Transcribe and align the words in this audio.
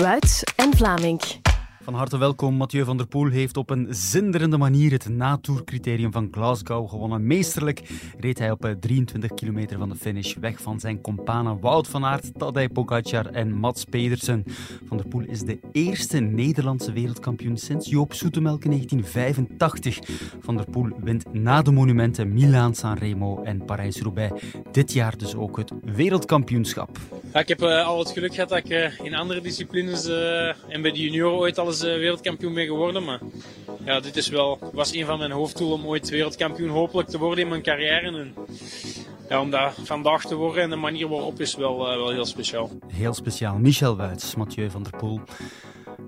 Wuits 0.00 0.44
en 0.56 0.72
Vlaming. 0.72 1.49
Van 1.90 1.98
harte 1.98 2.18
welkom. 2.18 2.54
Mathieu 2.54 2.84
van 2.84 2.96
der 2.96 3.06
Poel 3.06 3.30
heeft 3.30 3.56
op 3.56 3.70
een 3.70 3.86
zinderende 3.90 4.58
manier 4.58 4.90
het 4.92 5.08
natoercriterium 5.08 6.12
van 6.12 6.28
Glasgow 6.30 6.88
gewonnen. 6.88 7.26
Meesterlijk 7.26 7.82
reed 8.18 8.38
hij 8.38 8.50
op 8.50 8.76
23 8.80 9.34
kilometer 9.34 9.78
van 9.78 9.88
de 9.88 9.94
finish 9.94 10.34
weg 10.34 10.60
van 10.60 10.80
zijn 10.80 11.00
companen 11.00 11.60
Wout 11.60 11.88
van 11.88 12.04
Aert, 12.04 12.38
Tadej 12.38 12.68
Pogacar 12.68 13.26
en 13.26 13.52
Mats 13.52 13.84
Pedersen. 13.84 14.44
Van 14.86 14.96
der 14.96 15.08
Poel 15.08 15.24
is 15.24 15.40
de 15.40 15.60
eerste 15.72 16.18
Nederlandse 16.18 16.92
wereldkampioen 16.92 17.56
sinds 17.56 17.88
Joop 17.88 18.12
Soetemelk 18.12 18.64
in 18.64 18.70
1985. 18.70 19.98
Van 20.40 20.56
der 20.56 20.70
Poel 20.70 20.90
wint 21.00 21.32
na 21.32 21.62
de 21.62 21.72
monumenten 21.72 22.32
Milaan, 22.32 22.74
Sanremo 22.74 23.42
en 23.42 23.64
Parijs-Roubaix. 23.64 24.42
Dit 24.72 24.92
jaar 24.92 25.16
dus 25.16 25.34
ook 25.34 25.56
het 25.56 25.72
wereldkampioenschap. 25.84 26.98
Ik 27.32 27.48
heb 27.48 27.62
uh, 27.62 27.86
al 27.86 27.98
het 27.98 28.10
geluk 28.10 28.34
gehad 28.34 28.48
dat 28.48 28.58
ik 28.58 28.70
uh, 28.70 29.00
in 29.00 29.14
andere 29.14 29.40
disciplines 29.40 30.04
en 30.68 30.82
bij 30.82 30.90
de 30.92 31.00
junioren 31.00 31.38
ooit 31.38 31.58
al 31.58 31.66
eens 31.82 31.98
wereldkampioen 31.98 32.54
ben 32.54 32.66
geworden. 32.66 33.04
Maar 33.04 33.20
ja, 33.84 34.00
dit 34.00 34.16
is 34.16 34.28
wel, 34.28 34.58
was 34.72 34.94
een 34.94 35.06
van 35.06 35.18
mijn 35.18 35.30
hoofddoelen 35.30 35.78
om 35.78 35.86
ooit 35.86 36.08
wereldkampioen 36.08 36.68
hopelijk 36.68 37.08
te 37.08 37.18
worden 37.18 37.44
in 37.44 37.50
mijn 37.50 37.62
carrière. 37.62 38.06
En, 38.06 38.34
ja, 39.28 39.40
om 39.40 39.50
dat 39.50 39.74
vandaag 39.84 40.24
te 40.24 40.34
worden 40.34 40.62
en 40.62 40.70
de 40.70 40.76
manier 40.76 41.08
waarop 41.08 41.40
is 41.40 41.54
wel, 41.54 41.78
wel 41.78 42.10
heel 42.10 42.24
speciaal. 42.24 42.70
Heel 42.86 43.14
speciaal. 43.14 43.58
Michel 43.58 43.96
Wuits, 43.96 44.34
Mathieu 44.34 44.70
van 44.70 44.82
der 44.82 44.96
Poel. 44.96 45.20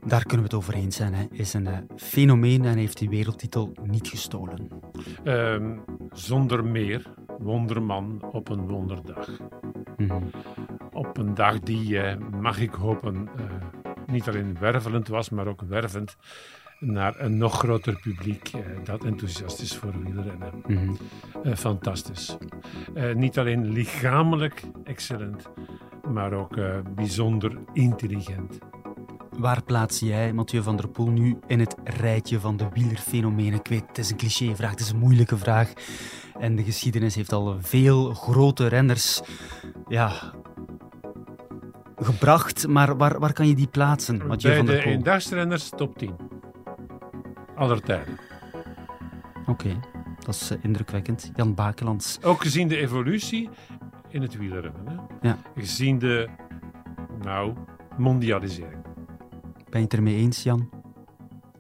Daar 0.07 0.23
kunnen 0.23 0.39
we 0.39 0.43
het 0.43 0.55
over 0.55 0.75
eens 0.75 0.97
zijn. 0.97 1.15
Hij 1.15 1.29
is 1.31 1.55
een 1.55 1.69
fenomeen 1.97 2.65
en 2.65 2.77
heeft 2.77 2.99
die 2.99 3.09
wereldtitel 3.09 3.73
niet 3.83 4.09
gestolen. 4.09 4.69
Um, 5.25 5.85
zonder 6.13 6.65
meer 6.65 7.15
wonderman 7.39 8.23
op 8.33 8.49
een 8.49 8.67
wonderdag. 8.67 9.29
Mm 9.97 10.11
-hmm. 10.11 10.31
Op 10.93 11.19
een 11.19 11.35
dag 11.35 11.61
die, 11.61 11.89
uh, 11.89 12.15
mag 12.41 12.61
ik 12.61 12.71
hopen, 12.71 13.29
uh, 13.41 13.45
niet 14.13 14.29
alleen 14.29 14.57
wervelend 14.59 15.09
was, 15.09 15.31
maar 15.31 15.47
ook 15.47 15.63
wervend 15.63 16.17
naar 16.79 17.21
een 17.21 17.37
nog 17.37 17.59
groter 17.59 18.01
publiek 18.01 18.53
uh, 18.55 18.61
dat 18.85 19.05
enthousiast 19.05 19.61
is 19.61 19.77
voor 19.77 20.03
wielrennen. 20.05 20.53
Mm 20.67 20.99
-hmm. 21.43 21.57
fantastisch. 21.57 22.37
niet 23.15 23.39
alleen 23.39 23.73
lichamelijk 23.73 24.63
excellent, 24.85 25.49
maar 26.13 26.33
ook 26.33 26.57
bijzonder 26.95 27.59
intelligent. 27.73 28.59
Waar 29.39 29.63
plaats 29.63 30.01
jij 30.01 30.33
Mathieu 30.33 30.63
van 30.63 30.77
der 30.77 30.89
Poel 30.89 31.11
nu 31.11 31.39
in 31.47 31.61
het 31.61 31.75
rijtje 31.85 32.41
van 32.41 32.57
de 32.57 32.69
wielerfenomenen? 32.73 33.59
Ik 33.59 33.67
weet, 33.67 33.85
het 33.87 33.99
is 33.99 34.11
een 34.11 34.17
clichévraag, 34.17 34.71
het 34.71 34.81
is 34.81 34.91
een 34.91 34.99
moeilijke 34.99 35.37
vraag. 35.37 35.73
En 36.39 36.57
de 36.57 36.63
geschiedenis 36.63 37.15
heeft 37.15 37.33
al 37.33 37.57
veel 37.61 38.15
grote 38.15 38.67
renners 38.67 39.23
ja, 39.89 40.35
gebracht. 42.05 42.69
Maar 42.69 42.97
waar, 42.97 43.19
waar 43.19 43.33
kan 43.33 43.47
je 43.47 43.55
die 43.55 43.67
plaatsen, 43.67 44.27
Mathieu 44.27 44.51
Bij 44.51 44.57
van 44.57 44.67
der 44.67 44.77
de 44.77 44.91
eendagsrenners 44.91 45.69
top 45.69 45.99
10. 45.99 46.17
Aller 47.57 47.81
tijden. 47.81 48.19
Oké, 49.41 49.51
okay, 49.51 49.81
dat 50.19 50.35
is 50.35 50.51
uh, 50.51 50.59
indrukwekkend. 50.63 51.31
Jan 51.35 51.55
Bakelands. 51.55 52.19
Ook 52.23 52.43
gezien 52.43 52.69
de 52.69 52.77
evolutie 52.77 53.49
in 54.09 54.23
het 54.23 54.37
wielrennen. 54.37 54.87
Hè? 54.87 55.29
Ja. 55.29 55.39
Gezien 55.55 55.99
de, 55.99 56.29
nou, 57.23 57.55
mondialisering. 57.97 58.83
Ben 59.71 59.81
je 59.81 59.87
het 59.87 59.95
ermee 59.95 60.17
eens, 60.17 60.43
Jan? 60.43 60.71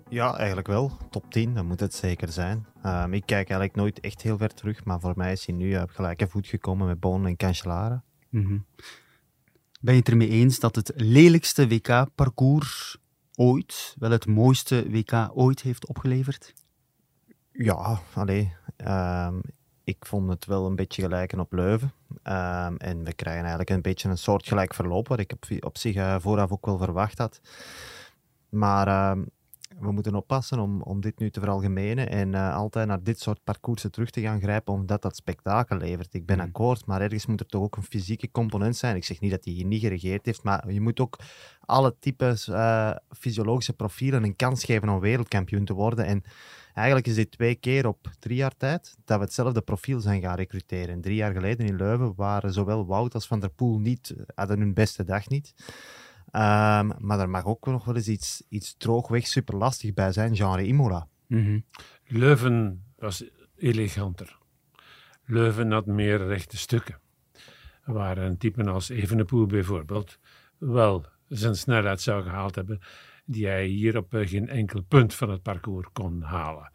Ja, 0.08 0.36
eigenlijk 0.36 0.66
wel. 0.66 0.92
Top 1.10 1.30
10, 1.30 1.54
dat 1.54 1.64
moet 1.64 1.80
het 1.80 1.94
zeker 1.94 2.28
zijn. 2.28 2.66
Um, 2.86 3.12
ik 3.12 3.26
kijk 3.26 3.48
eigenlijk 3.48 3.74
nooit 3.74 4.00
echt 4.00 4.22
heel 4.22 4.36
ver 4.36 4.54
terug, 4.54 4.84
maar 4.84 5.00
voor 5.00 5.12
mij 5.16 5.32
is 5.32 5.46
hij 5.46 5.54
nu 5.54 5.76
op 5.76 5.90
gelijke 5.90 6.28
voet 6.28 6.46
gekomen 6.46 6.86
met 6.86 7.00
Bonen 7.00 7.26
en 7.26 7.36
Cancellara. 7.36 8.02
Mm 8.28 8.44
-hmm. 8.44 8.64
Ben 9.82 9.94
je 9.94 10.00
het 10.00 10.08
ermee 10.08 10.28
eens 10.28 10.58
dat 10.58 10.76
het 10.76 10.92
lelijkste 10.96 11.68
WK-parcours 11.68 12.96
ooit 13.34 13.94
wel 13.98 14.10
het 14.10 14.26
mooiste 14.26 14.90
WK 14.90 15.30
ooit 15.34 15.62
heeft 15.62 15.86
opgeleverd? 15.86 16.54
Ja, 17.52 18.00
allee. 18.14 18.52
Um, 18.86 19.40
ik 19.84 20.06
vond 20.06 20.28
het 20.28 20.46
wel 20.46 20.66
een 20.66 20.76
beetje 20.76 21.02
gelijken 21.02 21.40
op 21.40 21.52
Leuven. 21.52 21.92
Um, 22.10 22.76
en 22.76 23.04
we 23.04 23.12
krijgen 23.12 23.40
eigenlijk 23.40 23.70
een 23.70 23.82
beetje 23.82 24.08
een 24.08 24.18
soortgelijk 24.18 24.74
verloop, 24.74 25.08
wat 25.08 25.18
ik 25.18 25.34
op, 25.60 25.78
zich 25.78 25.94
uh, 25.94 26.16
vooraf 26.18 26.50
ook 26.50 26.66
wel 26.66 26.78
verwacht 26.78 27.18
had. 27.18 27.40
Maar 28.48 29.10
um, 29.10 29.30
we 29.82 29.92
moeten 29.92 30.14
oppassen 30.14 30.58
om, 30.58 30.82
om 30.82 31.00
dit 31.00 31.18
nu 31.18 31.30
te 31.30 31.40
veralgemenen 31.40 32.08
en 32.08 32.32
uh, 32.32 32.54
altijd 32.54 32.86
naar 32.86 33.02
dit 33.02 33.20
soort 33.20 33.44
parcoursen 33.44 33.90
terug 33.90 34.10
te 34.10 34.20
gaan 34.20 34.40
grijpen, 34.40 34.72
omdat 34.72 35.02
dat 35.02 35.16
spektakel 35.16 35.76
levert. 35.76 36.14
Ik 36.14 36.26
ben 36.26 36.36
mm. 36.36 36.42
akkoord, 36.42 36.86
maar 36.86 37.00
ergens 37.00 37.26
moet 37.26 37.40
er 37.40 37.46
toch 37.46 37.62
ook 37.62 37.76
een 37.76 37.82
fysieke 37.82 38.30
component 38.30 38.76
zijn. 38.76 38.96
Ik 38.96 39.04
zeg 39.04 39.20
niet 39.20 39.30
dat 39.30 39.44
hij 39.44 39.54
hier 39.54 39.64
niet 39.64 39.80
geregeerd 39.80 40.26
heeft, 40.26 40.42
maar 40.42 40.72
je 40.72 40.80
moet 40.80 41.00
ook 41.00 41.18
alle 41.60 41.94
types 41.98 42.48
uh, 42.48 42.90
fysiologische 43.08 43.72
profielen 43.72 44.22
een 44.22 44.36
kans 44.36 44.64
geven 44.64 44.88
om 44.88 45.00
wereldkampioen 45.00 45.64
te 45.64 45.74
worden. 45.74 46.04
En 46.04 46.22
eigenlijk 46.74 47.06
is 47.06 47.14
dit 47.14 47.30
twee 47.30 47.54
keer 47.54 47.86
op 47.86 48.10
drie 48.18 48.36
jaar 48.36 48.56
tijd 48.56 48.96
dat 49.04 49.18
we 49.18 49.24
hetzelfde 49.24 49.60
profiel 49.60 50.00
zijn 50.00 50.20
gaan 50.20 50.36
recruteren. 50.36 51.00
Drie 51.00 51.16
jaar 51.16 51.32
geleden 51.32 51.66
in 51.66 51.76
Leuven 51.76 52.12
waren 52.16 52.52
zowel 52.52 52.86
Wout 52.86 53.14
als 53.14 53.26
Van 53.26 53.40
der 53.40 53.50
Poel 53.50 53.78
niet, 53.78 54.14
hadden 54.34 54.58
hun 54.58 54.74
beste 54.74 55.04
dag 55.04 55.28
niet. 55.28 55.54
Um, 56.34 56.92
maar 56.98 57.20
er 57.20 57.30
mag 57.30 57.44
ook 57.44 57.66
nog 57.66 57.84
wel 57.84 57.96
eens 57.96 58.08
iets, 58.08 58.42
iets 58.48 58.74
droogweg 58.78 59.26
superlastig 59.26 59.92
bij 59.92 60.12
zijn, 60.12 60.36
genre 60.36 60.66
Imola. 60.66 61.08
Mm 61.26 61.44
-hmm. 61.44 61.64
Leuven 62.06 62.84
was 62.98 63.24
eleganter. 63.56 64.38
Leuven 65.24 65.70
had 65.70 65.86
meer 65.86 66.26
rechte 66.26 66.56
stukken. 66.56 66.98
Waar 67.84 68.18
een 68.18 68.38
type 68.38 68.64
als 68.64 68.88
Evenepoel 68.88 69.46
bijvoorbeeld 69.46 70.18
wel 70.58 71.04
zijn 71.28 71.56
snelheid 71.56 72.00
zou 72.00 72.22
gehaald 72.22 72.54
hebben, 72.54 72.80
die 73.24 73.46
hij 73.46 73.66
hier 73.66 73.96
op 73.96 74.06
geen 74.10 74.48
enkel 74.48 74.82
punt 74.82 75.14
van 75.14 75.30
het 75.30 75.42
parcours 75.42 75.88
kon 75.92 76.22
halen. 76.22 76.70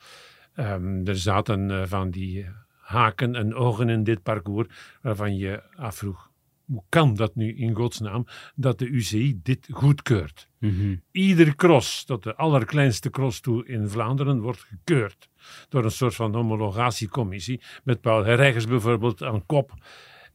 Um, 0.55 1.07
er 1.07 1.17
zaten 1.17 1.69
uh, 1.69 1.83
van 1.85 2.09
die 2.09 2.45
haken 2.79 3.35
en 3.35 3.55
ogen 3.55 3.89
in 3.89 4.03
dit 4.03 4.23
parcours 4.23 4.67
waarvan 5.01 5.37
je 5.37 5.63
afvroeg 5.75 6.26
hoe 6.67 6.83
kan 6.89 7.13
dat 7.13 7.35
nu 7.35 7.55
in 7.55 7.73
godsnaam 7.73 8.25
dat 8.55 8.79
de 8.79 8.85
UCI 8.85 9.39
dit 9.43 9.67
goedkeurt? 9.71 10.49
Mm 10.59 10.69
-hmm. 10.69 11.01
Iedere 11.11 11.55
cross, 11.55 12.03
tot 12.03 12.23
de 12.23 12.35
allerkleinste 12.35 13.09
cross 13.09 13.39
toe 13.39 13.67
in 13.67 13.89
Vlaanderen, 13.89 14.39
wordt 14.39 14.59
gekeurd 14.59 15.29
door 15.69 15.83
een 15.83 15.91
soort 15.91 16.15
van 16.15 16.35
homologatiecommissie, 16.35 17.61
met 17.83 18.01
Paul 18.01 18.25
Herreigers 18.25 18.67
bijvoorbeeld 18.67 19.23
aan 19.23 19.45
kop. 19.45 19.73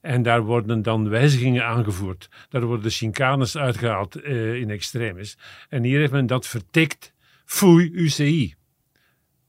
En 0.01 0.23
daar 0.23 0.43
worden 0.43 0.83
dan 0.83 1.09
wijzigingen 1.09 1.65
aangevoerd. 1.65 2.29
Daar 2.49 2.65
worden 2.65 2.91
chicanes 2.91 3.57
uitgehaald 3.57 4.17
uh, 4.17 4.55
in 4.55 4.71
extremis. 4.71 5.39
En 5.69 5.83
hier 5.83 5.99
heeft 5.99 6.13
men 6.13 6.27
dat 6.27 6.47
vertikt. 6.47 7.13
Foei 7.45 7.91
UCI. 7.93 8.55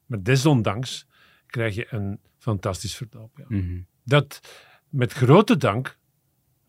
Maar 0.05 0.23
desondanks 0.23 1.07
krijg 1.45 1.75
je 1.75 1.87
een 1.89 2.19
fantastisch 2.37 2.95
verloop. 2.95 3.37
Ja. 3.37 3.45
Mm 3.47 3.59
-hmm. 3.59 3.85
Dat 4.03 4.39
met 4.89 5.13
grote 5.13 5.57
dank 5.57 5.97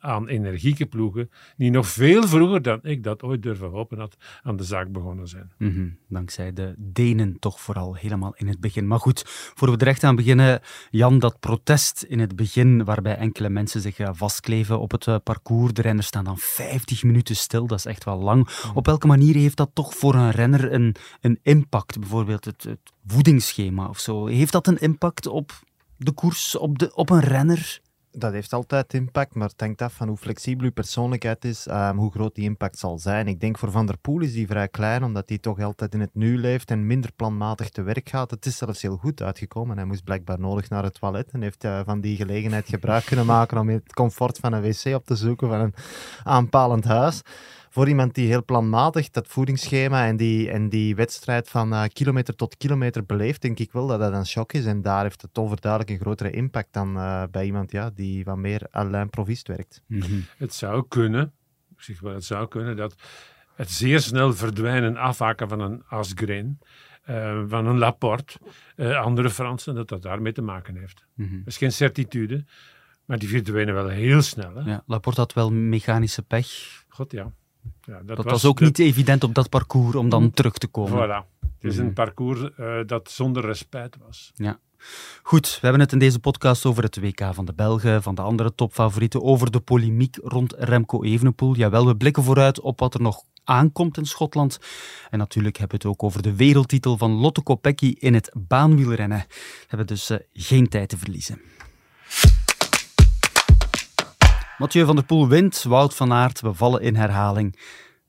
aan 0.04 0.28
energieke 0.28 0.86
ploegen 0.86 1.30
die 1.56 1.70
nog 1.70 1.86
veel 1.86 2.28
vroeger 2.28 2.62
dan 2.62 2.78
ik 2.82 3.02
dat 3.02 3.22
ooit 3.22 3.42
durven 3.42 3.70
hopen 3.70 3.98
had 3.98 4.16
aan 4.42 4.56
de 4.56 4.64
zaak 4.64 4.92
begonnen 4.92 5.28
zijn. 5.28 5.52
Mm 5.58 5.72
-hmm. 5.72 5.98
Dankzij 6.08 6.52
de 6.52 6.74
Denen 6.76 7.38
toch 7.38 7.60
vooral 7.60 7.94
helemaal 7.94 8.34
in 8.36 8.48
het 8.48 8.60
begin. 8.60 8.86
Maar 8.86 9.00
goed, 9.00 9.22
voor 9.26 9.70
we 9.70 9.76
er 9.76 9.86
echt 9.86 10.04
aan 10.04 10.16
beginnen, 10.16 10.60
Jan, 10.90 11.18
dat 11.18 11.40
protest 11.40 12.02
in 12.02 12.18
het 12.18 12.36
begin 12.36 12.84
waarbij 12.84 13.16
enkele 13.16 13.48
mensen 13.48 13.80
zich 13.80 13.96
vastkleven 14.12 14.80
op 14.80 14.90
het 14.90 15.24
parcours. 15.24 15.72
De 15.72 15.82
renners 15.82 16.06
staan 16.06 16.24
dan 16.24 16.38
50 16.38 17.02
minuten 17.02 17.36
stil, 17.36 17.66
dat 17.66 17.78
is 17.78 17.84
echt 17.84 18.04
wel 18.04 18.18
lang. 18.18 18.62
Mm. 18.64 18.76
Op 18.76 18.86
welke 18.86 19.06
manier 19.06 19.34
heeft 19.34 19.56
dat 19.56 19.70
toch 19.72 19.94
voor 19.94 20.14
een 20.14 20.30
renner 20.30 20.72
een, 20.72 20.94
een 21.20 21.38
impact? 21.42 21.98
Bijvoorbeeld 22.00 22.44
het, 22.44 22.62
het 22.62 22.92
voedingsschema 23.06 23.88
of 23.88 23.98
zo. 23.98 24.26
Heeft 24.26 24.52
dat 24.52 24.66
een 24.66 24.78
impact 24.78 25.26
op 25.26 25.52
de 25.96 26.12
koers, 26.12 26.56
op, 26.56 26.78
de, 26.78 26.94
op 26.94 27.10
een 27.10 27.20
renner? 27.20 27.80
Dat 28.16 28.32
heeft 28.32 28.52
altijd 28.52 28.94
impact, 28.94 29.34
maar 29.34 29.48
het 29.48 29.60
hangt 29.60 29.82
af 29.82 29.92
van 29.92 30.08
hoe 30.08 30.16
flexibel 30.16 30.64
je 30.64 30.70
persoonlijkheid 30.70 31.44
is, 31.44 31.66
um, 31.66 31.98
hoe 31.98 32.10
groot 32.10 32.34
die 32.34 32.44
impact 32.44 32.78
zal 32.78 32.98
zijn. 32.98 33.28
Ik 33.28 33.40
denk 33.40 33.58
voor 33.58 33.70
Van 33.70 33.86
der 33.86 33.98
Poel 33.98 34.20
is 34.20 34.32
die 34.32 34.46
vrij 34.46 34.68
klein, 34.68 35.04
omdat 35.04 35.28
hij 35.28 35.38
toch 35.38 35.60
altijd 35.60 35.94
in 35.94 36.00
het 36.00 36.14
nu 36.14 36.38
leeft 36.38 36.70
en 36.70 36.86
minder 36.86 37.12
planmatig 37.16 37.68
te 37.68 37.82
werk 37.82 38.08
gaat. 38.08 38.30
Het 38.30 38.46
is 38.46 38.56
zelfs 38.56 38.82
heel 38.82 38.96
goed 38.96 39.22
uitgekomen. 39.22 39.76
Hij 39.76 39.86
moest 39.86 40.04
blijkbaar 40.04 40.40
nodig 40.40 40.68
naar 40.70 40.82
het 40.82 41.00
toilet 41.00 41.30
en 41.30 41.42
heeft 41.42 41.64
uh, 41.64 41.80
van 41.84 42.00
die 42.00 42.16
gelegenheid 42.16 42.68
gebruik 42.68 43.04
kunnen 43.04 43.26
maken 43.26 43.58
om 43.58 43.68
het 43.68 43.92
comfort 43.92 44.38
van 44.38 44.52
een 44.52 44.62
wc 44.62 44.94
op 44.94 45.04
te 45.04 45.16
zoeken 45.16 45.48
van 45.48 45.60
een 45.60 45.74
aanpalend 46.22 46.84
huis 46.84 47.22
voor 47.74 47.88
iemand 47.88 48.14
die 48.14 48.28
heel 48.28 48.44
planmatig 48.44 49.10
dat 49.10 49.28
voedingsschema 49.28 50.06
en 50.06 50.16
die, 50.16 50.50
en 50.50 50.68
die 50.68 50.94
wedstrijd 50.94 51.48
van 51.48 51.72
uh, 51.72 51.84
kilometer 51.92 52.34
tot 52.36 52.56
kilometer 52.56 53.04
beleeft, 53.04 53.42
denk 53.42 53.58
ik 53.58 53.72
wel 53.72 53.86
dat 53.86 53.98
dat 53.98 54.12
een 54.12 54.26
shock 54.26 54.52
is. 54.52 54.64
En 54.64 54.82
daar 54.82 55.02
heeft 55.02 55.22
het 55.22 55.38
overduidelijk 55.38 55.92
een 55.92 55.98
grotere 56.00 56.30
impact 56.30 56.72
dan 56.72 56.96
uh, 56.96 57.22
bij 57.30 57.44
iemand 57.44 57.70
ja, 57.70 57.90
die 57.94 58.24
wat 58.24 58.36
meer 58.36 58.66
alleen 58.70 59.10
provist 59.10 59.48
werkt. 59.48 59.82
Mm 59.86 60.00
-hmm. 60.00 60.24
Het 60.36 60.54
zou 60.54 60.84
kunnen, 60.88 61.32
ik 61.76 61.80
zeg 61.80 62.00
wel, 62.00 62.14
het 62.14 62.24
zou 62.24 62.48
kunnen 62.48 62.76
dat 62.76 62.94
het 63.54 63.70
zeer 63.70 64.00
snel 64.00 64.32
verdwijnen, 64.32 64.96
afhaken 64.96 65.48
van 65.48 65.60
een 65.60 65.82
Asgreen, 65.88 66.58
uh, 67.10 67.42
van 67.46 67.66
een 67.66 67.78
Laporte, 67.78 68.38
andere 68.76 69.30
Fransen, 69.30 69.74
dat 69.74 69.88
dat 69.88 70.02
daarmee 70.02 70.32
te 70.32 70.42
maken 70.42 70.76
heeft. 70.76 71.04
Mm 71.14 71.28
-hmm. 71.28 71.38
Dat 71.38 71.46
is 71.46 71.56
geen 71.56 71.72
certitude, 71.72 72.44
maar 73.04 73.18
die 73.18 73.28
verdwijnen 73.28 73.74
wel 73.74 73.88
heel 73.88 74.22
snel. 74.22 74.54
Hè? 74.54 74.70
Ja, 74.70 74.82
Laporte 74.86 75.20
had 75.20 75.32
wel 75.32 75.52
mechanische 75.52 76.22
pech. 76.22 76.82
God 76.88 77.12
ja. 77.12 77.32
Ja, 77.82 78.00
dat, 78.04 78.24
was, 78.24 78.44
ook 78.44 78.60
niet 78.60 78.78
evident 78.78 79.24
op 79.24 79.34
dat 79.34 79.48
parcours 79.48 79.94
om 79.94 80.08
dan 80.08 80.30
terug 80.30 80.58
te 80.58 80.66
komen. 80.66 81.08
Voilà. 81.08 81.32
Het 81.58 81.72
is 81.72 81.78
een 81.78 81.84
mhm. 81.84 81.94
parcours 81.94 82.40
uh, 82.60 82.76
dat 82.86 83.10
zonder 83.10 83.44
respect 83.44 83.96
was. 84.04 84.32
Ja. 84.34 84.58
Goed, 85.22 85.48
we 85.48 85.58
hebben 85.60 85.80
het 85.80 85.92
in 85.92 85.98
deze 85.98 86.18
podcast 86.18 86.64
over 86.64 86.82
het 86.82 87.00
WK 87.00 87.28
van 87.32 87.44
de 87.44 87.52
Belgen, 87.52 88.02
van 88.02 88.14
de 88.14 88.22
andere 88.22 88.54
topfavorieten, 88.54 89.22
over 89.22 89.50
de 89.50 89.60
polemiek 89.60 90.18
rond 90.22 90.54
Remco 90.58 91.02
Evenepoel. 91.02 91.56
Jawel, 91.56 91.86
we 91.86 91.96
blikken 91.96 92.22
vooruit 92.22 92.60
op 92.60 92.80
wat 92.80 92.94
er 92.94 93.00
nog 93.00 93.22
aankomt 93.44 93.96
in 93.96 94.06
Schotland. 94.06 94.58
En 95.10 95.18
natuurlijk 95.18 95.56
hebben 95.56 95.80
we 95.80 95.88
het 95.88 95.94
ook 95.96 96.02
over 96.02 96.22
de 96.22 96.36
wereldtitel 96.36 96.98
van 96.98 97.10
Lotte 97.10 97.42
Kopecky 97.42 97.94
in 97.98 98.14
het 98.14 98.32
baanwielrennen. 98.36 99.24
We 99.28 99.64
hebben 99.68 99.86
dus 99.86 100.10
uh, 100.10 100.18
geen 100.32 100.68
tijd 100.68 100.88
te 100.88 100.98
verliezen. 100.98 101.40
Mathieu 104.58 104.84
van 104.84 104.96
der 104.96 105.04
Poel 105.04 105.28
wint, 105.28 105.62
Wout 105.62 105.94
van 105.94 106.12
Aert, 106.12 106.40
we 106.40 106.54
vallen 106.54 106.80
in 106.80 106.96
herhaling. 106.96 107.58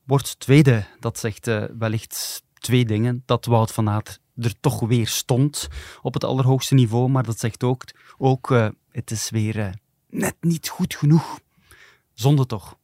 Wordt 0.04 0.40
tweede, 0.40 0.84
dat 1.00 1.18
zegt 1.18 1.46
uh, 1.46 1.64
wellicht 1.78 2.42
twee 2.54 2.84
dingen. 2.84 3.22
Dat 3.24 3.44
Wout 3.44 3.72
van 3.72 3.88
Aert 3.88 4.20
er 4.36 4.60
toch 4.60 4.80
weer 4.80 5.06
stond 5.06 5.68
op 6.02 6.14
het 6.14 6.24
allerhoogste 6.24 6.74
niveau, 6.74 7.08
maar 7.08 7.22
dat 7.22 7.38
zegt 7.38 7.64
ook, 7.64 7.84
ook 8.18 8.50
uh, 8.50 8.68
het 8.90 9.10
is 9.10 9.30
weer 9.30 9.56
uh, 9.56 9.68
net 10.08 10.36
niet 10.40 10.68
goed 10.68 10.94
genoeg. 10.94 11.38
Zonde 12.12 12.46
toch? 12.46 12.78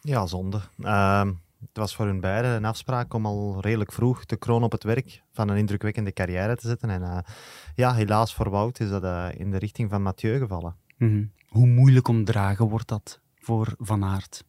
Ja, 0.00 0.26
zonde. 0.26 0.60
Uh, 0.78 1.28
het 1.60 1.76
was 1.76 1.94
voor 1.94 2.06
hun 2.06 2.20
beiden 2.20 2.50
een 2.50 2.64
afspraak 2.64 3.14
om 3.14 3.26
al 3.26 3.60
redelijk 3.60 3.92
vroeg 3.92 4.24
de 4.24 4.36
kroon 4.36 4.62
op 4.62 4.72
het 4.72 4.84
werk 4.84 5.22
van 5.32 5.48
een 5.48 5.56
indrukwekkende 5.56 6.12
carrière 6.12 6.56
te 6.56 6.68
zetten. 6.68 6.90
En 6.90 7.24
ja, 7.74 7.94
helaas 7.94 8.34
voor 8.34 8.50
Wout 8.50 8.80
is 8.80 8.88
dat 8.90 9.34
in 9.34 9.50
de 9.50 9.58
richting 9.58 9.90
van 9.90 10.02
Mathieu 10.02 10.38
gevallen. 10.38 10.76
Mm 10.98 11.08
-hmm. 11.08 11.32
Hoe 11.50 11.66
moeilijk 11.66 12.08
omdragen 12.08 12.68
wordt 12.68 12.88
dat 12.88 13.20
voor 13.34 13.74
Van 13.78 14.04
Aert? 14.04 14.44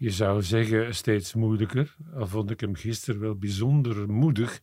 je 0.00 0.10
zou 0.10 0.42
zeggen, 0.42 0.94
steeds 0.94 1.34
moeilijker. 1.34 1.96
Al 2.14 2.26
vond 2.26 2.50
ik 2.50 2.60
hem 2.60 2.74
gisteren 2.74 3.20
wel 3.20 3.34
bijzonder 3.34 4.10
moedig 4.10 4.60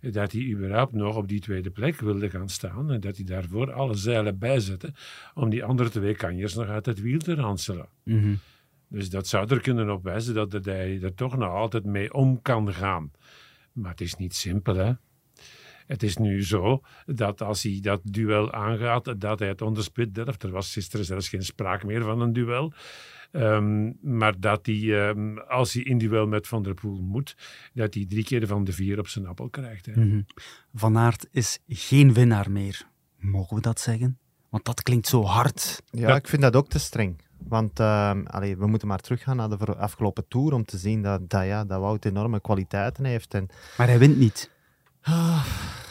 dat 0.00 0.32
hij 0.32 0.50
überhaupt 0.50 0.92
nog 0.92 1.16
op 1.16 1.28
die 1.28 1.40
tweede 1.40 1.70
plek 1.70 2.00
wilde 2.00 2.30
gaan 2.30 2.48
staan 2.48 2.90
en 2.90 3.00
dat 3.00 3.16
hij 3.16 3.24
daarvoor 3.24 3.72
alle 3.72 3.94
zeilen 3.94 4.38
bijzette 4.38 4.92
om 5.34 5.50
die 5.50 5.64
andere 5.64 5.90
twee 5.90 6.14
kanjers 6.14 6.54
nog 6.54 6.66
uit 6.66 6.86
het 6.86 7.00
wiel 7.00 7.18
te 7.18 7.34
ranselen. 7.34 7.88
Mhm. 8.02 8.34
Dus 8.88 9.10
dat 9.10 9.26
zou 9.26 9.48
er 9.48 9.60
kunnen 9.60 9.90
op 9.90 10.02
wijzen 10.02 10.34
dat 10.34 10.64
hij 10.64 11.02
er 11.02 11.14
toch 11.14 11.36
nog 11.36 11.50
altijd 11.50 11.84
mee 11.84 12.12
om 12.14 12.42
kan 12.42 12.72
gaan. 12.72 13.10
Maar 13.72 13.90
het 13.90 14.00
is 14.00 14.14
niet 14.14 14.34
simpel, 14.34 14.74
hè? 14.74 14.92
Het 15.86 16.02
is 16.02 16.16
nu 16.16 16.44
zo 16.44 16.80
dat 17.06 17.42
als 17.42 17.62
hij 17.62 17.78
dat 17.80 18.00
duel 18.04 18.52
aangaat, 18.52 19.20
dat 19.20 19.38
hij 19.38 19.48
het 19.48 19.62
onderspit 19.62 20.14
delft. 20.14 20.42
Er 20.42 20.50
was 20.50 20.72
gisteren 20.72 21.06
zelfs 21.06 21.28
geen 21.28 21.44
sprake 21.44 21.86
meer 21.86 22.02
van 22.02 22.20
een 22.20 22.32
duel. 22.32 22.72
Ehm, 23.34 23.92
maar 24.00 24.40
dat 24.40 24.66
hij, 24.66 25.08
um, 25.08 25.38
als 25.38 25.72
hij 25.72 25.82
in 25.82 25.98
duel 25.98 26.26
met 26.26 26.46
Van 26.48 26.62
der 26.62 26.74
Poel 26.74 27.00
moet, 27.00 27.36
dat 27.72 27.94
hij 27.94 28.06
drie 28.08 28.24
keer 28.24 28.46
van 28.46 28.64
de 28.64 28.72
vier 28.72 28.98
op 28.98 29.08
zijn 29.08 29.26
appel 29.26 29.48
krijgt. 29.48 29.86
Hè. 29.86 29.92
Mhm. 30.04 30.20
Van 30.74 30.96
Aert 30.96 31.28
is 31.30 31.58
geen 31.68 32.12
winnaar 32.12 32.50
meer. 32.50 32.86
Mogen 33.18 33.56
we 33.56 33.62
dat 33.62 33.80
zeggen? 33.80 34.18
Want 34.48 34.64
dat 34.64 34.82
klinkt 34.82 35.06
zo 35.06 35.22
hard. 35.22 35.82
Ja, 35.90 36.16
ik 36.16 36.28
vind 36.28 36.42
dat 36.42 36.56
ook 36.56 36.68
te 36.68 36.78
streng. 36.78 37.22
Want 37.38 37.80
uh, 37.80 38.12
allee, 38.24 38.56
we 38.56 38.66
moeten 38.66 38.88
maar 38.88 38.98
teruggaan 38.98 39.36
naar 39.36 39.48
de 39.48 39.76
afgelopen 39.76 40.28
tour 40.28 40.52
om 40.52 40.64
te 40.64 40.78
zien 40.78 41.02
dat, 41.02 41.30
dat, 41.30 41.44
ja, 41.44 41.64
dat 41.64 41.80
Wout 41.80 42.04
enorme 42.04 42.40
kwaliteiten 42.40 43.04
heeft. 43.04 43.34
En... 43.34 43.48
Maar 43.76 43.86
hij 43.86 43.98
wint 43.98 44.16
niet. 44.16 44.50
Ah, 45.06 45.46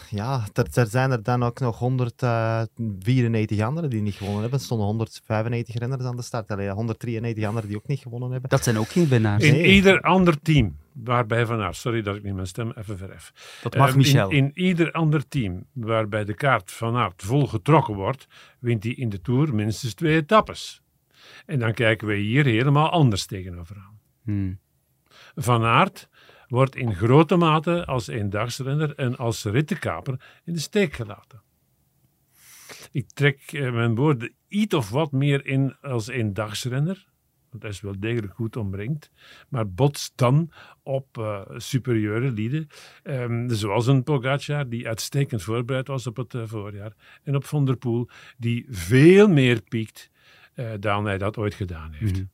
ja, 0.09 0.45
er, 0.53 0.87
zijn 0.89 1.11
er 1.11 1.23
dan 1.23 1.43
ook 1.43 1.59
nog 1.59 1.79
194 1.79 3.57
eh, 3.57 3.65
anderen 3.65 3.89
die 3.89 4.01
niet 4.01 4.15
gewonnen 4.15 4.41
hebben. 4.41 4.59
Er 4.59 4.65
stonden 4.65 4.87
195 4.87 5.75
renners 5.75 6.03
aan 6.03 6.15
de 6.15 6.21
start. 6.21 6.51
Allee, 6.51 6.69
193 6.69 7.45
anderen 7.45 7.69
die 7.69 7.77
ook 7.77 7.87
niet 7.87 7.99
gewonnen 7.99 8.31
hebben. 8.31 8.49
Dat 8.49 8.63
zijn 8.63 8.77
ook 8.77 8.89
geen 8.89 9.07
winnaars. 9.07 9.43
In 9.43 9.65
ieder 9.65 10.01
ander 10.01 10.41
team, 10.41 10.77
waarbij 10.91 11.45
Van 11.45 11.61
Aert, 11.61 11.75
sorry 11.75 12.01
dat 12.01 12.15
ik 12.15 12.23
niet 12.23 12.33
mijn 12.33 12.47
stem 12.47 12.71
even 12.71 12.97
verhef. 12.97 13.59
Dat 13.61 13.75
mag 13.75 13.89
uh, 13.89 13.95
Michel. 13.95 14.29
In, 14.29 14.37
in, 14.37 14.51
ieder 14.53 14.91
ander 14.91 15.27
team 15.27 15.65
waarbij 15.71 16.25
de 16.25 16.33
kaart 16.33 16.71
Van 16.71 16.95
Aert 16.95 17.21
vol 17.23 17.47
getrokken 17.47 17.95
wordt, 17.95 18.27
wint 18.59 18.83
hij 18.83 18.93
in 18.93 19.09
de 19.09 19.21
Tour 19.21 19.55
minstens 19.55 19.93
twee 19.93 20.15
etappes. 20.15 20.81
En 21.45 21.59
dan 21.59 21.73
kijken 21.73 22.07
we 22.07 22.15
hier 22.15 22.45
helemaal 22.45 22.89
anders 22.89 23.25
tegenover 23.25 23.75
aan. 23.75 23.99
Hmm. 24.23 24.59
Van 25.35 25.63
Aert 25.63 26.09
wordt 26.53 26.75
in 26.75 26.95
grote 26.95 27.35
mate 27.35 27.85
als 27.85 28.07
eendagsrenner 28.07 28.95
en 28.95 29.17
als 29.17 29.43
rittenkaper 29.43 30.39
in 30.45 30.53
de 30.53 30.59
steek 30.59 30.93
gelaten. 30.93 31.41
Ik 32.91 33.09
trek 33.13 33.41
eh, 33.51 33.73
mijn 33.73 33.95
woorden 33.95 34.33
iets 34.47 34.73
of 34.75 34.89
wat 34.89 35.11
meer 35.11 35.45
in 35.45 35.75
als 35.81 36.07
eendagsrenner, 36.07 37.07
want 37.49 37.63
hij 37.63 37.71
is 37.71 37.81
wel 37.81 37.99
degelijk 37.99 38.33
goed 38.33 38.55
omringd, 38.55 39.11
maar 39.49 39.69
botst 39.69 40.11
dan 40.15 40.51
op 40.83 41.17
uh, 41.17 41.41
superieure 41.55 42.31
lieden, 42.31 42.67
um, 43.03 43.49
zoals 43.49 43.87
een 43.87 44.03
Pogacar 44.03 44.69
die 44.69 44.87
uitstekend 44.87 45.41
voorbereid 45.41 45.87
was 45.87 46.07
op 46.07 46.17
het 46.17 46.33
uh, 46.33 46.43
voorjaar, 46.45 46.93
en 47.23 47.35
op 47.35 47.45
Van 47.45 47.65
der 47.65 47.77
Poel 47.77 48.09
die 48.37 48.65
veel 48.69 49.27
meer 49.27 49.61
piekt 49.61 50.11
uh, 50.55 50.71
dan 50.79 51.05
hij 51.05 51.17
dat 51.17 51.37
ooit 51.37 51.53
gedaan 51.53 51.91
heeft. 51.91 52.17
Mm 52.17 52.29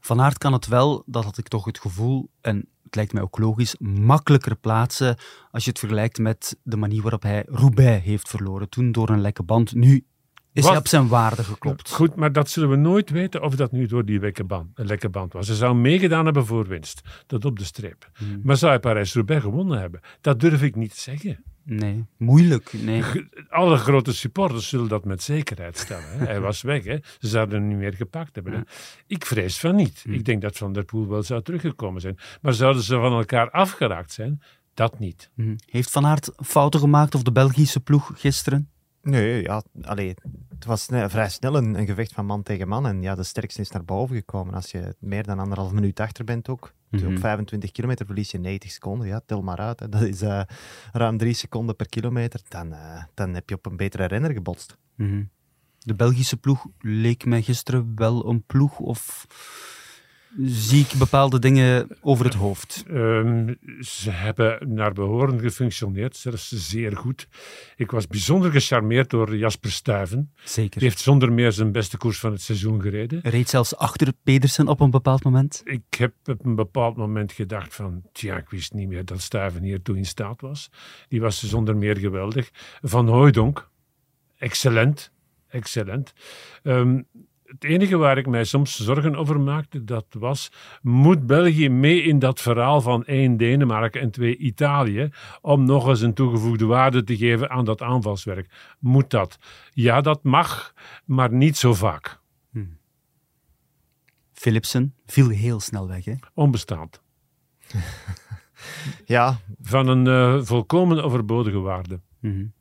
Van 0.00 0.20
Aert 0.20 0.38
kan 0.38 0.52
het 0.52 0.66
wel, 0.66 1.02
dat 1.06 1.24
had 1.24 1.38
ik 1.38 1.48
toch 1.48 1.64
het 1.64 1.80
gevoel, 1.80 2.30
en 2.40 2.56
het 2.82 2.94
lijkt 2.94 3.12
mij 3.12 3.22
ook 3.22 3.38
logisch, 3.38 3.76
makkelijker 3.78 4.56
plaatsen 4.56 5.16
als 5.50 5.64
je 5.64 5.70
het 5.70 5.78
vergelijkt 5.78 6.18
met 6.18 6.56
de 6.62 6.76
manier 6.76 7.02
waarop 7.02 7.22
hij 7.22 7.44
Roubaix 7.48 8.04
heeft 8.04 8.28
verloren. 8.28 8.68
Toen 8.68 8.92
door 8.92 9.08
een 9.08 9.20
lekke 9.20 9.42
band. 9.42 9.74
Nu 9.74 10.04
is 10.52 10.66
hij 10.66 10.76
op 10.76 10.88
zijn 10.88 11.08
waarde 11.08 11.44
geklopt. 11.44 11.90
Goed, 11.90 12.14
maar 12.14 12.32
dat 12.32 12.50
zullen 12.50 12.70
we 12.70 12.76
nooit 12.76 13.10
weten 13.10 13.42
of 13.42 13.56
dat 13.56 13.72
nu 13.72 13.86
door 13.86 14.04
die 14.04 14.20
lekke 14.20 14.44
band, 14.44 14.78
een 14.78 14.86
lekke 14.86 15.08
band 15.08 15.32
was. 15.32 15.46
Ze 15.46 15.54
zou 15.54 15.74
meegedaan 15.74 16.24
hebben 16.24 16.46
voor 16.46 16.66
winst. 16.66 17.00
Dat 17.26 17.44
op 17.44 17.58
de 17.58 17.64
streep. 17.64 18.10
Hmm. 18.14 18.40
Maar 18.42 18.56
zou 18.56 18.72
hij 18.72 18.80
Parijs-Roubaix 18.80 19.42
gewonnen 19.42 19.78
hebben? 19.78 20.00
Dat 20.20 20.40
durf 20.40 20.62
ik 20.62 20.76
niet 20.76 20.94
te 20.94 21.00
zeggen. 21.00 21.44
Nee, 21.64 22.04
moeilijk. 22.16 22.72
Nee. 22.72 23.02
Alle 23.48 23.76
grote 23.76 24.14
supporters 24.14 24.68
zullen 24.68 24.88
dat 24.88 25.04
met 25.04 25.22
zekerheid 25.22 25.78
stellen. 25.78 26.18
Hij 26.32 26.40
was 26.40 26.62
weg, 26.62 26.84
hè. 26.84 26.98
ze 27.18 27.28
zouden 27.28 27.58
hem 27.58 27.68
niet 27.68 27.78
meer 27.78 27.94
gepakt 27.94 28.34
hebben. 28.34 28.66
Ik 29.06 29.26
vrees 29.26 29.58
van 29.58 29.74
niet. 29.74 30.00
Hm. 30.04 30.12
Ik 30.12 30.24
denk 30.24 30.42
dat 30.42 30.56
Van 30.56 30.72
der 30.72 30.84
Poel 30.84 31.08
wel 31.08 31.22
zou 31.22 31.42
teruggekomen 31.42 32.00
zijn. 32.00 32.18
Maar 32.40 32.52
zouden 32.52 32.82
ze 32.82 32.94
van 32.94 33.12
elkaar 33.12 33.50
afgeraakt 33.50 34.12
zijn? 34.12 34.42
Dat 34.74 34.98
niet. 34.98 35.30
Hm. 35.34 35.56
Heeft 35.66 35.90
Van 35.90 36.06
Aert 36.06 36.30
fouten 36.36 36.80
gemaakt 36.80 37.14
of 37.14 37.22
de 37.22 37.32
Belgische 37.32 37.80
ploeg 37.80 38.10
gisteren? 38.14 38.70
Nee, 39.02 39.42
ja, 39.42 39.62
allee, 39.82 40.14
het 40.48 40.64
was 40.64 40.84
vrij 40.84 41.28
snel 41.28 41.56
een, 41.56 41.78
een, 41.78 41.86
gevecht 41.86 42.12
van 42.12 42.26
man 42.26 42.42
tegen 42.42 42.68
man. 42.68 42.86
En 42.86 43.02
ja, 43.02 43.14
de 43.14 43.22
sterkste 43.22 43.60
is 43.60 43.70
naar 43.70 43.84
boven 43.84 44.16
gekomen. 44.16 44.54
Als 44.54 44.70
je 44.70 44.94
meer 44.98 45.22
dan 45.22 45.38
anderhalf 45.38 45.72
minuut 45.72 46.00
achter 46.00 46.24
bent 46.24 46.48
ook. 46.48 46.72
Mm 47.00 47.06
Op 47.06 47.18
25 47.18 47.70
kilometer 47.70 48.06
verlies 48.06 48.30
je 48.30 48.38
90 48.38 48.70
seconden. 48.70 49.06
Ja, 49.06 49.20
tel 49.26 49.42
maar 49.42 49.58
uit. 49.58 49.80
Hè. 49.80 49.88
Dat 49.88 50.02
is 50.02 50.22
uh, 50.22 50.42
ruim 50.92 51.18
3 51.18 51.34
seconden 51.34 51.76
per 51.76 51.88
kilometer. 51.88 52.40
Dan, 52.48 52.72
uh, 52.72 53.02
dan 53.14 53.34
heb 53.34 53.48
je 53.48 53.54
op 53.54 53.66
een 53.66 53.76
betere 53.76 54.04
renner 54.04 54.32
gebotst. 54.32 54.76
Mm 54.96 55.30
De 55.78 55.94
Belgische 55.94 56.36
ploeg 56.36 56.66
leek 56.80 57.24
mij 57.24 57.42
gisteren 57.42 57.92
wel 57.94 58.28
een 58.28 58.42
ploeg 58.46 58.78
of 58.78 59.26
zie 60.40 60.80
ik 60.80 60.98
bepaalde 60.98 61.38
dingen 61.38 61.88
over 62.00 62.24
het 62.24 62.34
hoofd? 62.34 62.84
Um, 62.90 63.56
ze 63.80 64.10
hebben 64.10 64.74
naar 64.74 64.92
behoren 64.92 65.40
gefunctioneerd, 65.40 66.16
zelfs 66.16 66.48
zeer 66.48 66.96
goed. 66.96 67.28
Ik 67.76 67.90
was 67.90 68.06
bijzonder 68.06 68.50
gecharmeerd 68.50 69.10
door 69.10 69.36
Jasper 69.36 69.70
Stuyven. 69.70 70.32
Zeker. 70.44 70.80
Die 70.80 70.88
heeft 70.88 71.00
zonder 71.00 71.32
meer 71.32 71.52
zijn 71.52 71.72
beste 71.72 71.96
koers 71.96 72.18
van 72.18 72.32
het 72.32 72.40
seizoen 72.40 72.80
gereden. 72.80 73.20
Reed 73.22 73.48
zelfs 73.48 73.76
achter 73.76 74.12
Pedersen 74.22 74.68
op 74.68 74.80
een 74.80 74.90
bepaald 74.90 75.24
moment? 75.24 75.60
Ik 75.64 75.94
heb 75.98 76.14
op 76.24 76.44
een 76.44 76.54
bepaald 76.54 76.96
moment 76.96 77.32
gedacht 77.32 77.74
van, 77.74 78.02
tja, 78.12 78.36
ik 78.36 78.50
wist 78.50 78.72
niet 78.72 78.88
meer 78.88 79.04
dat 79.04 79.20
Stuyven 79.20 79.62
hiertoe 79.62 79.96
in 79.96 80.06
staat 80.06 80.40
was. 80.40 80.70
Die 81.08 81.20
was 81.20 81.48
zonder 81.48 81.76
meer 81.76 81.98
geweldig. 81.98 82.50
Van 82.82 83.08
Hooydonk, 83.08 83.68
excellent, 84.36 85.12
excellent. 85.48 86.12
Um, 86.62 87.06
het 87.52 87.64
enige 87.64 87.96
waar 87.96 88.18
ik 88.18 88.26
mij 88.26 88.44
soms 88.44 88.76
zorgen 88.76 89.16
over 89.16 89.40
maakte, 89.40 89.84
dat 89.84 90.06
was, 90.10 90.52
moet 90.82 91.26
België 91.26 91.68
mee 91.68 92.02
in 92.02 92.18
dat 92.18 92.40
verhaal 92.40 92.80
van 92.80 93.04
één 93.04 93.36
Denemarken 93.36 94.00
en 94.00 94.10
twee 94.10 94.36
Italië, 94.36 95.10
om 95.40 95.64
nog 95.64 95.88
eens 95.88 96.00
een 96.00 96.14
toegevoegde 96.14 96.64
waarde 96.64 97.04
te 97.04 97.16
geven 97.16 97.50
aan 97.50 97.64
dat 97.64 97.82
aanvalswerk? 97.82 98.74
Moet 98.78 99.10
dat? 99.10 99.38
Ja, 99.70 100.00
dat 100.00 100.22
mag, 100.22 100.74
maar 101.04 101.32
niet 101.32 101.56
zo 101.56 101.74
vaak. 101.74 102.20
Hmm. 102.50 102.78
Philipsen 104.32 104.94
viel 105.06 105.28
heel 105.28 105.60
snel 105.60 105.88
weg, 105.88 106.04
hè? 106.04 106.14
Onbestaand. 106.34 107.02
ja. 109.04 109.38
Van 109.60 109.86
een 109.86 110.06
uh, 110.06 110.44
volkomen 110.44 111.04
overbodige 111.04 111.58
waarde. 111.58 112.00
Mm 112.20 112.52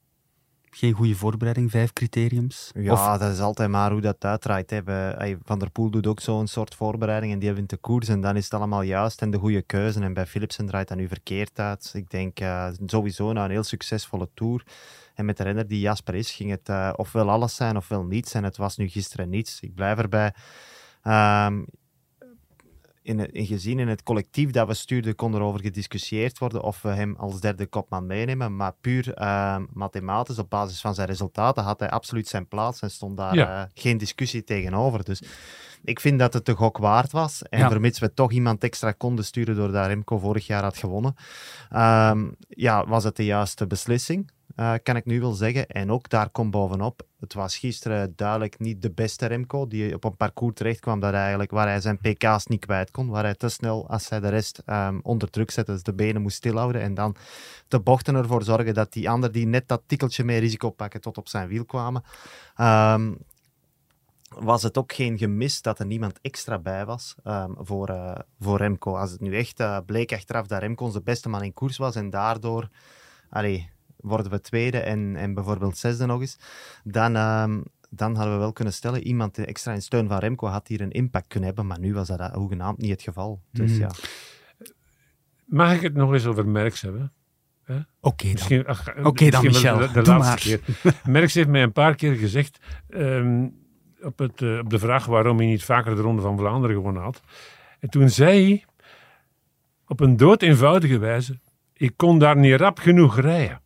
geen 0.76 0.94
goede 0.94 1.16
voorbereiding, 1.16 1.72
vijf 1.72 1.94
criteriums? 1.94 2.72
Ja, 2.74 3.18
dat 3.18 3.32
is 3.32 3.40
altijd 3.40 3.70
maar 3.70 3.92
hoe 3.92 4.02
dat 4.02 4.26
uitdraait. 4.26 4.70
Hè. 4.70 4.82
Van 5.44 5.60
der 5.60 5.70
Poel 5.70 5.90
doet 5.90 6.08
ook 6.08 6.20
zo'n 6.20 6.48
soort 6.48 6.76
voorbereiding 6.76 7.34
en 7.34 7.40
die 7.40 7.54
wint 7.54 7.70
de 7.70 7.78
koers 7.78 8.08
en 8.08 8.22
dan 8.22 8.36
is 8.36 8.44
het 8.44 8.54
allemaal 8.54 8.82
juist 8.82 9.22
en 9.22 9.32
de 9.32 9.38
goede 9.38 9.62
keuze. 9.62 10.00
En 10.00 10.14
bij 10.14 10.26
Philipsen 10.26 10.66
draait 10.66 10.88
dat 10.88 10.98
nu 10.98 11.08
verkeerd 11.08 11.60
uit. 11.60 11.92
Ik 11.96 12.10
denk 12.10 12.40
uh, 12.40 12.68
sowieso 12.86 13.34
na 13.34 13.46
een 13.46 13.52
heel 13.52 13.64
succesvolle 13.64 14.30
Tour 14.34 14.64
en 15.16 15.26
met 15.26 15.38
de 15.38 15.44
renner 15.44 15.68
die 15.68 15.80
Jasper 15.80 16.16
is, 16.16 16.32
ging 16.32 16.50
het 16.50 16.70
uh, 16.70 16.94
ofwel 16.96 17.30
alles 17.30 17.56
zijn 17.56 17.78
ofwel 17.78 18.04
niets. 18.04 18.34
En 18.34 18.44
het 18.44 18.58
was 18.58 18.78
nu 18.78 18.88
gisteren 18.88 19.30
niets. 19.30 19.60
Ik 19.60 19.76
blijf 19.76 19.98
erbij. 19.98 20.34
Um, 21.04 21.66
in, 23.04 23.20
het- 23.20 23.32
in 23.32 23.46
gezien 23.46 23.80
in 23.80 23.88
het 23.88 24.04
collectief 24.04 24.52
dat 24.52 24.68
we 24.68 24.74
stuurden, 24.74 25.16
kon 25.16 25.34
er 25.34 25.42
over 25.42 25.60
gediscussieerd 25.62 26.38
worden 26.38 26.62
of 26.64 26.82
we 26.82 26.90
hem 26.90 27.16
als 27.18 27.40
derde 27.40 27.66
kopman 27.68 28.06
meenemen. 28.06 28.56
Maar 28.56 28.74
puur 28.82 29.14
ehm, 29.14 29.66
mathematisch, 29.74 30.40
op 30.40 30.50
basis 30.50 30.82
van 30.82 30.96
zijn 30.96 31.08
resultaten, 31.08 31.64
had 31.64 31.80
hij 31.80 31.90
absoluut 31.90 32.28
zijn 32.28 32.48
plaats 32.48 32.80
en 32.82 32.92
stond 32.92 33.18
daar 33.18 33.36
Ja. 33.36 33.62
eh, 33.64 33.70
geen 33.74 33.98
discussie 33.98 34.44
tegenover. 34.44 35.04
Dus 35.04 35.22
ik 35.84 36.00
vind 36.00 36.20
dat 36.20 36.34
het 36.34 36.46
de 36.46 36.54
gok 36.54 36.78
waard 36.78 37.12
was. 37.12 37.42
En 37.44 37.60
Ja. 37.60 37.70
vermits 37.70 38.00
we 38.00 38.14
toch 38.14 38.32
iemand 38.32 38.64
extra 38.64 38.92
konden 38.92 39.26
sturen 39.26 39.56
doordat 39.56 39.86
Remco 39.88 40.18
vorig 40.18 40.48
jaar 40.48 40.64
had 40.64 40.78
gewonnen, 40.78 41.16
ehm, 41.70 42.30
ja, 42.50 42.88
was 42.88 43.04
het 43.04 43.16
de 43.16 43.26
juiste 43.26 43.68
beslissing. 43.68 44.32
Eh, 44.62 44.74
kan 44.84 44.96
ik 44.96 45.06
nu 45.06 45.20
wel 45.20 45.32
zeggen. 45.32 45.68
En 45.68 45.92
ook 45.92 46.10
daar 46.10 46.30
komt 46.30 46.52
bovenop. 46.52 47.02
Het 47.20 47.34
was 47.34 47.58
gisteren 47.58 48.14
duidelijk 48.16 48.60
niet 48.60 48.82
de 48.82 48.92
beste 48.92 49.26
Remco. 49.26 49.68
Die 49.68 49.94
op 49.94 50.04
een 50.04 50.16
parcours 50.16 50.56
terecht 50.56 50.80
kwam 50.80 51.00
dat 51.00 51.14
eigenlijk, 51.14 51.52
waar 51.52 51.68
hij 51.68 51.82
zijn 51.82 51.98
pk's 51.98 52.46
niet 52.46 52.66
kwijt 52.66 52.92
kon. 52.92 53.10
Waar 53.10 53.24
hij 53.24 53.36
te 53.36 53.50
snel, 53.50 53.90
als 53.90 54.10
hij 54.10 54.20
de 54.20 54.30
rest 54.30 54.62
ehm, 54.66 55.00
onder 55.02 55.30
druk 55.30 55.52
zette, 55.52 55.72
dus 55.72 55.84
de 55.84 55.94
benen 55.94 56.22
moest 56.22 56.36
stilhouden. 56.36 56.82
En 56.82 56.94
dan 56.94 57.16
de 57.68 57.80
bochten 57.80 58.16
ervoor 58.16 58.44
zorgen 58.44 58.74
dat 58.74 58.94
die 58.94 59.10
anderen 59.10 59.34
die 59.34 59.46
net 59.46 59.68
dat 59.68 59.82
tikkeltje 59.86 60.24
meer 60.24 60.40
risico 60.40 60.70
pakken 60.70 61.02
tot 61.02 61.18
op 61.18 61.28
zijn 61.28 61.48
wiel 61.48 61.66
kwamen. 61.66 62.04
Ehm, 62.56 63.14
was 64.36 64.64
het 64.64 64.78
ook 64.78 64.94
geen 64.94 65.18
gemis 65.18 65.62
dat 65.62 65.80
er 65.80 65.86
niemand 65.86 66.20
extra 66.22 66.60
bij 66.60 66.86
was 66.86 67.16
ehm, 67.24 67.52
voor, 67.58 67.90
eh, 67.90 68.20
voor 68.40 68.58
Remco. 68.58 68.96
Als 68.96 69.12
het 69.12 69.22
nu 69.22 69.38
echt 69.38 69.60
eh, 69.60 69.78
bleek 69.86 70.14
achteraf 70.14 70.48
dat 70.48 70.60
Remco 70.60 70.86
onze 70.86 71.02
beste 71.02 71.30
man 71.30 71.44
in 71.44 71.54
koers 71.54 71.78
was 71.78 71.96
en 71.96 72.10
daardoor 72.10 72.70
allee, 73.30 73.70
worden 74.02 74.32
we 74.32 74.42
tweede 74.42 74.78
en, 74.80 75.16
en 75.16 75.34
bijvoorbeeld 75.34 75.78
zesde 75.78 76.06
nog 76.06 76.22
eens, 76.22 76.38
dan, 76.84 77.16
ehm, 77.16 77.62
dan 77.90 78.16
hadden 78.16 78.34
we 78.34 78.40
wel 78.40 78.54
kunnen 78.54 78.74
stellen, 78.74 79.04
iemand 79.04 79.38
extra 79.38 79.74
in 79.74 79.82
steun 79.82 80.08
van 80.08 80.18
Remco 80.20 80.48
had 80.48 80.68
hier 80.68 80.82
een 80.82 80.92
impact 80.92 81.28
kunnen 81.28 81.48
hebben, 81.48 81.68
maar 81.68 81.80
nu 81.80 81.94
was 81.94 82.08
dat 82.08 82.20
eh, 82.20 82.34
hoegenaamd 82.34 82.78
niet 82.78 82.92
het 82.92 83.02
geval. 83.02 83.42
Dus 83.52 83.72
Mm. 83.72 83.80
ja. 83.80 83.90
Mag 85.46 85.74
ik 85.74 85.82
het 85.82 85.94
nog 85.94 86.14
eens 86.14 86.26
over 86.26 86.48
Merckx 86.48 86.82
hebben? 86.82 87.14
Oké 88.00 88.24
dan. 88.24 88.32
Misschien, 88.34 88.66
Oké 89.04 89.30
dan, 89.30 89.44
Michel. 89.44 89.78
De, 89.78 89.88
de 89.92 90.02
Doe 90.02 90.18
laatste 90.18 90.60
maar. 90.66 90.82
keer. 90.84 91.12
Merckx 91.12 91.34
heeft 91.34 91.48
mij 91.48 91.64
een 91.64 91.72
paar 91.72 91.96
keer 91.96 92.16
gezegd, 92.16 92.60
ehm, 92.90 93.48
op, 94.02 94.20
het, 94.20 94.42
eh, 94.42 94.58
op 94.58 94.70
de 94.70 94.80
vraag 94.80 95.06
waarom 95.06 95.38
hij 95.38 95.46
niet 95.46 95.64
vaker 95.64 95.96
de 95.96 96.02
Ronde 96.02 96.22
van 96.22 96.38
Vlaanderen 96.38 96.76
gewonnen 96.76 97.02
had. 97.02 97.22
En 97.80 97.90
toen 97.90 98.10
zei 98.10 98.44
hij, 98.46 98.66
op 99.88 100.00
een 100.00 100.18
dood 100.18 100.42
eenvoudige 100.42 100.98
wijze, 100.98 101.40
ik 101.74 101.94
kon 101.96 102.20
daar 102.20 102.38
niet 102.38 102.60
rap 102.60 102.80
genoeg 102.80 103.20
rijden. 103.20 103.62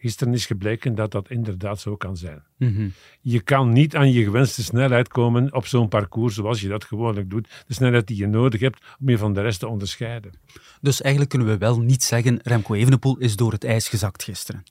Gisteren 0.00 0.32
is 0.32 0.46
gebleken 0.46 0.94
dat 0.94 1.10
dat 1.10 1.30
inderdaad 1.30 1.80
zo 1.80 1.96
kan 1.96 2.16
zijn. 2.16 2.42
Mhm. 2.60 2.88
Je 3.20 3.40
kan 3.40 3.72
niet 3.72 3.96
aan 3.96 4.12
je 4.12 4.24
gewenste 4.24 4.62
snelheid 4.62 5.08
komen 5.08 5.54
op 5.54 5.66
zo'n 5.66 5.88
parcours 5.88 6.34
zoals 6.34 6.60
je 6.60 6.68
dat 6.68 6.84
gewoonlijk 6.84 7.30
doet. 7.30 7.64
De 7.66 7.74
snelheid 7.74 8.06
die 8.06 8.16
je 8.16 8.26
nodig 8.26 8.60
hebt 8.60 8.84
om 9.00 9.08
je 9.08 9.18
van 9.18 9.32
de 9.32 9.40
rest 9.40 9.60
te 9.60 9.68
onderscheiden. 9.68 10.32
Dus 10.80 11.00
eigenlijk 11.00 11.30
kunnen 11.30 11.48
we 11.48 11.58
wel 11.58 11.80
niet 11.80 12.02
zeggen, 12.02 12.40
Remco 12.42 12.74
Evenepoel 12.74 13.18
is 13.18 13.36
door 13.36 13.52
het 13.52 13.64
ijs 13.64 13.88
gezakt 13.88 14.22
gisteren. 14.22 14.62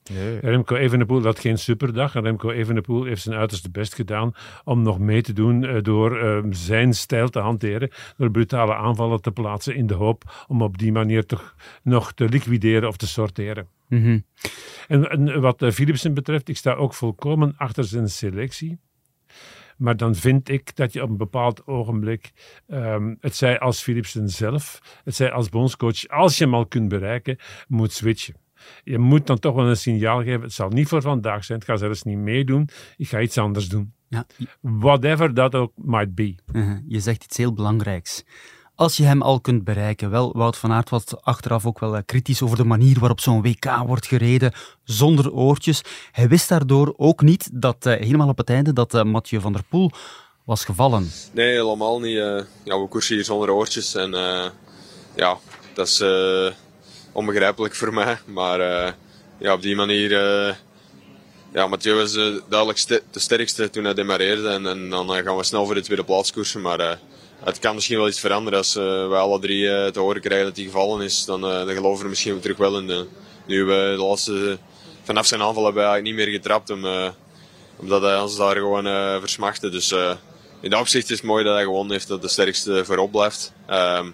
Remco 0.41 0.75
Evenepoel 0.75 1.24
had 1.24 1.39
geen 1.39 1.58
superdag. 1.58 2.13
Remco 2.13 2.51
Evenepoel 2.51 3.03
heeft 3.03 3.22
zijn 3.22 3.36
uiterste 3.36 3.69
best 3.69 3.93
gedaan 3.93 4.34
om 4.63 4.81
nog 4.81 5.00
mee 5.00 5.22
te 5.22 5.34
doen 5.34 5.65
eh, 5.65 5.81
door 5.81 6.19
eh, 6.19 6.43
zijn 6.50 6.93
stijl 6.93 7.29
te 7.29 7.39
hanteren. 7.39 7.89
Door 8.17 8.31
brutale 8.31 8.75
aanvallen 8.75 9.22
te 9.22 9.31
plaatsen 9.31 9.75
in 9.75 9.88
de 9.88 9.93
hoop 9.93 10.46
om 10.48 10.62
op 10.62 10.77
die 10.77 10.91
manier 10.91 11.25
toch 11.25 11.55
nog 11.84 12.13
te 12.13 12.29
liquideren 12.29 12.88
of 12.88 12.98
te 12.98 13.08
sorteren. 13.08 13.67
Mhm. 13.89 14.19
En, 14.88 15.10
en 15.10 15.41
wat 15.41 15.62
eh, 15.62 15.72
Philipsen 15.72 16.13
betreft, 16.13 16.50
ik 16.50 16.58
sta 16.58 16.74
ook 16.74 16.93
volkomen 16.93 17.53
achter 17.58 17.78
zijn 17.83 18.09
selectie. 18.09 18.79
Maar 19.77 19.98
dan 19.98 20.15
vind 20.15 20.50
ik 20.50 20.75
dat 20.75 20.93
je 20.93 21.03
op 21.03 21.09
een 21.09 21.17
bepaald 21.17 21.67
ogenblik, 21.67 22.31
ehm, 22.67 23.15
het 23.19 23.36
zij 23.36 23.59
als 23.59 23.81
Philipsen 23.81 24.29
zelf, 24.29 24.79
het 25.03 25.15
zij 25.15 25.31
als 25.31 25.50
bondscoach, 25.50 26.07
als 26.07 26.38
je 26.38 26.43
hem 26.43 26.53
al 26.53 26.65
kunt 26.65 26.89
bereiken, 26.89 27.38
moet 27.67 27.91
switchen. 27.91 28.36
Je 28.83 28.98
moet 28.98 29.27
dan 29.27 29.39
toch 29.39 29.55
wel 29.55 29.67
een 29.67 29.77
signaal 29.77 30.24
geven. 30.24 30.41
Het 30.41 30.53
zal 30.53 30.69
niet 30.69 30.88
voor 30.88 31.01
vandaag 31.01 31.43
zijn. 31.43 31.59
Het 31.59 31.67
gaat 31.67 31.79
zelfs 31.79 32.03
niet 32.03 32.17
meedoen. 32.17 32.69
Ik 32.98 33.07
ga 33.07 33.21
iets 33.21 33.38
anders 33.38 33.69
doen. 33.69 33.93
Ja, 34.07 34.25
Whatever 34.62 35.33
that 35.33 35.55
ook 35.55 35.71
might 35.75 36.15
be. 36.15 36.36
Mhm. 36.51 36.79
Je 36.88 37.00
zegt 37.00 37.24
iets 37.24 37.38
heel 37.38 37.53
belangrijks. 37.53 38.24
Als 38.79 38.98
je 38.98 39.03
hem 39.03 39.21
al 39.21 39.39
kunt 39.39 39.63
bereiken, 39.63 40.09
wel, 40.09 40.31
Wout 40.33 40.57
van 40.57 40.71
Aert 40.71 40.89
was 40.89 41.03
achteraf 41.21 41.65
ook 41.65 41.79
wel 41.79 41.95
eh, 41.95 42.01
kritisch 42.05 42.41
over 42.41 42.57
de 42.57 42.63
manier 42.63 43.00
waarop 43.00 43.19
zo'n 43.19 43.41
WK 43.41 43.65
wordt 43.86 44.07
gereden, 44.07 44.51
zonder 44.83 45.31
oortjes. 45.31 45.81
Hij 46.12 46.27
wist 46.27 46.50
daardoor 46.50 46.93
ook 46.98 47.21
niet 47.21 47.50
dat, 47.53 47.86
eh, 47.86 47.93
helemaal 47.93 48.27
op 48.27 48.38
het 48.38 48.50
einde, 48.50 48.74
dat 48.74 48.93
eh, 48.93 49.03
Mathieu 49.03 49.41
van 49.41 49.53
der 49.53 49.63
Poel 49.69 49.91
was 50.43 50.65
gevallen. 50.65 51.12
Nee, 51.31 51.51
helemaal 51.51 52.00
niet. 52.00 52.15
ja, 52.63 52.81
we 52.81 52.88
koersen 52.89 53.15
hier 53.15 53.24
zonder 53.24 53.51
oortjes. 53.51 53.95
En 53.95 54.12
ja, 55.15 55.38
dat 55.74 55.88
is 55.88 56.03
onbegrijpelijk 57.12 57.75
voor 57.75 57.93
mij. 57.93 58.17
Maar 58.25 58.59
ja, 59.38 59.53
op 59.53 59.62
die 59.62 59.75
manier... 59.75 60.12
ja, 61.53 61.67
Mathieu 61.67 61.95
was 61.95 62.13
duidelijk 62.50 62.88
de 62.88 63.19
sterkste 63.19 63.69
toen 63.69 63.83
hij 63.83 63.93
demareerde. 63.93 64.50
En, 64.50 64.67
en 64.67 64.89
dan 64.89 65.09
gaan 65.24 65.38
we 65.38 65.43
snel 65.43 65.65
voor 65.65 65.75
de 65.75 65.81
tweede 65.81 66.03
plaats 66.03 66.31
koersen. 66.31 66.62
Maar 66.62 67.00
het 67.43 67.60
kan 67.60 67.75
misschien 67.75 67.98
wel 67.98 68.08
iets 68.08 68.19
veranderen. 68.19 68.60
Als 68.60 68.75
eh 68.75 69.08
wij 69.08 69.19
alle 69.19 69.39
drie 69.39 69.69
eh, 69.69 69.91
te 69.91 70.00
horen 70.00 70.22
krijgen 70.22 70.46
dat 70.48 70.55
hij 70.55 70.65
gevallen 70.65 71.01
is, 71.01 71.25
dan, 71.25 71.43
eh, 71.43 71.65
dan 71.65 71.74
geloven 71.75 72.03
we 72.03 72.10
misschien 72.10 72.39
terug 72.39 72.58
wel 72.58 72.77
in. 72.79 72.88
De, 72.88 73.08
nu 73.46 73.63
we 73.63 73.93
de 73.98 74.03
laatste... 74.03 74.58
Vanaf 75.03 75.25
zijn 75.25 75.41
aanval 75.41 75.63
hebben 75.63 75.84
we 75.84 75.89
eigenlijk 75.89 76.17
niet 76.17 76.25
meer 76.27 76.36
getrapt. 76.38 76.69
Om, 76.69 76.86
eh, 76.86 77.10
omdat 77.75 78.01
hij 78.01 78.19
ons 78.19 78.38
daar 78.38 78.55
gewoon 78.55 78.88
eh 78.88 79.19
versmachtte. 79.19 79.69
Dus 79.69 79.91
eh, 79.91 80.15
in 80.62 80.69
dat 80.69 80.79
opzicht 80.79 81.10
is 81.10 81.17
het 81.17 81.25
mooi 81.25 81.43
dat 81.43 81.53
hij 81.53 81.63
gewonnen 81.63 81.91
heeft, 81.91 82.08
dat 82.08 82.22
de 82.22 82.27
sterkste 82.27 82.86
voorop 82.86 83.12
blijft. 83.12 83.53
Ehm, 83.67 84.12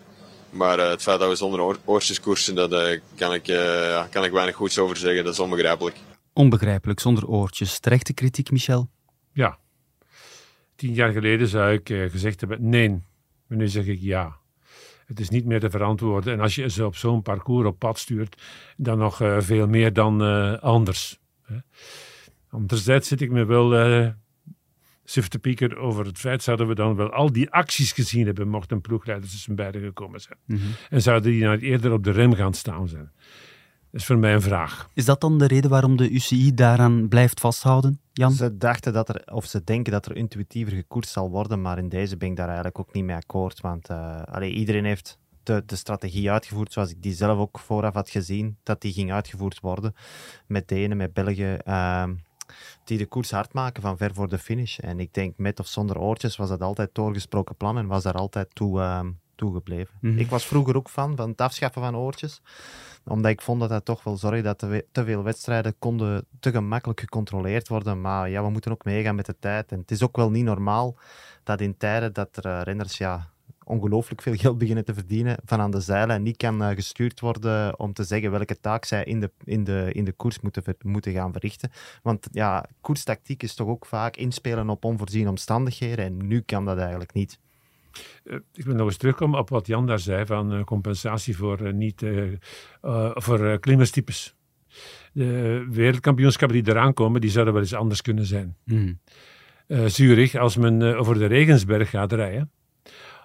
maar 0.49 0.79
eh, 0.79 0.89
het 0.89 1.01
feit 1.01 1.19
dat 1.19 1.29
we 1.29 1.35
zonder 1.35 1.61
oor- 1.61 1.77
oortjes 1.85 2.19
koersen, 2.19 2.55
daar 2.55 2.71
eh, 2.71 2.99
kan, 3.15 3.33
ik, 3.33 3.47
eh, 3.47 3.89
ja, 3.89 4.07
kan 4.11 4.23
ik 4.23 4.31
weinig 4.31 4.55
goeds 4.55 4.77
over 4.79 4.97
zeggen. 4.97 5.23
Dat 5.23 5.33
is 5.33 5.39
onbegrijpelijk. 5.39 5.95
Onbegrijpelijk, 6.33 6.99
zonder 6.99 7.27
oortjes. 7.27 7.79
Terechte 7.79 8.13
kritiek, 8.13 8.51
Michel? 8.51 8.89
Ja. 9.33 9.57
Tien 10.75 10.93
jaar 10.93 11.11
geleden 11.11 11.47
zou 11.47 11.73
ik 11.73 11.89
eh, 11.89 12.09
gezegd 12.09 12.39
hebben, 12.39 12.69
nee. 12.69 13.01
Maar 13.47 13.57
nu 13.57 13.67
zeg 13.67 13.85
ik 13.85 13.99
ja. 13.99 14.37
Het 15.05 15.19
is 15.19 15.29
niet 15.29 15.45
meer 15.45 15.59
te 15.59 15.69
verantwoorden. 15.69 16.33
En 16.33 16.39
als 16.39 16.55
je 16.55 16.69
ze 16.69 16.85
op 16.85 16.95
zo'n 16.95 17.21
parcours 17.21 17.67
op 17.67 17.79
pad 17.79 17.99
stuurt, 17.99 18.41
dan 18.77 18.97
nog 18.97 19.21
eh, 19.21 19.37
veel 19.39 19.67
meer 19.67 19.93
dan 19.93 20.23
eh, 20.23 20.59
anders. 20.59 21.19
Hè. 21.41 21.55
Anderzijds 22.49 23.07
zit 23.07 23.21
ik 23.21 23.31
me 23.31 23.45
wel 23.45 23.73
suf 25.03 25.27
te 25.27 25.39
pieken 25.39 25.77
over 25.77 26.05
het 26.05 26.17
feit, 26.17 26.43
zouden 26.43 26.67
we 26.67 26.75
dan 26.75 26.95
wel 26.95 27.11
al 27.11 27.31
die 27.31 27.49
acties 27.51 27.91
gezien 27.91 28.25
hebben, 28.25 28.47
mochten 28.47 28.81
ploegleiders 28.81 29.31
tussen 29.31 29.55
beiden 29.55 29.81
gekomen 29.81 30.21
zijn. 30.21 30.37
En 30.89 31.01
zouden 31.01 31.31
die 31.31 31.43
nou 31.43 31.59
eerder 31.59 31.91
op 31.91 32.03
de 32.03 32.11
rem 32.11 32.33
gaan 32.33 32.53
staan 32.53 32.87
zijn? 32.87 33.11
Dat 33.95 34.03
is 34.03 34.09
voor 34.09 34.19
mij 34.19 34.33
een 34.33 34.41
vraag. 34.41 34.89
Is 34.93 35.05
dat 35.05 35.21
dan 35.21 35.37
de 35.37 35.47
reden 35.47 35.69
waarom 35.69 35.95
de 35.95 36.09
UCI 36.09 36.53
daaraan 36.53 37.07
blijft 37.07 37.39
vasthouden, 37.39 37.99
Jan? 38.13 38.31
Ze 38.31 38.57
dachten 38.57 38.93
dat 38.93 39.09
er, 39.09 39.33
of 39.33 39.45
ze 39.45 39.63
denken 39.63 39.91
dat 39.91 40.05
er 40.05 40.15
intuïtiever 40.15 40.73
gekoerst 40.73 41.09
zal 41.09 41.29
worden, 41.29 41.61
maar 41.61 41.77
in 41.77 41.89
deze 41.89 42.17
ben 42.17 42.29
ik 42.29 42.35
daar 42.35 42.45
eigenlijk 42.45 42.79
ook 42.79 42.93
niet 42.93 43.03
mee 43.03 43.15
akkoord. 43.15 43.61
Want 43.61 43.89
eh, 43.89 44.21
allee, 44.23 44.51
iedereen 44.51 44.85
heeft 44.85 45.19
de, 45.43 45.63
de 45.65 45.75
strategie 45.75 46.31
uitgevoerd 46.31 46.73
zoals 46.73 46.89
ik 46.89 47.01
die 47.01 47.13
zelf 47.13 47.37
ook 47.37 47.59
vooraf 47.59 47.93
had 47.93 48.09
gezien, 48.09 48.57
dat 48.63 48.81
die 48.81 48.93
ging 48.93 49.11
uitgevoerd 49.11 49.59
worden. 49.59 49.95
Met 50.47 50.67
Denen, 50.67 50.97
met 50.97 51.13
België, 51.13 51.57
ehm, 51.63 52.13
die 52.83 52.97
de 52.97 53.05
koers 53.05 53.31
hard 53.31 53.53
maken 53.53 53.81
van 53.81 53.97
ver 53.97 54.13
voor 54.13 54.29
de 54.29 54.37
finish. 54.37 54.79
En 54.79 54.99
ik 54.99 55.13
denk, 55.13 55.37
met 55.37 55.59
of 55.59 55.67
zonder 55.67 55.99
oortjes, 55.99 56.35
was 56.35 56.49
dat 56.49 56.61
altijd 56.61 56.89
doorgesproken 56.93 57.55
plan 57.55 57.77
en 57.77 57.87
was 57.87 58.03
daar 58.03 58.13
altijd 58.13 58.55
toe, 58.55 58.81
ehm, 58.81 59.11
toegebleven. 59.35 59.93
Mhm. 60.01 60.17
Ik 60.17 60.29
was 60.29 60.45
vroeger 60.45 60.75
ook 60.75 60.89
fan 60.89 61.15
van 61.15 61.29
het 61.29 61.41
afschaffen 61.41 61.81
van 61.81 61.97
oortjes 61.97 62.41
omdat 63.07 63.31
ik 63.31 63.41
vond 63.41 63.59
dat 63.59 63.69
dat 63.69 63.85
toch 63.85 64.03
wel 64.03 64.17
zorgde 64.17 64.41
dat 64.41 64.59
te, 64.91 65.03
veel 65.03 65.23
wedstrijden 65.23 65.75
konden 65.79 66.25
te 66.39 66.51
gemakkelijk 66.51 66.99
gecontroleerd 66.99 67.67
worden. 67.67 68.01
Maar 68.01 68.29
ja, 68.29 68.43
we 68.43 68.49
moeten 68.49 68.71
ook 68.71 68.85
meegaan 68.85 69.15
met 69.15 69.25
de 69.25 69.35
tijd. 69.39 69.71
En 69.71 69.79
het 69.79 69.91
is 69.91 70.03
ook 70.03 70.15
wel 70.15 70.31
niet 70.31 70.43
normaal 70.43 70.97
dat 71.43 71.61
in 71.61 71.77
tijden 71.77 72.13
dat 72.13 72.37
er 72.37 72.45
eh, 72.45 72.61
renners 72.61 72.97
ja, 72.97 73.29
ongelooflijk 73.63 74.21
veel 74.21 74.35
geld 74.35 74.57
beginnen 74.57 74.85
te 74.85 74.93
verdienen 74.93 75.37
van 75.45 75.59
aan 75.59 75.71
de 75.71 75.79
zeilen 75.79 76.15
en 76.15 76.23
niet 76.23 76.37
kan 76.37 76.63
eh, 76.63 76.75
gestuurd 76.75 77.19
worden 77.19 77.79
om 77.79 77.93
te 77.93 78.03
zeggen 78.03 78.31
welke 78.31 78.59
taak 78.59 78.85
zij 78.85 79.03
in 79.03 79.19
de, 79.19 79.31
in 79.43 79.63
de, 79.63 79.89
in 79.91 80.05
de 80.05 80.13
koers 80.13 80.39
moeten, 80.39 80.63
ver- 80.63 80.75
moeten 80.81 81.13
gaan 81.13 81.31
verrichten. 81.31 81.71
Want 82.01 82.27
ja, 82.31 82.65
koerstactiek 82.81 83.43
is 83.43 83.55
toch 83.55 83.67
ook 83.67 83.85
vaak 83.85 84.15
inspelen 84.15 84.69
op 84.69 84.85
onvoorziene 84.85 85.29
omstandigheden 85.29 86.05
en 86.05 86.27
nu 86.27 86.41
kan 86.41 86.65
dat 86.65 86.77
eigenlijk 86.77 87.13
niet. 87.13 87.39
Eh, 88.23 88.35
ik 88.53 88.65
wil 88.65 88.75
nog 88.75 88.87
eens 88.87 88.97
terugkomen 88.97 89.39
op 89.39 89.49
wat 89.49 89.67
Jan 89.67 89.85
daar 89.85 89.99
zei 89.99 90.25
van 90.25 90.53
eh, 90.53 90.63
compensatie 90.63 91.37
voor, 91.37 91.59
eh, 91.59 91.73
niet, 91.73 92.05
voor 93.13 93.59
klimmerstypes. 93.59 94.35
De 95.13 95.65
wereldkampioenschappen 95.69 96.63
die 96.63 96.73
eraan 96.73 96.93
komen, 96.93 97.21
die 97.21 97.29
zouden 97.29 97.53
wel 97.53 97.63
eens 97.63 97.73
anders 97.73 98.01
kunnen 98.01 98.25
zijn. 98.25 98.57
Eh, 99.67 99.85
Zurich, 99.85 100.35
als 100.35 100.57
men 100.57 100.97
over 100.97 101.19
de 101.19 101.25
Regensberg 101.25 101.89
gaat 101.89 102.11
rijden, 102.11 102.51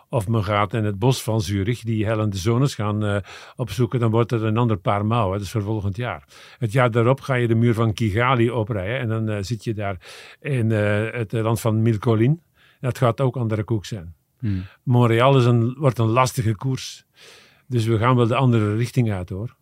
of 0.09 0.29
men 0.29 0.45
gaat 0.45 0.75
in 0.75 0.85
het 0.85 0.99
bos 0.99 1.23
van 1.23 1.41
Zurich 1.41 1.81
die 1.83 2.07
hellende 2.07 2.37
zones 2.37 2.75
gaan 2.75 3.23
opzoeken, 3.57 4.01
dan 4.01 4.11
wordt 4.11 4.31
het 4.31 4.43
een 4.43 4.57
ander 4.57 4.77
paar 4.77 5.07
mouwen. 5.07 5.37
Dat 5.37 5.47
is 5.47 5.53
voor 5.53 5.63
volgend 5.63 5.97
jaar. 5.97 6.25
Het 6.59 6.73
jaar 6.73 6.91
daarop 6.91 7.21
ga 7.21 7.35
je 7.35 7.49
de 7.49 7.55
muur 7.55 7.75
van 7.75 7.93
Kigali 7.93 8.51
oprijden 8.51 8.99
en 8.99 9.27
dan 9.27 9.45
zit 9.45 9.65
je 9.65 9.75
daar 9.75 9.97
in 10.41 10.71
het 10.71 11.33
land 11.33 11.61
van 11.61 11.83
Milkolin. 11.83 12.43
Dat 12.81 12.99
gaat 12.99 13.21
ook 13.21 13.37
andere 13.37 13.65
koek 13.65 13.85
zijn. 13.85 14.15
Hmm. 14.41 14.65
Montreal 14.83 15.39
is 15.39 15.45
een, 15.45 15.75
wordt 15.79 15.99
een 15.99 16.07
lastige 16.07 16.55
koers. 16.55 17.05
Dus 17.67 17.85
we 17.85 17.99
gaan 17.99 18.17
wel 18.17 18.27
de 18.27 18.35
andere 18.35 18.77
richting 18.77 19.13
uit 19.13 19.29
hoor. 19.29 19.57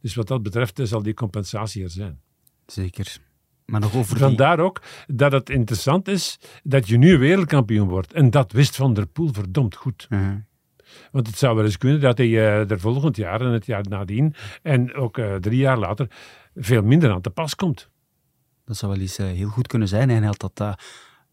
Dus 0.00 0.14
wat 0.14 0.28
dat 0.28 0.42
betreft 0.42 0.78
eh, 0.78 0.86
zal 0.86 1.02
die 1.02 1.14
compensatie 1.14 1.82
er 1.82 1.90
zijn. 1.90 2.20
Zeker. 2.66 3.18
Maar 3.66 3.80
nog 3.80 3.96
over 3.96 4.14
die... 4.14 4.24
Vandaar 4.24 4.58
ook 4.58 4.82
dat 5.06 5.32
het 5.32 5.50
interessant 5.50 6.08
is 6.08 6.38
dat 6.62 6.88
je 6.88 6.96
nu 6.96 7.18
wereldkampioen 7.18 7.88
wordt. 7.88 8.12
En 8.12 8.30
dat 8.30 8.52
wist 8.52 8.76
Van 8.76 8.94
der 8.94 9.06
Poel 9.06 9.32
verdomd 9.32 9.74
goed. 9.74 10.06
Uh-huh. 10.08 10.36
Want 11.12 11.26
het 11.26 11.38
zou 11.38 11.56
wel 11.56 11.64
eens 11.64 11.78
kunnen 11.78 12.00
dat 12.00 12.18
hij 12.18 12.26
eh, 12.26 12.70
er 12.70 12.80
volgend 12.80 13.16
jaar 13.16 13.40
en 13.40 13.52
het 13.52 13.66
jaar 13.66 13.84
nadien 13.88 14.34
en 14.62 14.94
ook 14.94 15.18
eh, 15.18 15.34
drie 15.34 15.58
jaar 15.58 15.78
later 15.78 16.06
veel 16.54 16.82
minder 16.82 17.10
aan 17.10 17.20
te 17.20 17.30
pas 17.30 17.54
komt. 17.54 17.88
Dat 18.64 18.76
zou 18.76 18.92
wel 18.92 19.00
eens 19.00 19.16
heel 19.16 19.48
goed 19.48 19.66
kunnen 19.66 19.88
zijn. 19.88 20.10
En 20.10 20.16
hij 20.16 20.26
had 20.26 20.52
dat, 20.54 20.78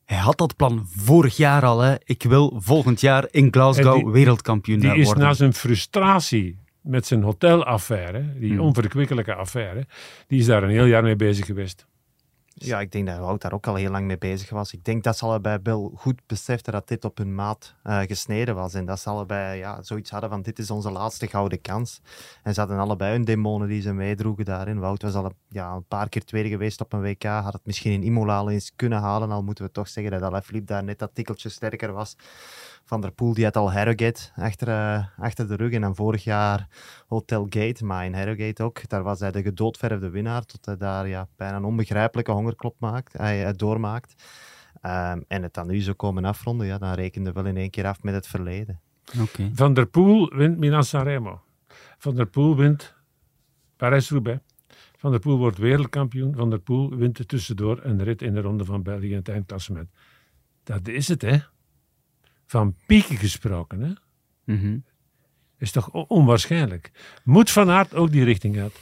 hij 0.08 0.18
had 0.18 0.38
dat 0.38 0.56
plan 0.56 0.86
vorig 0.96 1.38
jaar 1.38 1.66
al. 1.66 1.80
Hè. 1.82 1.96
Ik 2.04 2.24
wil 2.24 2.54
volgend 2.58 3.02
jaar 3.02 3.28
in 3.32 3.48
Glasgow 3.52 3.98
En 3.98 4.04
die- 4.04 4.12
wereldkampioen 4.14 4.80
Die 4.80 4.96
is 4.96 5.06
worden. 5.06 5.24
na 5.24 5.34
zijn 5.34 5.54
frustratie 5.54 6.60
met 6.82 7.06
zijn 7.06 7.24
hotelaffaire, 7.24 8.34
die 8.40 8.50
Hmm. 8.52 8.60
onverkwikkelijke 8.60 9.34
affaire, 9.36 9.86
die 10.28 10.40
is 10.40 10.46
daar 10.46 10.64
een 10.64 10.70
heel 10.70 10.86
jaar 10.86 11.04
mee 11.04 11.16
bezig 11.16 11.46
geweest. 11.46 11.86
Ja, 12.60 12.80
ik 12.80 12.92
denk 12.92 13.08
dat 13.08 13.18
Wout 13.18 13.42
daar 13.42 13.54
ook 13.54 13.68
al 13.68 13.76
heel 13.76 13.92
lang 13.92 14.06
mee 14.06 14.18
bezig 14.18 14.50
was. 14.50 14.74
Ik 14.74 14.84
denk 14.84 15.04
dat 15.04 15.18
ze 15.18 15.26
allebei 15.26 15.60
wel 15.64 15.92
goed 15.96 16.22
beseften 16.26 16.74
dat 16.74 16.88
dit 16.88 17.06
op 17.06 17.18
hun 17.18 17.36
maat 17.36 17.76
eh, 17.84 18.00
gesneden 18.00 18.56
was. 18.56 18.74
En 18.74 18.86
dat 18.86 19.00
ze 19.00 19.10
allebei 19.10 19.58
ja, 19.58 19.82
zoiets 19.82 20.10
hadden 20.10 20.30
van 20.30 20.42
dit 20.42 20.60
is 20.60 20.72
onze 20.72 20.92
laatste 20.92 21.28
gouden 21.28 21.62
kans. 21.62 22.02
En 22.44 22.54
ze 22.54 22.60
hadden 22.60 22.80
allebei 22.80 23.12
hun 23.12 23.26
demonen 23.26 23.68
die 23.68 23.82
ze 23.82 23.94
meedroegen 23.94 24.46
daarin. 24.46 24.80
Wout 24.80 25.02
was 25.02 25.14
al 25.14 25.26
een, 25.26 25.36
ja, 25.50 25.74
een 25.74 25.86
paar 25.88 26.10
keer 26.10 26.26
tweede 26.26 26.50
geweest 26.50 26.82
op 26.82 26.94
een 26.94 27.02
WK. 27.02 27.24
Had 27.24 27.54
het 27.54 27.66
misschien 27.66 27.92
in 27.92 28.04
Imola 28.04 28.48
eens 28.48 28.72
kunnen 28.76 29.00
halen. 29.00 29.32
Al 29.32 29.44
moeten 29.44 29.66
we 29.66 29.72
toch 29.72 29.88
zeggen 29.88 30.12
dat 30.12 30.22
Alaphilippe 30.22 30.74
daar 30.74 30.84
net 30.84 31.00
dat 31.00 31.12
tikkeltje 31.14 31.50
sterker 31.50 31.92
was. 31.92 32.16
Van 32.88 33.02
der 33.02 33.12
Poel 33.12 33.34
die 33.34 33.44
had 33.44 33.56
al 33.56 33.72
Harrogate 33.72 34.22
achter, 34.36 34.68
eh, 34.68 35.06
achter 35.18 35.48
de 35.48 35.56
rug. 35.56 35.72
En 35.72 35.82
dan 35.82 35.96
vorig 35.96 36.24
jaar 36.24 36.68
Hotel 37.08 37.46
Gate, 37.50 37.86
maar 37.86 38.06
in 38.06 38.14
Harrogate 38.14 38.64
ook. 38.64 38.90
Daar 38.90 39.04
was 39.04 39.20
hij 39.20 39.32
de 39.32 39.42
gedoodverfde 39.42 40.10
winnaar. 40.10 40.46
Tot 40.46 40.66
hij 40.66 40.78
daar 40.78 41.08
ja, 41.08 41.28
bijna 41.36 41.56
een 41.56 41.64
onbegrijpelijke 41.64 42.32
hongerklop 42.32 42.76
maakt, 42.80 43.14
hij, 43.18 43.38
hij 43.38 43.54
doormaakt. 43.54 44.24
Ehm, 44.82 45.22
en 45.28 45.44
het 45.44 45.54
dan 45.54 45.68
nu 45.68 45.82
zo 45.82 45.94
komen 45.94 46.26
afronden, 46.26 46.68
ja, 46.68 46.78
dan 46.78 46.94
rekende 46.94 47.32
wel 47.32 47.46
in 47.46 47.58
één 47.58 47.70
keer 47.70 47.86
af 47.86 48.04
met 48.04 48.14
het 48.14 48.28
verleden. 48.28 48.80
Oké. 49.22 49.52
Van 49.54 49.74
der 49.74 49.86
Poel 49.86 50.34
wint 50.36 50.58
Milan-Sanremo. 50.58 51.42
Van 51.98 52.16
der 52.16 52.26
Poel 52.26 52.56
wint 52.56 52.96
Parijs-Roubaix. 53.78 54.42
Van 54.98 55.12
der 55.12 55.20
Poel 55.20 55.38
wordt 55.38 55.58
wereldkampioen. 55.58 56.36
Van 56.36 56.50
der 56.50 56.60
Poel 56.60 56.96
wint 56.96 57.20
er 57.20 57.26
tussendoor 57.26 57.80
een 57.84 58.04
rit 58.04 58.22
in 58.22 58.34
de 58.34 58.42
Ronde 58.42 58.66
van 58.66 58.84
België 58.84 59.10
in 59.10 59.16
het 59.16 59.30
eindklassement. 59.30 59.90
Dat 60.64 60.88
is 60.88 61.08
het, 61.08 61.22
hè. 61.22 61.38
Van 62.48 62.76
pieken 62.86 63.18
gesproken, 63.18 63.82
hè. 63.82 63.92
Mhm. 64.56 64.78
Is 65.60 65.72
toch 65.72 65.90
on- 65.92 66.06
onwaarschijnlijk. 66.08 66.92
Moet 67.24 67.52
Van 67.52 67.70
Aert 67.70 67.96
ook 67.96 68.12
die 68.12 68.24
richting 68.24 68.60
uit? 68.60 68.76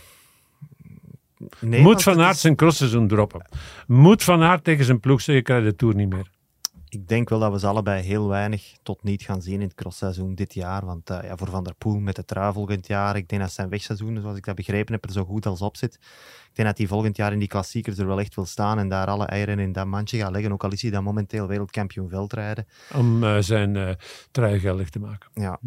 Nee, 1.60 1.82
Moet 1.82 2.04
Van 2.04 2.22
Aert 2.22 2.36
is- 2.36 2.42
zijn 2.42 2.56
crossseizoen 2.56 3.08
droppen? 3.08 3.46
Moet 3.88 4.24
Van 4.24 4.42
Aert 4.42 4.64
tegen 4.64 4.86
zijn 4.86 5.00
ploeg 5.00 5.18
zeggen, 5.22 5.36
ik 5.38 5.44
krijg 5.44 5.64
de 5.64 5.76
Tour 5.76 5.96
niet 5.96 6.10
meer? 6.10 6.30
Ik 6.96 7.08
denk 7.08 7.30
wel 7.30 7.40
dat 7.40 7.52
we 7.52 7.60
ze 7.60 7.68
allebei 7.68 8.04
heel 8.04 8.28
weinig 8.28 8.74
tot 8.84 9.04
niet 9.04 9.24
gaan 9.24 9.42
zien 9.42 9.54
in 9.54 9.68
het 9.68 9.76
crossseizoen 9.76 10.36
dit 10.36 10.54
jaar. 10.54 10.86
Want 10.86 11.10
eh, 11.10 11.24
ja, 11.24 11.38
voor 11.38 11.50
Van 11.50 11.64
der 11.64 11.76
Poel 11.76 12.00
met 12.00 12.16
de 12.16 12.26
trui 12.26 12.54
volgend 12.54 12.88
jaar, 12.88 13.16
ik 13.16 13.30
denk 13.30 13.42
dat 13.42 13.52
zijn 13.52 13.70
wegseizoen, 13.70 14.20
zoals 14.22 14.38
ik 14.38 14.46
dat 14.46 14.56
begrepen 14.56 14.94
heb, 14.94 15.06
er 15.06 15.12
zo 15.12 15.24
goed 15.24 15.46
als 15.46 15.62
op 15.62 15.78
zit. 15.78 15.94
Ik 16.50 16.52
denk 16.54 16.68
dat 16.68 16.78
hij 16.78 16.88
volgend 16.88 17.18
jaar 17.18 17.32
in 17.32 17.40
die 17.40 17.48
klassiekers 17.48 17.98
er 17.98 18.08
wel 18.08 18.20
echt 18.20 18.36
wil 18.36 18.46
staan 18.46 18.80
en 18.80 18.90
daar 18.90 19.08
alle 19.08 19.26
eieren 19.26 19.60
in 19.60 19.72
dat 19.72 19.86
mandje 19.86 20.18
gaat 20.18 20.32
leggen. 20.32 20.52
Ook 20.52 20.64
al 20.64 20.72
is 20.72 20.82
hij 20.82 20.92
dan 20.92 21.04
momenteel 21.04 21.48
wereldkampioen 21.48 22.10
veldrijden. 22.10 22.68
Om 22.94 23.24
eh, 23.24 23.38
zijn 23.40 23.76
eh 23.76 23.90
trui 24.32 24.60
geldig 24.60 24.90
te 24.90 25.00
maken. 25.00 25.30
Ja, 25.34 25.60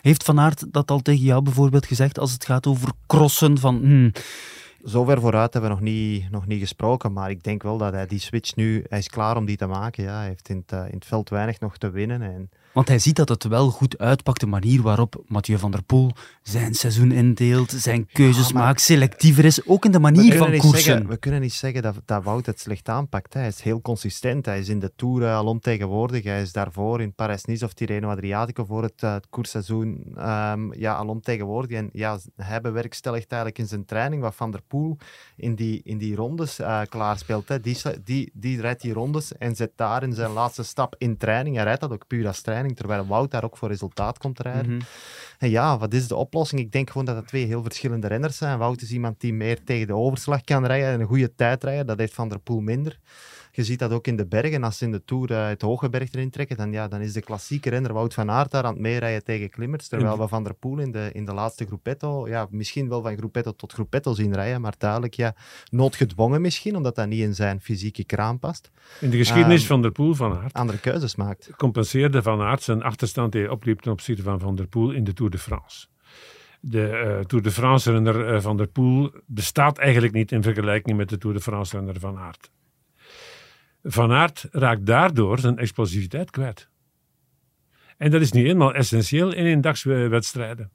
Heeft 0.00 0.24
Van 0.24 0.40
Aert 0.40 0.72
dat 0.72 0.90
al 0.90 1.00
tegen 1.00 1.24
jou 1.24 1.42
bijvoorbeeld 1.42 1.86
gezegd 1.86 2.18
als 2.18 2.32
het 2.32 2.44
gaat 2.44 2.66
over 2.66 2.92
crossen? 3.06 3.58
Van, 3.58 3.76
hmm, 3.76 4.12
zover 4.82 5.20
vooruit 5.20 5.52
hebben 5.52 5.70
we 5.70 5.76
nog 5.76 5.84
niet, 5.84 6.30
nog 6.30 6.46
niet 6.46 6.60
gesproken, 6.60 7.12
maar 7.12 7.30
ik 7.30 7.42
denk 7.42 7.62
wel 7.62 7.78
dat 7.78 7.92
hij 7.92 8.06
die 8.06 8.18
switch 8.18 8.56
nu, 8.56 8.84
hij 8.88 8.98
is 8.98 9.08
klaar 9.08 9.36
om 9.36 9.44
die 9.44 9.56
te 9.56 9.66
maken. 9.66 10.04
Ja. 10.04 10.16
Hij 10.16 10.26
heeft 10.26 10.48
in 10.48 10.56
het, 10.56 10.72
eh, 10.72 10.86
in 10.86 10.94
het 10.94 11.06
veld 11.06 11.28
weinig 11.28 11.60
nog 11.60 11.78
te 11.78 11.90
winnen. 11.90 12.22
En 12.22 12.50
want 12.72 12.88
hij 12.88 12.98
ziet 12.98 13.16
dat 13.16 13.28
het 13.28 13.44
wel 13.44 13.70
goed 13.70 13.98
uitpakt, 13.98 14.40
de 14.40 14.46
manier 14.46 14.82
waarop 14.82 15.22
Mathieu 15.26 15.58
van 15.58 15.70
der 15.70 15.82
Poel 15.82 16.10
zijn 16.42 16.74
seizoen 16.74 17.12
indeelt, 17.12 17.70
zijn 17.70 18.06
keuzes 18.12 18.52
maar- 18.52 18.62
maakt, 18.62 18.80
selectiever 18.80 19.44
is, 19.44 19.66
ook 19.66 19.84
in 19.84 19.90
de 19.92 19.98
manier 19.98 20.36
van 20.36 20.56
koersen. 20.56 20.80
zeggen, 20.80 21.08
we 21.08 21.16
kunnen 21.16 21.40
niet 21.40 21.52
zeggen 21.52 21.82
dat, 21.82 21.94
dat 22.04 22.22
Wout 22.24 22.46
het 22.46 22.60
slecht 22.60 22.88
aanpakt. 22.88 23.34
hè. 23.34 23.40
Hij 23.40 23.48
is 23.48 23.60
heel 23.60 23.80
consistent. 23.80 24.46
Hij 24.46 24.58
is 24.58 24.68
in 24.68 24.78
de 24.78 24.92
Tour 24.96 25.22
eh, 25.22 25.36
al 25.36 25.46
ontegenwoordig. 25.46 26.24
Hij 26.24 26.42
is 26.42 26.52
daarvoor 26.52 27.00
in 27.00 27.12
Parijs-Nice 27.14 27.64
of 27.64 27.72
Tirreno 27.72 28.08
Adriatico 28.10 28.64
voor 28.64 28.82
het, 28.82 29.02
eh, 29.02 29.12
het 29.12 29.26
koersseizoen 29.30 30.04
ehm, 30.16 30.72
ja, 30.72 30.94
al 30.94 31.06
ontegenwoordig. 31.08 31.76
En 31.76 31.90
ja, 31.92 32.18
hij 32.36 32.60
bewerkstelligt 32.60 33.26
eigenlijk 33.32 33.60
in 33.60 33.66
zijn 33.68 33.84
training 33.84 34.22
wat 34.22 34.34
Van 34.34 34.50
der 34.50 34.62
Poel 34.68 34.96
in 35.36 35.54
die, 35.54 35.80
in 35.84 35.98
die 35.98 36.14
rondes 36.14 36.58
eh 36.58 36.80
klaarspeelt. 36.88 37.48
Hè. 37.48 37.60
Die, 37.60 37.76
die, 38.04 38.30
die 38.34 38.60
rijdt 38.60 38.80
die 38.82 38.92
rondes 38.92 39.32
en 39.36 39.56
zet 39.56 39.70
daar 39.76 40.02
in 40.02 40.12
zijn 40.12 40.30
laatste 40.32 40.62
stap 40.62 40.94
in 40.98 41.16
training. 41.16 41.54
Hij 41.56 41.64
rijdt 41.64 41.80
dat 41.80 41.92
ook 41.92 42.06
puur 42.06 42.26
als 42.26 42.40
training, 42.40 42.57
terwijl 42.66 43.06
Wout 43.06 43.30
daar 43.30 43.44
ook 43.44 43.56
voor 43.56 43.68
resultaat 43.68 44.18
komt 44.18 44.40
rijden. 44.40 44.74
Mhm. 44.74 44.84
En 45.38 45.50
ja, 45.50 45.78
wat 45.78 45.92
is 45.92 46.08
de 46.08 46.16
oplossing? 46.16 46.60
Ik 46.60 46.72
denk 46.72 46.90
gewoon 46.90 47.06
dat 47.06 47.16
het 47.16 47.26
twee 47.26 47.46
heel 47.46 47.62
verschillende 47.62 48.06
renners 48.06 48.36
zijn. 48.36 48.58
Wout 48.58 48.82
is 48.82 48.90
iemand 48.90 49.20
die 49.20 49.32
meer 49.32 49.64
tegen 49.64 49.86
de 49.86 49.94
overslag 49.94 50.42
kan 50.42 50.66
rijden 50.66 50.88
en 50.88 51.00
een 51.00 51.06
goede 51.06 51.34
tijd 51.34 51.64
rijden. 51.64 51.86
Dat 51.86 51.98
heeft 51.98 52.14
Van 52.14 52.28
der 52.28 52.38
Poel 52.38 52.60
minder. 52.60 52.98
Je 53.58 53.64
ziet 53.64 53.78
dat 53.78 53.92
ook 53.92 54.06
in 54.06 54.16
de 54.16 54.26
bergen. 54.26 54.64
Als 54.64 54.78
ze 54.78 54.84
in 54.84 54.90
de 54.90 55.04
Tour 55.04 55.30
eh, 55.30 55.46
het 55.46 55.62
hoge 55.62 55.88
berg 55.88 56.12
erin 56.12 56.30
trekken, 56.30 56.56
dan, 56.56 56.72
ja, 56.72 56.88
dan 56.88 57.00
is 57.00 57.12
de 57.12 57.20
klassieke 57.20 57.70
renner 57.70 57.92
Wout 57.92 58.14
van 58.14 58.30
Aert 58.30 58.50
daar 58.50 58.64
aan 58.64 58.72
het 58.72 58.82
meerijden 58.82 59.24
tegen 59.24 59.50
klimmers. 59.50 59.88
Terwijl 59.88 60.18
we 60.18 60.28
Van 60.28 60.44
der 60.44 60.54
Poel 60.54 60.78
in 60.78 60.92
de, 60.92 61.10
in 61.12 61.24
de 61.24 61.32
laatste 61.34 61.66
groepetto, 61.66 62.28
ja, 62.28 62.46
misschien 62.50 62.88
wel 62.88 63.02
van 63.02 63.16
groepetto 63.16 63.52
tot 63.52 63.72
groepetto 63.72 64.14
zien 64.14 64.34
rijden, 64.34 64.60
maar 64.60 64.74
duidelijk 64.78 65.14
ja, 65.14 65.34
noodgedwongen 65.70 66.40
misschien, 66.40 66.76
omdat 66.76 66.94
dat 66.94 67.08
niet 67.08 67.20
in 67.20 67.34
zijn 67.34 67.60
fysieke 67.60 68.04
kraam 68.04 68.38
past. 68.38 68.70
In 69.00 69.10
de 69.10 69.16
geschiedenis 69.16 69.60
Ehm, 69.60 69.68
van 69.68 69.82
der 69.82 69.92
Poel 69.92 70.14
van 70.14 70.38
Aert 70.38 70.52
Andere 70.52 70.78
keuzes 70.78 71.16
maakt. 71.16 71.50
compenseerde 71.56 72.22
Van 72.22 72.40
Aert 72.40 72.62
zijn 72.62 72.82
achterstand 72.82 73.32
die 73.32 73.40
hij 73.40 73.50
opliep 73.50 73.80
ten 73.80 73.92
opzichte 73.92 74.22
van 74.22 74.40
Van 74.40 74.54
der 74.54 74.66
Poel 74.66 74.90
in 74.90 75.04
de 75.04 75.12
Tour 75.12 75.30
de 75.30 75.38
France. 75.38 75.86
De 76.60 76.88
eh, 76.88 77.24
Tour 77.24 77.44
de 77.44 77.50
France-renner 77.50 78.34
eh, 78.34 78.40
Van 78.40 78.56
der 78.56 78.66
Poel 78.66 79.10
bestaat 79.26 79.78
eigenlijk 79.78 80.14
niet 80.14 80.32
in 80.32 80.42
vergelijking 80.42 80.96
met 80.96 81.08
de 81.08 81.18
Tour 81.18 81.36
de 81.36 81.42
France-renner 81.42 82.00
Van 82.00 82.18
Aert. 82.18 82.50
Van 83.82 84.12
Aert 84.12 84.46
raakt 84.50 84.86
daardoor 84.86 85.38
zijn 85.38 85.58
explosiviteit 85.58 86.30
kwijt. 86.30 86.68
En 87.96 88.10
dat 88.10 88.20
is 88.20 88.32
niet 88.32 88.46
eenmaal 88.46 88.74
essentieel 88.74 89.32
in 89.32 89.44
eendagswedstrijden. 89.44 90.70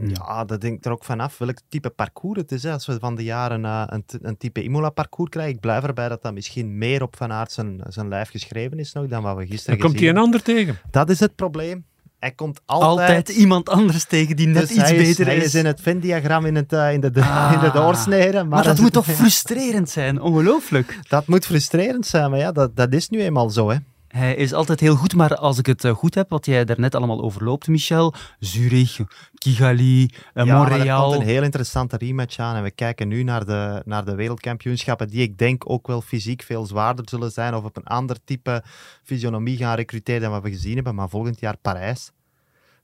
Ja, 0.00 0.44
dat 0.44 0.60
denkt 0.60 0.86
er 0.86 0.92
ook 0.92 1.04
vanaf 1.04 1.38
welk 1.38 1.58
type 1.68 1.90
parcours 1.90 2.40
het 2.40 2.52
is. 2.52 2.62
Hè. 2.62 2.72
Als 2.72 2.86
we 2.86 2.98
van 2.98 3.14
de 3.14 3.24
jaren 3.24 3.64
eh, 3.64 3.82
een, 3.86 4.04
een 4.22 4.36
type 4.36 4.62
Imola-parcours 4.62 5.30
krijgen, 5.30 5.54
ik 5.54 5.60
blijf 5.60 5.84
erbij 5.84 6.08
dat 6.08 6.22
dat 6.22 6.34
misschien 6.34 6.78
meer 6.78 7.02
op 7.02 7.16
Van 7.16 7.32
Aert 7.32 7.52
zijn, 7.52 7.80
zijn 7.88 8.08
lijf 8.08 8.30
geschreven 8.30 8.78
is 8.78 8.92
nog 8.92 9.06
dan 9.06 9.22
wat 9.22 9.36
we 9.36 9.46
gisteren 9.46 9.78
Dan 9.78 9.88
komt 9.88 9.98
hij 9.98 10.08
gezien 10.08 10.16
een 10.16 10.24
ander 10.24 10.42
tegen. 10.42 10.78
Dat 10.90 11.10
is 11.10 11.20
het 11.20 11.34
probleem. 11.34 11.84
Hij 12.26 12.34
komt 12.34 12.60
altijd... 12.66 13.08
Altijd 13.08 13.28
iemand 13.28 13.68
anders 13.68 14.04
tegen 14.04 14.36
die 14.36 14.46
net 14.46 14.60
Dus 14.68 14.70
iets 14.70 14.80
hij 14.80 14.96
is, 14.96 15.08
beter 15.08 15.26
hij 15.26 15.36
is. 15.36 15.44
is 15.44 15.54
in 15.54 15.66
het 15.66 15.80
Venn-diagram 15.80 16.44
in, 16.46 16.54
het, 16.54 16.72
eh, 16.72 16.92
in, 16.92 17.00
de, 17.00 17.10
de- 17.10 17.22
Ah. 17.22 17.50
in 17.54 17.60
de 17.60 17.70
doorsnede. 17.70 18.32
Maar, 18.32 18.46
maar 18.46 18.64
dat 18.64 18.78
moet 18.78 18.92
toch 18.92 19.06
frustrerend 19.06 19.90
zijn? 19.90 20.20
Ongelooflijk. 20.20 20.98
Dat 21.08 21.26
moet 21.26 21.46
frustrerend 21.46 22.06
zijn, 22.06 22.30
maar 22.30 22.38
ja, 22.38 22.52
dat, 22.52 22.76
dat 22.76 22.92
is 22.92 23.08
nu 23.08 23.20
eenmaal 23.22 23.50
zo. 23.50 23.70
Hè. 23.70 23.76
Hij 24.08 24.34
is 24.36 24.52
altijd 24.52 24.80
heel 24.80 24.96
goed, 24.96 25.14
maar 25.14 25.34
als 25.36 25.58
ik 25.58 25.66
het 25.66 25.84
eh, 25.84 25.92
goed 25.94 26.14
heb, 26.14 26.30
wat 26.30 26.46
jij 26.46 26.64
daarnet 26.64 26.94
allemaal 26.94 27.22
overloopt, 27.22 27.68
Michel, 27.68 28.14
Zurich, 28.38 28.98
Kigali, 29.34 30.02
eh, 30.34 30.44
Ja, 30.44 30.52
maar 30.58 30.66
er 30.66 30.70
Montreal. 30.76 31.08
komt 31.10 31.20
een 31.20 31.26
heel 31.28 31.42
interessante 31.42 31.96
rematch 31.96 32.38
aan. 32.38 32.56
En 32.56 32.62
we 32.62 32.70
kijken 32.70 33.08
nu 33.08 33.22
naar 33.22 33.44
de, 33.46 33.82
naar 33.84 34.04
de 34.04 34.14
wereldkampioenschappen, 34.14 35.08
die 35.08 35.22
ik 35.22 35.38
denk 35.38 35.70
ook 35.70 35.86
wel 35.86 36.00
fysiek 36.00 36.42
veel 36.42 36.66
zwaarder 36.66 37.04
zullen 37.08 37.30
zijn. 37.30 37.54
Of 37.54 37.64
op 37.64 37.76
een 37.76 37.84
ander 37.84 38.16
type 38.24 38.62
fysionomie 39.02 39.56
gaan 39.56 39.76
recruteren 39.76 40.20
dan 40.20 40.30
wat 40.30 40.42
we 40.42 40.50
gezien 40.50 40.74
hebben. 40.74 40.94
Maar 40.94 41.08
volgend 41.08 41.40
jaar 41.40 41.56
Parijs. 41.62 42.10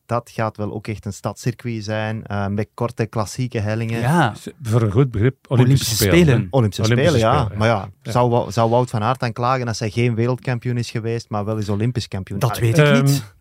Dat 0.07 0.31
gaat 0.35 0.57
wel 0.57 0.73
ook 0.73 0.87
echt 0.87 1.05
een 1.07 1.13
stadscircuit 1.13 1.85
zijn. 1.85 2.27
eh, 2.27 2.47
met 2.47 2.69
korte 2.75 3.07
klassieke 3.07 3.59
hellingen. 3.59 4.01
Ja, 4.01 4.35
Voor 4.63 4.83
een 4.83 4.91
goed 4.91 5.11
begrip, 5.11 5.37
Olympische, 5.49 5.55
Olympische 5.55 5.95
Spelen. 5.95 6.47
Olympische, 6.51 6.83
Olympische 6.83 7.19
Spelen, 7.19 7.35
ja. 7.35 7.41
Spelen, 7.41 7.59
Maar 7.59 7.69
ja, 7.69 7.89
ja. 8.03 8.13
Zou, 8.13 8.31
Wou- 8.31 8.51
zou 8.51 8.71
Wout 8.71 8.91
van 8.91 9.03
Aert 9.03 9.21
dan 9.21 9.33
klagen 9.33 9.69
als 9.69 9.79
hij 9.79 9.91
geen 9.91 10.15
wereldkampioen 10.15 10.77
is 10.77 10.91
geweest, 10.91 11.29
maar 11.29 11.45
wel 11.45 11.57
eens 11.57 11.69
Olympisch 11.69 12.09
kampioen? 12.09 12.39
dat 12.39 12.51
Allee, 12.51 12.63
weet 12.73 12.79
ik 12.79 12.87
Ehm, 12.95 13.05
niet. 13.05 13.35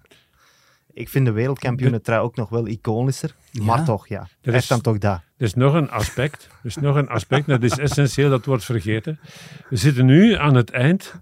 Ik 0.94 1.10
vind 1.10 1.26
de 1.26 1.32
wereldkampioenentrui 1.32 2.20
ook 2.22 2.36
nog 2.36 2.50
wel 2.50 2.68
iconischer. 2.68 3.36
Ja. 3.52 3.64
Maar 3.64 3.84
toch, 3.86 4.08
ja. 4.08 4.28
Hij 4.42 4.54
is- 4.54 4.68
dan 4.68 4.82
toch 4.82 4.98
dat. 4.98 5.22
Er 5.38 5.46
is 5.46 5.54
nog 5.54 5.74
een 5.74 5.90
aspect. 5.92 6.44
Er 6.52 6.66
is 6.66 6.76
nog 6.76 6.96
een 6.96 7.08
aspect, 7.10 7.48
dat 7.48 7.64
is 7.64 7.78
essentieel, 7.78 8.30
dat 8.30 8.46
wordt 8.46 8.66
vergeten. 8.66 9.20
We 9.70 9.76
zitten 9.76 10.06
nu 10.06 10.36
aan 10.36 10.56
het 10.56 10.70
eind, 10.72 11.14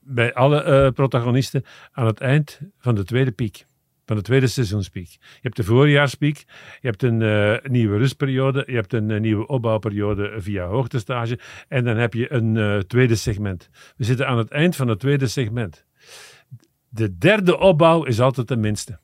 bij 0.00 0.34
alle 0.34 0.62
eh, 0.62 0.90
protagonisten, 0.92 1.64
aan 1.92 2.06
het 2.06 2.20
eind 2.20 2.60
van 2.78 2.94
de 2.94 3.04
tweede 3.04 3.30
piek. 3.32 3.66
Van 4.12 4.20
de 4.20 4.26
tweede 4.26 4.46
seizoenspiek. 4.46 5.08
Je 5.10 5.38
hebt 5.40 5.56
de 5.56 5.64
voorjaarspiek, 5.64 6.44
je 6.80 6.88
hebt 6.88 7.02
een 7.02 7.22
eh, 7.22 7.70
nieuwe 7.70 7.98
rustperiode, 7.98 8.64
je 8.66 8.74
hebt 8.74 8.92
een 8.92 9.10
eh, 9.10 9.20
nieuwe 9.20 9.46
opbouwperiode 9.46 10.34
via 10.36 10.66
hoogtestage 10.66 11.38
en 11.68 11.84
dan 11.84 11.96
heb 11.96 12.14
je 12.14 12.32
een 12.32 12.56
eh, 12.56 12.78
tweede 12.78 13.14
segment. 13.14 13.68
We 13.96 14.04
zitten 14.04 14.26
aan 14.26 14.38
het 14.38 14.50
eind 14.50 14.76
van 14.76 14.88
het 14.88 14.98
tweede 14.98 15.26
segment. 15.26 15.86
De 16.88 17.18
derde 17.18 17.58
opbouw 17.58 18.04
is 18.04 18.20
altijd 18.20 18.48
de 18.48 18.56
minste. 18.56 18.98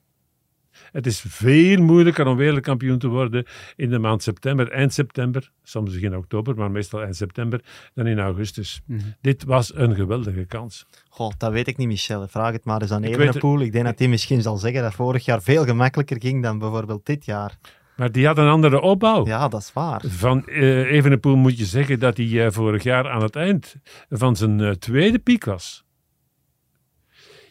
Het 0.91 1.05
is 1.05 1.23
veel 1.27 1.81
moeilijker 1.81 2.27
om 2.27 2.37
wereldkampioen 2.37 2.97
te 2.97 3.07
worden 3.07 3.45
in 3.75 3.89
de 3.89 3.99
maand 3.99 4.23
september, 4.23 4.71
eind 4.71 4.93
september, 4.93 5.51
soms 5.63 5.93
begin 5.93 6.15
oktober, 6.15 6.55
maar 6.55 6.71
meestal 6.71 7.01
eind 7.01 7.15
september, 7.15 7.61
dan 7.93 8.07
in 8.07 8.19
augustus. 8.19 8.81
Mhm. 8.85 8.99
Dit 9.21 9.43
was 9.43 9.75
een 9.75 9.95
geweldige 9.95 10.45
kans. 10.45 10.85
Goh, 11.09 11.31
dat 11.37 11.51
weet 11.51 11.67
ik 11.67 11.77
niet, 11.77 11.87
Michel. 11.87 12.27
Vraag 12.27 12.51
het 12.51 12.65
maar 12.65 12.81
eens 12.81 12.91
aan 12.91 13.03
Evenepoel. 13.03 13.59
Ik 13.59 13.71
denk 13.71 13.85
dat 13.85 13.99
hij 13.99 14.07
misschien 14.07 14.41
zal 14.41 14.57
zeggen 14.57 14.81
dat 14.81 14.93
vorig 14.93 15.25
jaar 15.25 15.41
veel 15.41 15.65
gemakkelijker 15.65 16.17
ging 16.19 16.43
dan 16.43 16.59
bijvoorbeeld 16.59 17.05
dit 17.05 17.25
jaar. 17.25 17.57
Maar 17.95 18.11
die 18.11 18.25
had 18.25 18.37
een 18.37 18.47
andere 18.47 18.81
opbouw. 18.81 19.25
Ja, 19.25 19.47
dat 19.47 19.61
is 19.61 19.73
waar. 19.73 20.01
Van 20.07 20.45
eh 20.45 20.91
Evenepoel 20.91 21.35
moet 21.35 21.57
je 21.57 21.65
zeggen 21.65 21.99
dat 21.99 22.17
hij 22.17 22.45
eh, 22.45 22.51
vorig 22.51 22.83
jaar 22.83 23.09
aan 23.09 23.21
het 23.21 23.35
eind 23.35 23.75
van 24.09 24.35
zijn 24.35 24.59
eh, 24.59 24.71
tweede 24.71 25.19
piek 25.19 25.45
was. 25.45 25.83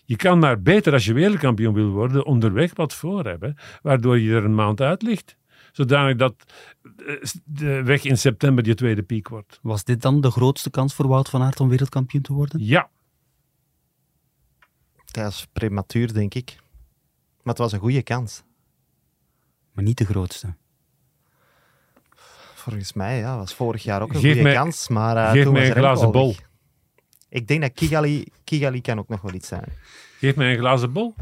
Je 0.08 0.16
kan 0.16 0.38
maar 0.38 0.62
beter 0.62 0.92
als 0.92 1.04
je 1.04 1.12
wereldkampioen 1.12 1.74
wil 1.74 1.88
worden 1.90 2.24
onderweg 2.26 2.74
wat 2.74 2.94
voor 2.94 3.24
hebben, 3.24 3.56
waardoor 3.82 4.18
je 4.18 4.34
er 4.34 4.44
een 4.44 4.54
maand 4.54 4.80
uit 4.80 5.02
ligt. 5.02 5.36
Zodanig 5.72 6.16
dat 6.16 6.34
eh, 7.06 7.14
de 7.44 7.82
weg 7.82 8.04
in 8.04 8.18
september 8.18 8.66
je 8.66 8.74
tweede 8.74 9.02
piek 9.02 9.28
wordt. 9.28 9.58
Was 9.62 9.84
dit 9.84 10.02
dan 10.02 10.20
de 10.20 10.30
grootste 10.30 10.70
kans 10.70 10.94
voor 10.94 11.08
Wout 11.08 11.28
van 11.28 11.42
Aert 11.42 11.60
om 11.60 11.68
wereldkampioen 11.68 12.22
te 12.22 12.32
worden? 12.32 12.64
Ja, 12.64 12.90
Dat 15.04 15.32
is 15.32 15.46
prematuur, 15.52 16.12
denk 16.12 16.34
ik. 16.34 16.56
Maar 17.42 17.54
het 17.54 17.58
was 17.58 17.72
een 17.72 17.78
goede 17.78 18.02
kans. 18.02 18.42
Maar 19.72 19.84
niet 19.84 19.98
de 19.98 20.04
grootste. 20.04 20.54
Volgens 22.54 22.92
mij, 22.92 23.18
ja. 23.18 23.36
was 23.36 23.54
vorig 23.54 23.82
jaar 23.82 24.02
ook 24.02 24.08
een 24.08 24.20
Geef 24.20 24.24
goede 24.32 24.42
mij- 24.42 24.54
kans. 24.54 24.88
Maar 24.88 25.16
eh, 25.16 25.30
geef 25.30 25.42
toen 25.44 25.52
mij 25.52 25.60
was 25.66 25.70
een 25.70 25.76
glazen 25.82 26.06
al 26.06 26.12
bol. 26.12 26.26
weg. 26.28 26.47
Ik 27.28 27.46
denk 27.48 27.60
dat 27.60 27.72
Kigali, 27.72 28.24
Kigali 28.44 28.80
kan 28.80 28.98
ook 28.98 29.08
nog 29.08 29.20
wel 29.20 29.34
iets 29.34 29.48
zijn. 29.48 29.64
geef 30.18 30.36
mij 30.36 30.52
een 30.52 30.58
glazen 30.58 30.92
bol. 30.92 31.14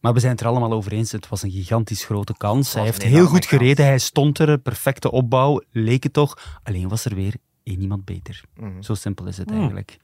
Maar 0.00 0.12
we 0.12 0.20
zijn 0.20 0.32
het 0.32 0.40
er 0.40 0.46
allemaal 0.46 0.72
over 0.72 0.92
eens. 0.92 1.12
Het 1.12 1.28
was 1.28 1.42
een 1.42 1.50
gigantisch 1.50 2.04
grote 2.04 2.34
kans. 2.36 2.74
Hij 2.74 2.84
heeft 2.84 3.02
heel 3.02 3.26
goed 3.26 3.32
kans. 3.32 3.46
gereden. 3.46 3.84
Hij 3.84 3.98
stond 3.98 4.38
er. 4.38 4.58
Perfecte 4.58 5.10
opbouw. 5.10 5.62
Leek 5.70 6.02
het 6.02 6.12
toch. 6.12 6.60
Alleen 6.62 6.88
was 6.88 7.04
er 7.04 7.14
weer 7.14 7.34
één 7.62 7.80
iemand 7.80 8.04
beter. 8.04 8.40
Mhm. 8.56 8.82
Zo 8.82 8.94
simpel 8.94 9.26
is 9.26 9.36
het 9.38 9.48
Hmm. 9.48 9.58
eigenlijk. 9.58 9.98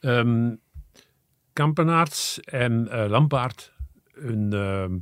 Ehm 0.00 0.54
Kampenaerts 1.52 2.40
en 2.40 2.88
eh 2.88 3.08
Lampaard, 3.08 3.72
hun 4.12 4.52
ehm, 4.52 4.96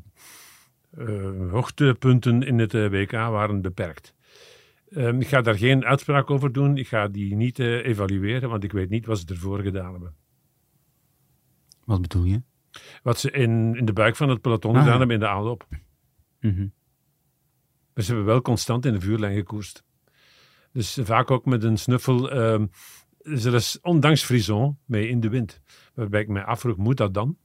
eh, 1.09 1.51
hoogtepunten 1.51 2.43
in 2.43 2.59
het 2.59 2.75
eh, 2.75 2.89
WK 2.91 3.11
waren 3.13 3.61
beperkt. 3.63 4.14
Ehm, 4.95 5.21
ik 5.21 5.29
ga 5.29 5.41
daar 5.41 5.59
geen 5.59 5.85
uitspraak 5.85 6.31
over 6.31 6.53
doen. 6.53 6.77
Ik 6.77 6.89
ga 6.89 7.09
die 7.09 7.37
niet 7.37 7.59
eh, 7.59 7.87
evalueren, 7.87 8.49
want 8.49 8.65
ik 8.65 8.73
weet 8.73 8.91
niet 8.91 9.07
wat 9.07 9.19
ze 9.19 9.27
ervoor 9.27 9.61
gedaan 9.61 9.93
hebben. 9.93 10.15
Wat 11.85 12.01
bedoel 12.01 12.25
je? 12.25 12.43
Wat 13.03 13.19
ze 13.19 13.31
in, 13.31 13.75
in 13.77 13.85
de 13.85 13.93
buik 13.93 14.17
van 14.17 14.29
het 14.29 14.41
peloton 14.41 14.75
Ah. 14.77 14.83
gedaan 14.83 14.99
hebben 14.99 15.17
in 15.17 15.23
de 15.23 15.29
aanloop. 15.29 15.69
Mhm. 16.41 16.67
Maar 17.95 18.05
ze 18.05 18.11
hebben 18.11 18.27
wel 18.27 18.43
constant 18.43 18.87
in 18.87 18.93
de 18.93 19.01
vuurlijn 19.01 19.35
gekoerst. 19.37 19.85
Dus 20.73 20.99
vaak 21.03 21.31
ook 21.31 21.45
met 21.45 21.63
een 21.65 21.79
snuffel, 21.79 22.31
ehm 22.31 22.67
zelfs 23.25 23.81
ondanks 23.81 24.25
Frison, 24.25 24.79
mee 24.85 25.09
in 25.09 25.21
de 25.21 25.29
wind. 25.29 25.61
Waarbij 25.95 26.21
ik 26.21 26.29
mij 26.29 26.45
afvroeg, 26.45 26.77
moet 26.77 26.97
dat 26.97 27.15
dan? 27.15 27.37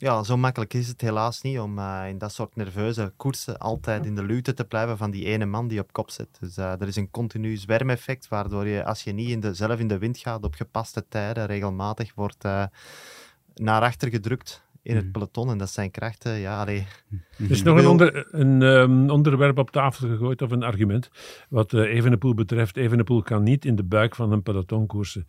Ja, 0.00 0.22
zo 0.22 0.36
makkelijk 0.36 0.74
is 0.74 0.88
het 0.88 1.00
helaas 1.00 1.42
niet 1.42 1.58
om 1.58 1.78
eh, 1.78 2.02
in 2.08 2.18
dat 2.18 2.32
soort 2.32 2.56
nerveuze 2.56 3.12
koersen 3.16 3.58
altijd 3.58 4.06
in 4.06 4.14
de 4.14 4.24
luwte 4.24 4.54
te 4.54 4.64
blijven 4.64 4.96
van 4.96 5.10
die 5.10 5.24
ene 5.24 5.46
man 5.46 5.68
die 5.68 5.80
op 5.80 5.92
kop 5.92 6.10
zit. 6.10 6.28
Dus 6.40 6.56
eh, 6.56 6.80
er 6.80 6.88
is 6.88 6.96
een 6.96 7.10
continu 7.10 7.56
zwermeffect, 7.56 8.28
waardoor 8.28 8.66
je 8.66 8.84
als 8.84 9.04
je 9.04 9.12
niet 9.12 9.28
in 9.28 9.40
de, 9.40 9.54
zelf 9.54 9.78
in 9.78 9.88
de 9.88 9.98
wind 9.98 10.18
gaat 10.18 10.44
op 10.44 10.54
gepaste 10.54 11.04
tijden, 11.08 11.46
regelmatig 11.46 12.14
wordt 12.14 12.44
eh, 12.44 12.64
naar 13.54 13.82
achter 13.82 14.08
gedrukt 14.08 14.64
in 14.82 14.96
het 14.96 15.12
peloton. 15.12 15.50
En 15.50 15.58
dat 15.58 15.70
zijn 15.70 15.90
krachten, 15.90 16.38
ja, 16.38 16.60
allee. 16.60 16.86
Er 17.38 17.50
is 17.50 17.62
nog 17.62 17.78
een, 17.78 17.86
onder, 17.86 18.34
een 18.34 18.62
ehm, 18.62 19.10
onderwerp 19.10 19.58
op 19.58 19.70
tafel 19.70 20.08
gegooid, 20.08 20.42
of 20.42 20.50
een 20.50 20.62
argument, 20.62 21.10
wat 21.48 21.72
eh 21.72 21.80
Evenepoel 21.80 22.34
betreft. 22.34 22.76
Evenepoel 22.76 23.22
kan 23.22 23.42
niet 23.42 23.64
in 23.64 23.76
de 23.76 23.84
buik 23.84 24.14
van 24.14 24.32
een 24.32 24.42
peloton 24.42 24.86
koersen. 24.86 25.26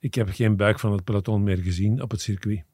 Ik 0.00 0.14
heb 0.14 0.28
geen 0.30 0.56
buik 0.56 0.78
van 0.78 0.92
het 0.92 1.04
peloton 1.04 1.42
meer 1.42 1.58
gezien 1.58 2.02
op 2.02 2.10
het 2.10 2.20
circuit. 2.20 2.64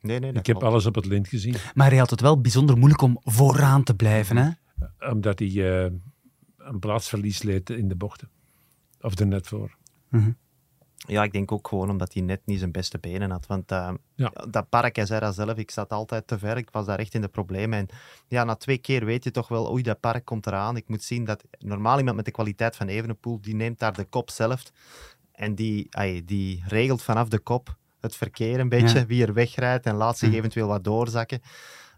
Nee, 0.00 0.18
nee, 0.18 0.30
Ik 0.30 0.34
heb 0.36 0.44
klopt. 0.44 0.62
alles 0.62 0.86
op 0.86 0.94
het 0.94 1.06
lint 1.06 1.28
gezien, 1.28 1.54
Maar 1.74 1.88
hij 1.88 1.98
had 1.98 2.10
het 2.10 2.20
wel 2.20 2.40
bijzonder 2.40 2.76
moeilijk 2.76 3.02
om 3.02 3.18
vooraan 3.22 3.82
te 3.82 3.94
blijven. 3.94 4.36
Hè? 4.36 4.50
omdat 5.10 5.38
hij 5.38 5.48
eh, 5.84 5.92
een 6.58 6.78
plaatsverlies 6.78 7.42
leed 7.42 7.70
in 7.70 7.88
de 7.88 7.96
bochten. 7.96 8.28
Of 9.00 9.18
er 9.18 9.26
net 9.26 9.46
voor. 9.46 9.76
Ja, 11.08 11.22
ik 11.22 11.32
denk 11.32 11.52
ook 11.52 11.68
gewoon 11.68 11.90
omdat 11.90 12.12
hij 12.12 12.22
net 12.22 12.40
niet 12.44 12.58
zijn 12.58 12.72
beste 12.72 12.98
benen 12.98 13.30
had. 13.30 13.46
Want 13.46 13.70
eh, 13.70 13.92
Ja. 14.14 14.32
dat 14.50 14.68
park, 14.68 14.96
hij 14.96 15.06
zei 15.06 15.20
dat 15.20 15.34
zelf, 15.34 15.56
ik 15.56 15.70
zat 15.70 15.90
altijd 15.90 16.26
te 16.26 16.38
ver, 16.38 16.56
ik 16.56 16.70
was 16.70 16.86
daar 16.86 16.98
echt 16.98 17.14
in 17.14 17.20
de 17.20 17.28
problemen. 17.28 17.78
En 17.78 17.88
ja, 18.28 18.44
na 18.44 18.54
twee 18.54 18.78
keer 18.78 19.04
weet 19.04 19.24
je 19.24 19.30
toch 19.30 19.48
wel, 19.48 19.70
oei, 19.72 19.82
dat 19.82 20.00
park 20.00 20.24
komt 20.24 20.46
eraan. 20.46 20.76
Ik 20.76 20.88
moet 20.88 21.02
zien 21.02 21.24
dat 21.24 21.44
normaal 21.58 21.98
iemand 21.98 22.16
met 22.16 22.24
de 22.24 22.30
kwaliteit 22.30 22.76
van 22.76 22.86
Evenepoel, 22.88 23.40
die 23.40 23.54
neemt 23.54 23.78
daar 23.78 23.94
de 23.94 24.04
kop 24.04 24.30
zelf. 24.30 24.62
En 25.32 25.54
die, 25.54 25.86
ai, 25.90 26.24
die 26.24 26.62
regelt 26.66 27.02
vanaf 27.02 27.28
de 27.28 27.38
kop 27.38 27.76
het 28.00 28.16
verkeer 28.16 28.60
een 28.60 28.68
beetje, 28.68 28.98
Ja. 28.98 29.06
wie 29.06 29.26
er 29.26 29.32
wegrijdt 29.32 29.86
en 29.86 29.94
laat 29.94 30.18
zich 30.18 30.30
Ja. 30.30 30.36
eventueel 30.36 30.66
wat 30.68 30.84
doorzakken. 30.84 31.40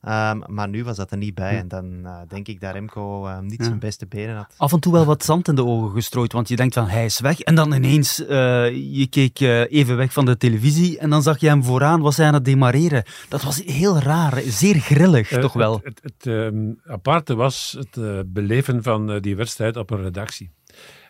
Ehm, 0.02 0.40
maar 0.46 0.68
nu 0.68 0.84
was 0.84 0.96
dat 0.96 1.10
er 1.10 1.16
niet 1.16 1.34
bij. 1.34 1.52
Ja. 1.52 1.58
En 1.58 1.68
dan 1.68 2.00
eh, 2.04 2.16
denk 2.28 2.48
ik 2.48 2.60
dat 2.60 2.72
Remco 2.72 3.26
eh, 3.26 3.38
niet 3.38 3.58
Ja. 3.58 3.64
zijn 3.64 3.78
beste 3.78 4.06
benen 4.06 4.36
had. 4.36 4.54
Af 4.56 4.72
en 4.72 4.80
toe 4.80 4.92
wel 4.92 5.04
wat 5.04 5.24
zand 5.24 5.48
in 5.48 5.54
de 5.54 5.64
ogen 5.64 5.90
gestrooid, 5.90 6.32
want 6.32 6.48
je 6.48 6.56
denkt 6.56 6.74
van 6.74 6.88
hij 6.88 7.04
is 7.04 7.20
weg. 7.20 7.40
En 7.40 7.54
dan 7.54 7.72
ineens, 7.72 8.26
eh, 8.26 8.96
je 8.96 9.06
keek 9.10 9.40
eh, 9.40 9.72
even 9.72 9.96
weg 9.96 10.12
van 10.12 10.24
de 10.24 10.36
televisie 10.36 10.98
en 10.98 11.10
dan 11.10 11.22
zag 11.22 11.40
je 11.40 11.48
hem 11.48 11.64
vooraan, 11.64 12.00
was 12.00 12.16
hij 12.16 12.26
aan 12.26 12.34
het 12.34 12.44
demareren. 12.44 13.02
Dat 13.28 13.42
was 13.42 13.62
heel 13.64 13.98
raar, 13.98 14.40
zeer 14.46 14.74
grillig 14.74 15.28
toch 15.28 15.52
wel. 15.52 15.80
Het, 15.82 16.00
het, 16.02 16.14
het, 16.18 16.26
ehm, 16.26 16.72
aparte 16.86 17.34
was 17.34 17.76
het 17.78 18.32
beleven 18.32 18.82
van 18.82 19.18
die 19.20 19.36
wedstrijd 19.36 19.76
op 19.76 19.90
een 19.90 20.02
redactie. 20.02 20.50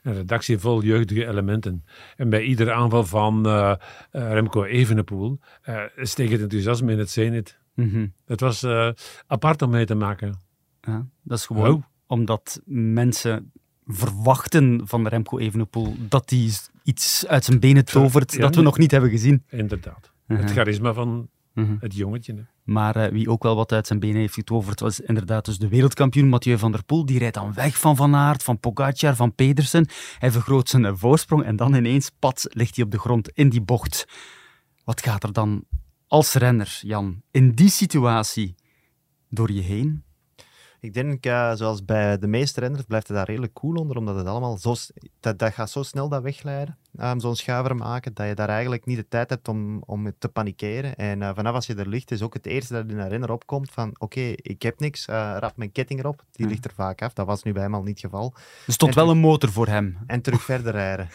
Een 0.02 0.14
redactie 0.14 0.58
vol 0.58 0.82
jeugdige 0.82 1.26
elementen. 1.26 1.84
En 2.16 2.30
bij 2.30 2.42
iedere 2.42 2.72
aanval 2.72 3.04
van 3.04 3.46
eh, 3.46 3.72
Remco 4.10 4.64
Evenepoel 4.64 5.38
eh 5.62 5.82
steeg 5.96 6.30
het 6.30 6.40
enthousiasme 6.40 6.92
in 6.92 6.98
het 6.98 7.10
zenit. 7.10 7.58
Mhm. 7.74 8.06
Het 8.26 8.40
was 8.40 8.66
apart 9.26 9.62
om 9.62 9.70
mee 9.70 9.86
te 9.86 9.94
maken. 9.94 10.40
Ja, 10.80 11.06
dat 11.22 11.38
is 11.38 11.46
gewoon 11.46 11.84
omdat 12.06 12.60
mensen 12.64 13.52
verwachten 13.86 14.80
van 14.84 15.08
Remco 15.08 15.38
Evenepoel 15.38 15.94
dat 15.98 16.30
hij 16.30 16.50
iets 16.82 17.26
uit 17.26 17.44
zijn 17.44 17.60
benen 17.60 17.84
tovert 17.84 18.32
Ja, 18.32 18.40
dat 18.40 18.54
we 18.54 18.62
nog 18.62 18.78
niet 18.78 18.90
hebben 18.90 19.10
gezien. 19.10 19.44
Inderdaad. 19.48 20.12
Het 20.26 20.50
charisma 20.50 20.92
van 20.92 21.28
Mhm. 21.58 21.76
het 21.80 21.94
jongetje. 21.94 22.34
hè. 22.34 22.42
Maar 22.64 22.96
eh, 22.96 23.12
wie 23.12 23.30
ook 23.30 23.42
wel 23.42 23.56
wat 23.56 23.72
uit 23.72 23.86
zijn 23.86 23.98
benen 23.98 24.20
heeft 24.20 24.34
getoverd, 24.34 24.80
was 24.80 25.00
inderdaad 25.00 25.44
dus 25.44 25.58
de 25.58 25.68
wereldkampioen 25.68 26.28
Mathieu 26.28 26.58
van 26.58 26.72
der 26.72 26.84
Poel. 26.84 27.06
Die 27.06 27.18
rijdt 27.18 27.34
dan 27.34 27.52
weg 27.52 27.78
van 27.78 27.96
Van 27.96 28.14
Aert, 28.14 28.42
van 28.42 28.60
Pogacar, 28.60 29.16
van 29.16 29.34
Pedersen. 29.34 29.88
Hij 30.18 30.30
vergroot 30.30 30.68
zijn 30.68 30.84
eh, 30.84 30.92
voorsprong 30.94 31.44
en 31.44 31.56
dan 31.56 31.74
ineens, 31.74 32.10
pats, 32.18 32.46
ligt 32.48 32.76
hij 32.76 32.84
op 32.84 32.90
de 32.90 32.98
grond 32.98 33.28
in 33.28 33.48
die 33.48 33.62
bocht. 33.62 34.06
Wat 34.84 35.02
gaat 35.02 35.22
er 35.22 35.32
dan 35.32 35.64
als 36.06 36.32
renner, 36.32 36.78
Jan, 36.82 37.22
in 37.30 37.52
die 37.52 37.70
situatie 37.70 38.54
door 39.28 39.52
je 39.52 39.60
heen? 39.60 40.04
Ik 40.80 40.94
denk, 40.94 41.26
eh, 41.26 41.52
zoals 41.54 41.84
bij 41.84 42.18
de 42.18 42.26
meeste 42.26 42.60
renners, 42.60 42.82
blijft 42.82 43.08
het 43.08 43.16
daar 43.16 43.26
redelijk 43.26 43.52
cool 43.52 43.74
onder, 43.74 43.96
omdat 43.96 44.16
het 44.16 44.26
allemaal 44.26 44.58
zo, 44.58 44.74
dat, 45.20 45.38
dat 45.38 45.52
gaat 45.52 45.70
zo 45.70 45.82
snel 45.82 46.08
dat 46.08 46.22
wegleiden, 46.22 46.78
ehm, 46.96 47.18
zo'n 47.18 47.36
schuiver 47.36 47.76
maken, 47.76 48.14
dat 48.14 48.26
je 48.28 48.34
daar 48.34 48.48
eigenlijk 48.48 48.84
niet 48.86 48.96
de 48.96 49.08
tijd 49.08 49.30
hebt 49.30 49.48
om, 49.48 49.82
om 49.86 50.12
te 50.18 50.28
panikeren. 50.28 50.96
En 50.96 51.22
eh, 51.22 51.30
vanaf 51.34 51.54
als 51.54 51.66
je 51.66 51.74
er 51.74 51.88
ligt, 51.88 52.10
is 52.10 52.22
ook 52.22 52.34
het 52.34 52.46
eerste 52.46 52.72
dat 52.72 52.84
in 52.90 52.98
een 52.98 53.08
renner 53.08 53.30
opkomt 53.32 53.70
van, 53.70 53.94
oké, 53.98 54.20
ik 54.36 54.62
heb 54.62 54.80
niks, 54.80 55.06
eh 55.06 55.36
rap 55.38 55.56
mijn 55.56 55.72
ketting 55.72 56.00
erop. 56.00 56.24
Die 56.32 56.44
Ja. 56.46 56.50
ligt 56.52 56.64
er 56.64 56.74
vaak 56.74 57.02
af, 57.02 57.12
dat 57.12 57.26
was 57.26 57.42
nu 57.42 57.52
bij 57.52 57.62
hem 57.62 57.74
al 57.74 57.82
niet 57.82 58.02
het 58.02 58.10
geval. 58.10 58.32
Er 58.66 58.72
stond 58.72 58.96
En 58.96 58.98
wel 59.02 59.10
een 59.10 59.18
motor 59.18 59.50
voor 59.52 59.66
hem. 59.66 59.98
En 60.06 60.20
terug 60.20 60.42
verder 60.42 60.72
rijden. 60.72 61.08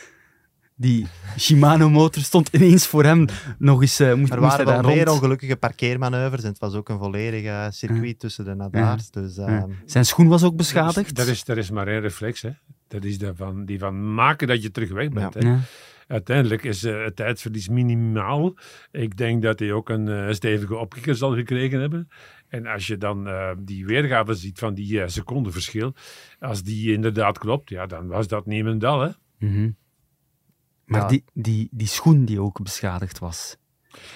Die 0.83 1.07
Shimano-motor 1.37 2.23
stond 2.23 2.49
ineens 2.53 2.87
voor 2.87 3.03
hem 3.03 3.25
nog 3.57 3.81
eens, 3.81 3.99
eh, 3.99 4.13
moest, 4.13 4.31
Er 4.33 4.41
moest 4.41 4.55
hij 4.55 4.65
waren 4.65 4.85
meer 4.85 5.05
rond. 5.05 5.09
ongelukkige 5.17 5.55
parkeermanoeuvres 5.55 6.43
en 6.43 6.49
het 6.49 6.59
was 6.59 6.73
ook 6.73 6.89
een 6.89 6.97
volledig 6.99 7.73
circuit 7.73 8.19
tussen 8.19 8.45
de 8.45 8.53
Nadars. 8.55 9.09
Dus 9.11 9.35
Ja. 9.35 9.47
ehm, 9.47 9.69
Zijn 9.85 10.05
schoen 10.05 10.27
was 10.27 10.43
ook 10.43 10.55
beschadigd. 10.55 11.15
Dat 11.15 11.27
is, 11.27 11.43
dat 11.43 11.57
is 11.57 11.69
maar 11.71 11.87
één 11.87 11.99
reflex. 12.01 12.41
Hè. 12.41 12.49
Dat 12.87 13.03
is 13.03 13.17
die 13.17 13.31
van, 13.35 13.65
die 13.65 13.79
van 13.79 14.13
maken 14.13 14.47
dat 14.47 14.61
je 14.63 14.71
terug 14.71 14.91
weg 14.91 15.09
bent. 15.09 15.33
Ja. 15.33 15.39
Hè. 15.39 15.47
Ja. 15.47 15.59
Uiteindelijk 16.07 16.63
is 16.63 16.83
eh, 16.83 17.03
het 17.03 17.15
tijdsverlies 17.15 17.69
minimaal. 17.69 18.53
Ik 18.91 19.17
denk 19.17 19.41
dat 19.41 19.59
hij 19.59 19.71
ook 19.71 19.89
een 19.89 20.07
eh, 20.07 20.33
stevige 20.33 20.75
opkikker 20.75 21.15
zal 21.15 21.35
gekregen 21.35 21.79
hebben. 21.79 22.07
En 22.47 22.65
als 22.67 22.87
je 22.87 22.97
dan 22.97 23.27
eh, 23.27 23.49
die 23.59 23.85
weergave 23.85 24.33
ziet 24.33 24.59
van 24.59 24.73
die 24.73 25.01
eh, 25.01 25.07
secondenverschil, 25.07 25.93
als 26.39 26.63
die 26.63 26.93
inderdaad 26.93 27.37
klopt, 27.37 27.69
ja, 27.69 27.85
dan 27.85 28.07
was 28.07 28.27
dat 28.27 28.45
niemendal. 28.45 28.99
Hè? 29.01 29.09
Mhm. 29.39 29.69
Maar 30.85 31.01
Ja. 31.01 31.07
die, 31.07 31.23
die, 31.33 31.67
die 31.71 31.87
schoen 31.87 32.25
die 32.25 32.39
ook 32.41 32.61
beschadigd 32.63 33.19
was, 33.19 33.55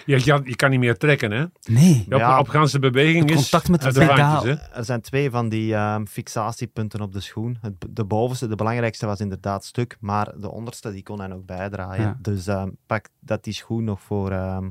Je, 0.06 0.24
kan, 0.24 0.42
je 0.46 0.56
kan 0.56 0.70
niet 0.70 0.80
meer 0.80 0.98
trekken, 0.98 1.32
hè? 1.32 1.46
Nee. 1.64 2.04
Op, 2.06 2.12
Ja. 2.20 2.40
op 2.40 2.48
ganse 2.48 2.80
beweging 2.80 3.30
Het 3.30 3.40
is 3.40 3.50
contact 3.50 3.70
met 3.70 3.82
de 3.82 3.92
de? 3.92 4.60
Er 4.74 4.86
zijn 4.86 5.02
twee 5.02 5.30
van 5.30 5.50
die 5.50 5.74
ehm, 5.74 6.06
fixatiepunten 6.06 7.02
op 7.02 7.14
de 7.14 7.20
schoen. 7.20 7.58
Het, 7.62 7.74
de 7.90 8.04
bovenste, 8.06 8.48
de 8.48 8.56
belangrijkste, 8.56 9.06
was 9.06 9.20
inderdaad 9.20 9.66
stuk, 9.66 9.98
maar 10.00 10.34
de 10.40 10.52
onderste 10.52 10.92
die 10.92 11.04
kon 11.04 11.20
hij 11.20 11.28
nog 11.28 11.46
bijdraaien. 11.46 12.04
Ja. 12.06 12.18
Dus 12.22 12.48
ehm, 12.48 12.70
pak 12.86 13.08
dat 13.20 13.44
die 13.44 13.54
schoen 13.54 13.84
nog 13.84 14.02
voor 14.02 14.32
ehm 14.32 14.70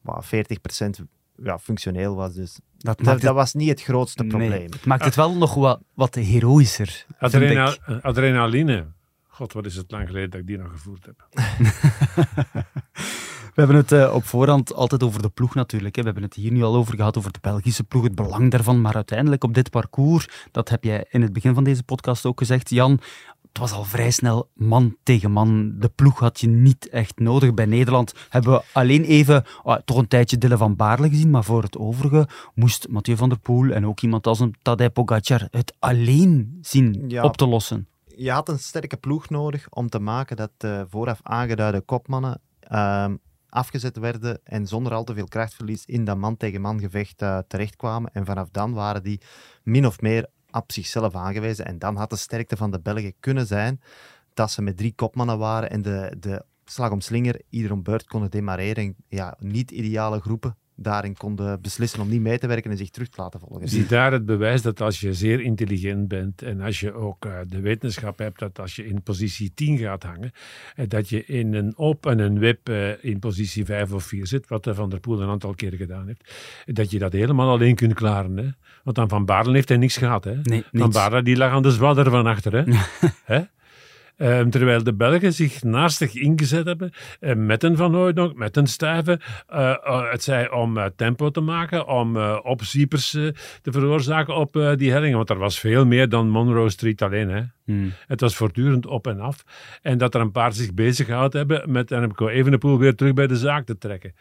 well, 0.00 0.46
40% 0.46 1.04
ja, 1.42 1.58
functioneel 1.58 2.14
was. 2.14 2.34
Dus 2.34 2.58
Dat 2.78 2.98
dat, 3.02 3.22
was 3.22 3.54
niet 3.54 3.68
het 3.68 3.82
grootste 3.82 4.22
nee, 4.22 4.30
probleem. 4.30 4.70
het 4.70 4.84
maakt 4.84 5.04
het 5.04 5.14
wel 5.14 5.36
nog 5.36 5.54
wat, 5.54 5.80
wat 5.94 6.16
ik. 6.16 8.00
adrenaline. 8.02 8.86
God, 9.34 9.52
wat 9.52 9.66
is 9.66 9.76
het 9.76 9.90
lang 9.90 10.06
geleden 10.06 10.30
dat 10.30 10.40
ik 10.40 10.46
die 10.46 10.58
nog 10.58 10.70
gevoerd 10.70 11.06
heb. 11.06 11.26
We 13.54 13.60
hebben 13.60 13.76
het 13.76 13.92
eh, 13.92 14.14
op 14.14 14.24
voorhand 14.24 14.74
altijd 14.74 15.02
over 15.02 15.22
de 15.22 15.28
ploeg 15.28 15.54
natuurlijk. 15.54 15.94
Hè. 15.96 16.00
We 16.02 16.06
hebben 16.08 16.24
het 16.26 16.34
hier 16.34 16.52
nu 16.52 16.62
al 16.62 16.74
over 16.74 16.94
gehad, 16.96 17.18
over 17.18 17.32
de 17.32 17.38
Belgische 17.42 17.84
ploeg, 17.84 18.02
het 18.02 18.14
belang 18.14 18.50
daarvan. 18.50 18.80
Maar 18.80 18.94
uiteindelijk 18.94 19.44
op 19.44 19.54
dit 19.54 19.70
parcours, 19.70 20.28
dat 20.50 20.68
heb 20.68 20.84
jij 20.84 21.06
in 21.10 21.22
het 21.22 21.32
begin 21.32 21.54
van 21.54 21.64
deze 21.64 21.82
podcast 21.82 22.26
ook 22.26 22.38
gezegd, 22.38 22.70
Jan, 22.70 22.90
het 23.48 23.58
was 23.58 23.72
al 23.72 23.84
vrij 23.84 24.10
snel 24.10 24.50
man 24.54 24.96
tegen 25.02 25.30
man. 25.30 25.74
De 25.78 25.88
ploeg 25.88 26.18
had 26.18 26.40
je 26.40 26.48
niet 26.48 26.88
echt 26.88 27.18
nodig. 27.18 27.54
Bij 27.54 27.66
Nederland 27.66 28.12
hebben 28.28 28.52
we 28.52 28.62
alleen 28.72 29.02
even, 29.04 29.44
ah, 29.62 29.80
toch 29.84 29.96
een 29.98 30.08
tijdje 30.08 30.38
Dylan 30.38 30.58
van 30.58 30.76
Baarle 30.76 31.08
gezien, 31.08 31.30
maar 31.30 31.44
voor 31.44 31.62
het 31.62 31.78
overige 31.78 32.28
moest 32.54 32.88
Mathieu 32.88 33.16
van 33.16 33.28
der 33.28 33.38
Poel 33.38 33.70
en 33.70 33.86
ook 33.86 34.00
iemand 34.00 34.26
als 34.26 34.40
een 34.40 34.54
Tadej 34.62 34.90
Pogacar 34.90 35.48
het 35.50 35.74
alleen 35.78 36.58
zien 36.60 37.04
Ja. 37.08 37.22
op 37.22 37.36
te 37.36 37.46
lossen. 37.46 37.88
Je 38.16 38.30
had 38.30 38.48
een 38.48 38.58
sterke 38.58 38.96
ploeg 38.96 39.28
nodig 39.28 39.66
om 39.70 39.88
te 39.88 39.98
maken 39.98 40.36
dat 40.36 40.50
de 40.56 40.86
vooraf 40.88 41.20
aangeduide 41.22 41.80
kopmannen 41.80 42.40
ehm, 42.60 43.16
afgezet 43.48 43.96
werden 43.96 44.40
en 44.44 44.66
zonder 44.66 44.92
al 44.92 45.04
te 45.04 45.14
veel 45.14 45.28
krachtverlies 45.28 45.84
in 45.84 46.04
dat 46.04 46.16
man-tegen-man 46.16 46.80
gevecht 46.80 47.22
eh, 47.22 47.38
terechtkwamen. 47.48 48.10
En 48.12 48.24
vanaf 48.24 48.48
dan 48.50 48.72
waren 48.72 49.02
die 49.02 49.20
min 49.62 49.86
of 49.86 50.00
meer 50.00 50.26
op 50.50 50.72
zichzelf 50.72 51.14
aangewezen. 51.14 51.66
En 51.66 51.78
dan 51.78 51.96
had 51.96 52.10
de 52.10 52.16
sterkte 52.16 52.56
van 52.56 52.70
de 52.70 52.80
Belgen 52.80 53.14
kunnen 53.20 53.46
zijn 53.46 53.80
dat 54.34 54.50
ze 54.50 54.62
met 54.62 54.76
drie 54.76 54.94
kopmannen 54.94 55.38
waren 55.38 55.70
en 55.70 55.82
de, 55.82 56.16
de 56.18 56.44
slag 56.64 56.90
om 56.90 57.00
slinger 57.00 57.42
ieder 57.50 57.72
om 57.72 57.82
beurt 57.82 58.06
konden 58.06 58.30
demareren. 58.30 58.84
En 58.84 58.96
ja, 59.08 59.36
niet-ideale 59.38 60.20
groepen 60.20 60.56
daarin 60.76 61.16
konden 61.16 61.60
beslissen 61.60 62.00
om 62.00 62.08
niet 62.08 62.20
mee 62.20 62.38
te 62.38 62.46
werken 62.46 62.70
en 62.70 62.76
zich 62.76 62.90
terug 62.90 63.08
te 63.08 63.20
laten 63.20 63.40
volgen. 63.40 63.68
Zie 63.68 63.86
daar 63.86 64.12
het 64.12 64.26
bewijs 64.26 64.62
dat 64.62 64.80
als 64.80 65.00
je 65.00 65.14
zeer 65.14 65.40
intelligent 65.40 66.08
bent 66.08 66.42
en 66.42 66.60
als 66.60 66.80
je 66.80 66.92
ook 66.92 67.24
eh, 67.24 67.32
de 67.46 67.60
wetenschap 67.60 68.18
hebt 68.18 68.38
dat 68.38 68.58
als 68.58 68.76
je 68.76 68.86
in 68.86 69.02
positie 69.02 69.52
10 69.54 69.78
gaat 69.78 70.02
hangen, 70.02 70.32
eh, 70.74 70.88
dat 70.88 71.08
je 71.08 71.24
in 71.24 71.54
een 71.54 71.76
op 71.76 72.06
en 72.06 72.18
een 72.18 72.38
wip 72.38 72.68
eh, 72.68 73.04
in 73.04 73.18
positie 73.18 73.64
5 73.64 73.92
of 73.92 74.04
4 74.04 74.26
zit, 74.26 74.48
wat 74.48 74.68
Van 74.70 74.90
der 74.90 75.00
Poel 75.00 75.22
een 75.22 75.28
aantal 75.28 75.54
keren 75.54 75.78
gedaan 75.78 76.06
heeft, 76.06 76.34
dat 76.64 76.90
je 76.90 76.98
dat 76.98 77.12
helemaal 77.12 77.50
alleen 77.50 77.74
kunt 77.74 77.94
klaren. 77.94 78.36
Hè? 78.36 78.48
Want 78.84 78.98
aan 78.98 79.08
Van 79.08 79.24
Baarle 79.24 79.52
heeft 79.52 79.68
hij 79.68 79.78
niks 79.78 79.96
gehad. 79.96 80.24
Hè? 80.24 80.40
Nee, 80.42 80.64
Van. 80.72 80.90
Baarle 80.90 81.22
die 81.22 81.36
lag 81.36 81.52
aan 81.52 81.62
de 81.62 81.70
zwadder 81.70 82.10
van 82.10 82.26
achter. 82.26 82.52
Hè? 83.24 83.40
Ehm, 84.16 84.50
terwijl 84.50 84.82
de 84.82 84.94
Belgen 84.94 85.32
zich 85.32 85.62
naastig 85.62 86.14
ingezet 86.14 86.66
hebben 86.66 86.90
eh, 87.20 87.34
met 87.34 87.62
een 87.62 87.76
Van 87.76 87.94
Hooydonk, 87.94 88.36
met 88.36 88.56
een 88.56 88.66
Stuyven. 88.66 89.20
eh, 89.46 89.70
eh, 89.70 90.10
het 90.10 90.22
zij 90.22 90.50
om 90.50 90.78
tempo 90.96 91.30
te 91.30 91.40
maken, 91.40 91.86
om 91.86 92.16
opziepers 92.36 93.10
te 93.10 93.72
veroorzaken 93.72 94.36
op 94.36 94.74
die 94.76 94.92
hellingen. 94.92 95.16
Want 95.16 95.30
er 95.30 95.38
was 95.38 95.60
veel 95.60 95.86
meer 95.86 96.08
dan 96.08 96.28
Monroe 96.28 96.70
Street 96.70 97.02
alleen. 97.02 97.28
Hè. 97.28 97.42
Hmm. 97.64 97.92
Het 98.06 98.20
was 98.20 98.36
voortdurend 98.36 98.86
op 98.86 99.06
en 99.06 99.20
af. 99.20 99.44
En 99.82 99.98
dat 99.98 100.14
er 100.14 100.20
een 100.20 100.30
paar 100.30 100.52
zich 100.52 100.74
bezig 100.74 101.06
gehouden 101.06 101.38
hebben 101.38 101.72
met 101.72 101.90
Remco 101.90 102.28
Evenepoel 102.28 102.78
weer 102.78 102.94
terug 102.94 103.12
bij 103.12 103.26
de 103.26 103.36
zaak 103.36 103.66
te 103.66 103.78
trekken. 103.78 104.14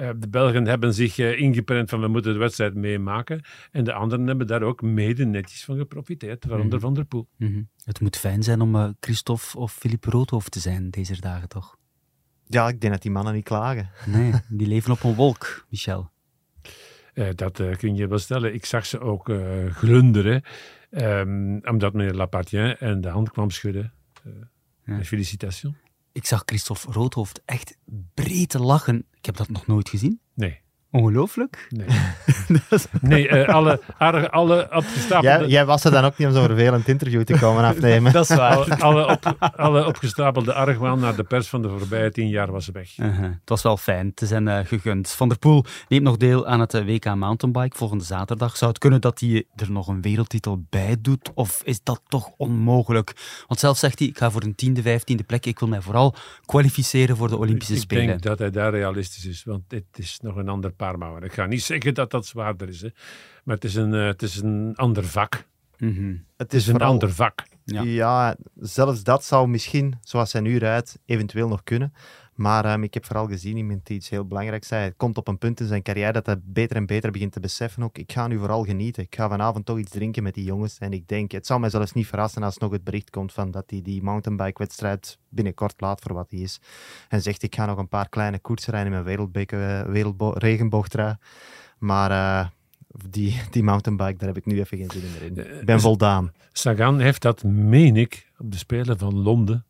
Eh, 0.00 0.10
de 0.16 0.28
Belgen 0.28 0.66
hebben 0.66 0.94
zich 0.94 1.18
eh, 1.18 1.40
ingeprent 1.40 1.90
van 1.90 2.00
we 2.00 2.08
moeten 2.08 2.32
de 2.32 2.38
wedstrijd 2.38 2.74
meemaken. 2.74 3.42
En 3.70 3.84
de 3.84 3.92
anderen 3.92 4.26
hebben 4.26 4.46
daar 4.46 4.62
ook 4.62 4.82
mede 4.82 5.24
netjes 5.24 5.64
van 5.64 5.76
geprofiteerd, 5.76 6.44
waaronder 6.44 6.74
Mhm. 6.78 6.80
Van 6.86 6.94
der 6.94 7.04
Poel. 7.04 7.28
Mhm. 7.36 7.62
Het 7.84 8.00
moet 8.00 8.16
fijn 8.16 8.42
zijn 8.42 8.60
om 8.60 8.74
eh, 8.76 8.88
Christophe 9.00 9.58
of 9.58 9.72
Philippe 9.72 10.10
Roodhoofd 10.10 10.50
te 10.50 10.60
zijn 10.60 10.90
deze 10.90 11.20
dagen, 11.20 11.48
toch? 11.48 11.76
Ja, 12.44 12.68
ik 12.68 12.80
denk 12.80 12.92
dat 12.92 13.02
die 13.02 13.10
mannen 13.10 13.34
niet 13.34 13.44
klagen. 13.44 13.90
Nee, 14.06 14.32
die 14.48 14.66
leven 14.66 14.92
op 14.92 15.02
een 15.02 15.14
wolk, 15.14 15.66
Michel. 15.70 16.10
Eh, 17.14 17.28
dat 17.34 17.60
eh, 17.60 17.76
kun 17.76 17.96
je 17.96 18.06
wel 18.08 18.18
stellen. 18.18 18.54
Ik 18.54 18.64
zag 18.64 18.86
ze 18.86 19.00
ook 19.00 19.28
eh, 19.28 19.66
glunderen, 19.66 20.42
ehm, 20.90 21.58
omdat 21.62 21.92
meneer 21.92 22.14
Lapartien 22.14 22.76
en 22.78 23.00
de 23.00 23.08
hand 23.08 23.30
kwam 23.30 23.50
schudden. 23.50 23.92
Eh 24.24 24.32
Ja. 24.84 25.04
Felicitaties. 25.04 25.70
Ik 26.12 26.26
zag 26.26 26.42
Christophe 26.44 26.92
Roodhoofd 26.92 27.42
echt 27.44 27.76
breed 28.14 28.54
lachen. 28.54 29.06
Ik 29.14 29.26
heb 29.26 29.36
dat 29.36 29.48
nog 29.48 29.66
nooit 29.66 29.88
gezien. 29.88 30.20
Nee, 30.34 30.60
Ongelooflijk. 30.90 31.66
nee. 31.68 31.86
nee, 33.00 33.28
eh, 33.28 33.54
alle, 33.54 33.80
alle, 33.98 34.30
alle 34.30 34.62
opgestapelde... 34.62 35.28
Jij, 35.28 35.46
jij 35.46 35.66
was 35.66 35.84
er 35.84 35.90
dan 35.90 36.04
ook 36.04 36.18
niet 36.18 36.28
om 36.28 36.34
zo'n 36.34 36.44
vervelend 36.46 36.88
interview 36.88 37.22
te 37.22 37.38
komen 37.38 37.64
afnemen. 37.64 38.12
Dat 38.20 38.30
is 38.30 38.36
Alle, 38.36 38.78
alle, 38.78 39.06
op, 39.06 39.36
alle 39.56 39.86
opgestapelde 39.86 40.52
argwaan 40.52 41.00
naar 41.00 41.16
de 41.16 41.22
pers 41.22 41.48
van 41.48 41.62
de 41.62 41.68
voorbije 41.68 42.10
tien 42.10 42.28
jaar 42.28 42.52
was 42.52 42.68
weg. 42.68 42.98
Uh-huh. 42.98 43.22
Het 43.22 43.48
was 43.48 43.62
wel 43.62 43.76
fijn. 43.76 44.14
Te 44.14 44.26
zijn 44.26 44.48
eh, 44.48 44.66
gegund. 44.66 45.10
Van 45.10 45.28
der 45.28 45.38
Poel 45.38 45.64
neemt 45.88 46.02
nog 46.02 46.16
deel 46.16 46.46
aan 46.46 46.60
het 46.60 46.74
eh, 46.74 46.84
WK 46.84 47.14
Mountainbike 47.14 47.76
volgende 47.76 48.04
zaterdag. 48.04 48.56
Zou 48.56 48.70
het 48.70 48.80
kunnen 48.80 49.00
dat 49.00 49.20
hij 49.20 49.44
er 49.56 49.70
nog 49.70 49.88
een 49.88 50.02
wereldtitel 50.02 50.64
bij 50.70 50.96
doet? 51.00 51.30
Of 51.34 51.62
is 51.64 51.82
dat 51.82 52.00
toch 52.08 52.30
onmogelijk? 52.36 53.12
Want 53.46 53.60
zelf 53.60 53.78
zegt 53.78 53.98
hij, 53.98 54.08
ik 54.08 54.18
ga 54.18 54.30
voor 54.30 54.42
een 54.42 54.54
tiende, 54.54 54.82
vijftiende 54.82 55.22
plek. 55.22 55.46
Ik 55.46 55.58
wil 55.58 55.68
mij 55.68 55.80
vooral 55.80 56.14
kwalificeren 56.44 57.16
voor 57.16 57.28
de 57.28 57.36
Olympische 57.36 57.74
ik 57.74 57.80
Spelen. 57.80 58.06
denk 58.06 58.22
dat 58.22 58.38
hij 58.38 58.50
daar 58.50 58.70
realistisch 58.70 59.26
is, 59.26 59.44
want 59.44 59.62
dit 59.68 59.84
is 59.92 60.18
nog 60.22 60.36
een 60.36 60.48
ander 60.48 60.72
paar 60.80 60.98
mouwen. 60.98 61.22
Ik 61.22 61.32
ga 61.32 61.46
niet 61.46 61.62
zeggen 61.62 61.94
dat 61.94 62.10
dat 62.10 62.26
zwaarder 62.26 62.68
is, 62.68 62.80
hè. 62.80 62.88
maar 63.44 63.54
het 63.54 63.64
is, 63.64 63.74
een, 63.74 63.94
eh, 63.94 64.06
het 64.06 64.22
is 64.22 64.36
een 64.36 64.72
ander 64.76 65.04
vak. 65.04 65.44
Mhm. 65.78 66.08
Het 66.10 66.20
Het 66.36 66.52
is 66.52 66.66
een 66.66 66.80
ander 66.80 67.12
vak. 67.12 67.42
Ja. 67.64 67.82
Ja. 67.82 68.36
zelfs 68.60 69.02
dat 69.02 69.24
zou 69.24 69.48
misschien, 69.48 69.98
zoals 70.02 70.32
hij 70.32 70.42
nu 70.42 70.56
rijdt, 70.56 70.98
eventueel 71.06 71.48
nog 71.48 71.62
kunnen. 71.62 71.92
Maar 72.40 72.64
ehm, 72.64 72.82
ik 72.82 72.94
heb 72.94 73.04
vooral 73.04 73.26
gezien 73.26 73.56
iemand 73.56 73.86
die 73.86 73.96
iets 73.96 74.08
heel 74.08 74.26
belangrijks 74.26 74.68
zei. 74.68 74.84
Het 74.84 74.96
komt 74.96 75.16
op 75.16 75.28
een 75.28 75.38
punt 75.38 75.60
in 75.60 75.66
zijn 75.66 75.82
carrière 75.82 76.12
dat 76.12 76.26
hij 76.26 76.40
beter 76.42 76.76
en 76.76 76.86
beter 76.86 77.10
begint 77.10 77.32
te 77.32 77.40
beseffen 77.40 77.82
ook. 77.82 77.98
Ik 77.98 78.12
ga 78.12 78.26
nu 78.26 78.38
vooral 78.38 78.64
genieten. 78.64 79.02
Ik 79.02 79.14
ga 79.14 79.28
vanavond 79.28 79.66
toch 79.66 79.78
iets 79.78 79.90
drinken 79.90 80.22
met 80.22 80.34
die 80.34 80.44
jongens. 80.44 80.78
En 80.78 80.92
ik 80.92 81.08
denk, 81.08 81.32
het 81.32 81.46
zou 81.46 81.60
mij 81.60 81.70
zelfs 81.70 81.92
niet 81.92 82.06
verrassen 82.06 82.42
als 82.42 82.58
nog 82.58 82.72
het 82.72 82.84
bericht 82.84 83.10
komt 83.10 83.32
van 83.32 83.50
dat 83.50 83.64
hij 83.66 83.82
die 83.82 84.02
mountainbike-wedstrijd 84.02 85.18
binnenkort 85.28 85.80
laat 85.80 86.00
voor 86.00 86.14
wat 86.14 86.30
hij 86.30 86.40
is. 86.40 86.60
En 87.08 87.22
zegt, 87.22 87.42
ik 87.42 87.54
ga 87.54 87.66
nog 87.66 87.78
een 87.78 87.88
paar 87.88 88.08
kleine 88.08 88.38
koersen 88.38 88.72
rijden 88.72 88.92
in 88.92 88.94
mijn 88.94 89.08
wereldbeke, 89.08 89.56
eh, 89.56 89.92
wereldbo- 89.92 90.34
regenboogtrui. 90.36 91.16
Maar 91.78 92.10
eh, 92.10 92.48
die, 93.10 93.40
die 93.50 93.62
mountainbike, 93.62 94.16
daar 94.16 94.28
heb 94.28 94.36
ik 94.36 94.46
nu 94.46 94.60
even 94.60 94.78
geen 94.78 94.90
zin 94.90 95.02
meer 95.12 95.22
in. 95.22 95.58
Ik 95.58 95.66
ben 95.66 95.80
voldaan. 95.80 96.32
Sagan 96.52 96.98
heeft 96.98 97.22
dat, 97.22 97.42
meen 97.44 97.96
ik, 97.96 98.30
op 98.38 98.52
de 98.52 98.58
Spelen 98.58 98.98
van 98.98 99.22
Londen 99.22 99.64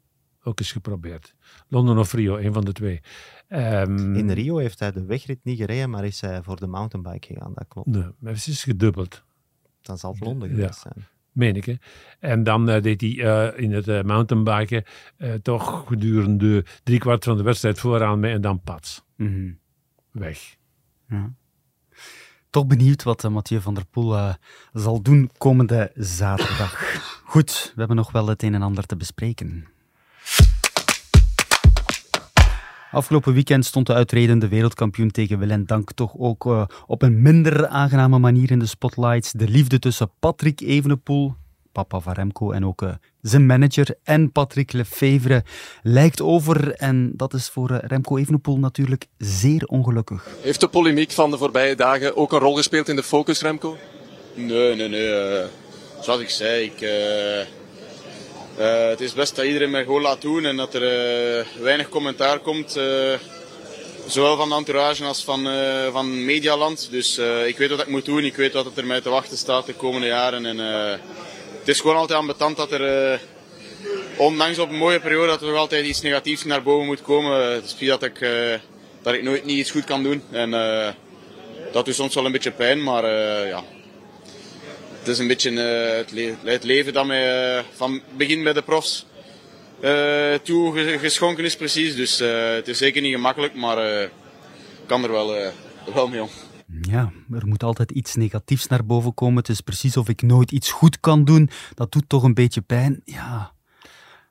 ook 0.51 0.59
eens 0.59 0.73
geprobeerd. 0.73 1.35
Londen 1.69 1.99
of 1.99 2.13
Rio, 2.13 2.37
een 2.37 2.53
van 2.53 2.65
de 2.65 2.73
twee. 2.73 3.01
Ehm, 3.49 4.15
In 4.15 4.31
Rio 4.31 4.57
heeft 4.57 4.79
hij 4.79 4.93
de 4.93 5.05
wegrit 5.05 5.39
niet 5.43 5.59
gereden, 5.59 5.91
maar 5.91 6.05
is 6.05 6.21
hij 6.21 6.43
voor 6.43 6.57
de 6.57 6.67
mountainbike 6.67 7.27
gegaan. 7.27 7.53
Dat 7.55 7.65
klopt. 7.69 7.89
Nee, 7.89 8.07
maar 8.19 8.33
het 8.33 8.47
is 8.47 8.63
gedubbeld, 8.65 9.25
Dan 9.83 9.99
zal 9.99 10.13
het 10.13 10.21
Londen 10.21 10.49
Ja. 10.49 10.55
geweest 10.55 10.81
zijn. 10.81 10.95
meen 11.33 11.57
ik. 11.57 11.65
Hè. 11.65 11.75
En 12.19 12.43
dan 12.43 12.69
eh, 12.69 12.83
deed 12.83 13.01
hij 13.01 13.19
eh, 13.19 13.63
in 13.63 13.73
het 13.73 13.89
eh, 13.89 14.03
mountainbiken 14.03 14.85
eh, 15.17 15.33
toch 15.35 15.85
gedurende 15.87 16.65
driekwart 16.83 17.25
van 17.25 17.37
de 17.37 17.43
wedstrijd 17.43 17.79
vooraan 17.79 18.21
mee 18.21 18.33
en 18.33 18.41
dan 18.41 18.61
pats. 18.63 19.03
Mhm. 19.17 19.53
Weg. 20.11 20.57
Ja. 21.09 21.33
Toch 22.51 22.67
benieuwd 22.67 23.03
wat 23.03 23.31
Mathieu 23.31 23.61
van 23.61 23.75
der 23.75 23.87
Poel 23.87 24.35
zal 24.73 25.03
doen 25.03 25.31
komende 25.39 25.91
zaterdag. 25.95 26.99
Goed, 27.33 27.73
we 27.75 27.79
hebben 27.79 27.97
nog 27.97 28.13
wel 28.13 28.27
het 28.27 28.43
een 28.43 28.55
en 28.55 28.63
ander 28.63 28.87
te 28.87 28.97
bespreken. 28.97 29.67
Afgelopen 32.91 33.33
weekend 33.33 33.65
stond 33.65 33.87
de 33.87 33.93
uitredende 33.93 34.49
wereldkampioen 34.49 35.11
tegen 35.11 35.39
wil 35.39 35.51
en 35.51 35.67
dank 35.67 35.93
toch 35.93 36.15
ook 36.19 36.47
eh, 36.47 36.65
op 36.87 37.03
een 37.03 37.23
minder 37.23 37.67
aangename 37.67 38.19
manier 38.19 38.51
in 38.51 38.59
de 38.59 38.67
spotlights. 38.67 39.33
De 39.33 39.49
liefde 39.49 39.79
tussen 39.79 40.11
Patrick 40.19 40.61
Evenepoel, 40.61 41.35
papa 41.73 42.01
van 42.01 42.13
Remco, 42.13 42.51
en 42.51 42.67
ook 42.67 42.83
eh, 42.83 42.91
zijn 43.21 43.47
manager 43.47 43.95
en 44.05 44.33
Patrick 44.33 44.73
Lefevre 44.73 45.45
lijkt 45.83 46.21
over. 46.23 46.75
En 46.75 47.13
dat 47.17 47.35
is 47.35 47.49
voor 47.49 47.71
eh, 47.71 47.89
Remco 47.89 48.17
Evenepoel 48.17 48.59
natuurlijk 48.59 49.07
zeer 49.19 49.65
ongelukkig. 49.65 50.29
Heeft 50.41 50.61
de 50.61 50.69
polemiek 50.69 51.11
van 51.11 51.31
de 51.31 51.39
voorbije 51.39 51.77
dagen 51.77 52.17
ook 52.17 52.33
een 52.33 52.39
rol 52.39 52.57
gespeeld 52.57 52.89
in 52.89 52.97
de 52.97 53.03
focus, 53.03 53.41
Remco? 53.41 53.77
Nee, 54.35 54.75
nee, 54.75 54.89
nee. 54.89 55.13
eh, 55.13 55.47
zoals 56.01 56.21
ik 56.21 56.31
zei, 56.31 56.65
ik, 56.65 56.81
eh, 58.61 58.89
het 58.89 59.01
is 59.01 59.13
best 59.13 59.37
dat 59.37 59.45
iedereen 59.45 59.71
mij 59.71 59.85
gewoon 59.85 60.03
laat 60.03 60.21
doen 60.21 60.45
en 60.45 60.57
dat 60.57 60.75
er 60.75 60.83
eh, 60.83 61.47
weinig 61.61 61.89
commentaar 61.89 62.39
komt. 62.39 62.77
eh, 62.77 63.13
zowel 64.07 64.37
van 64.37 64.49
de 64.49 64.55
entourage 64.55 65.05
als 65.05 65.25
van, 65.25 65.49
van 65.93 66.25
Medialand. 66.25 66.89
Dus 66.91 67.19
ik 67.47 67.59
weet 67.59 67.71
wat 67.71 67.81
ik 67.81 67.87
moet 67.87 68.05
doen, 68.05 68.25
ik 68.25 68.37
weet 68.37 68.53
wat 68.53 68.77
er 68.77 68.87
mij 68.87 69.01
te 69.01 69.11
wachten 69.11 69.37
staat 69.37 69.67
de 69.67 69.75
komende 69.75 70.07
jaren. 70.07 70.47
En, 70.47 70.59
het 71.59 71.69
is 71.69 71.81
gewoon 71.81 71.97
altijd 71.97 72.19
ambetant 72.19 72.57
dat 72.57 72.73
er, 72.73 73.21
ondanks 74.17 74.59
op 74.59 74.71
een 74.71 74.77
mooie 74.77 75.01
periode, 75.01 75.27
dat 75.27 75.41
er 75.41 75.49
nog 75.49 75.57
altijd 75.57 75.87
iets 75.87 76.01
negatiefs 76.01 76.45
naar 76.45 76.63
boven 76.63 76.87
moet 76.87 77.03
komen. 77.03 77.53
Het 77.53 77.77
is 77.79 77.89
dat 77.89 78.03
ik 78.03 78.19
dat 79.03 79.15
ik 79.15 79.23
nooit 79.23 79.45
niet 79.45 79.59
iets 79.59 79.71
goed 79.71 79.85
kan 79.85 80.03
doen. 80.03 80.23
En 80.31 80.51
dat 81.73 81.85
doet 81.85 81.95
soms 81.95 82.15
wel 82.15 82.25
een 82.25 82.33
beetje 82.33 82.51
pijn, 82.51 82.83
maar 82.83 83.07
ja. 83.47 83.65
Het 85.01 85.09
is 85.09 85.19
een 85.19 85.27
beetje 85.27 85.61
het, 85.61 86.13
le 86.13 86.35
het, 86.45 86.65
leven 86.65 86.93
dat 86.93 87.07
mij 87.07 87.65
van 87.75 88.03
begin 88.17 88.43
bij 88.43 88.53
de 88.53 88.63
profs 88.63 89.07
toe 90.43 90.99
geschonken 91.01 91.45
is 91.45 91.57
precies. 91.57 91.97
Dus 91.97 92.19
het 92.57 92.69
is 92.69 92.79
zeker 92.79 93.03
niet 93.03 93.15
gemakkelijk, 93.15 93.55
maar 93.55 94.03
ik 94.03 94.11
kan 94.87 95.05
er 95.05 95.11
wel, 95.11 95.53
wel 95.95 96.09
mee 96.09 96.23
om. 96.23 96.29
Ja, 96.83 97.13
er 97.31 97.47
moet 97.47 97.63
altijd 97.63 97.91
iets 97.91 98.15
negatiefs 98.15 98.67
naar 98.67 98.87
boven 98.87 99.15
komen. 99.15 99.37
Het 99.37 99.49
is 99.49 99.61
precies 99.61 99.97
of 99.97 100.09
ik 100.09 100.23
nooit 100.23 100.51
iets 100.51 100.71
goed 100.71 101.01
kan 101.01 101.25
doen. 101.25 101.51
Dat 101.75 101.93
doet 101.93 102.09
toch 102.09 102.23
een 102.23 102.35
beetje 102.35 102.61
pijn. 102.61 103.01
Ja, 103.05 103.53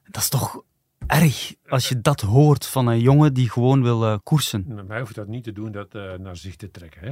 dat 0.05 0.21
is 0.21 0.29
toch 0.29 0.63
erg 1.07 1.53
als 1.67 1.89
je 1.89 2.01
dat 2.01 2.21
hoort 2.21 2.65
van 2.65 2.87
een 2.87 2.99
jongen 2.99 3.33
die 3.33 3.49
gewoon 3.49 3.83
wil 3.83 4.03
uh, 4.03 4.17
koersen. 4.23 4.65
Maar 4.67 4.85
mij 4.85 4.99
hoeft 4.99 5.15
dat 5.15 5.27
niet 5.27 5.43
te 5.43 5.51
doen, 5.51 5.71
dat 5.71 5.95
uh, 5.95 6.13
naar 6.13 6.37
zich 6.37 6.55
te 6.55 6.71
trekken. 6.71 7.01
Hè? 7.01 7.11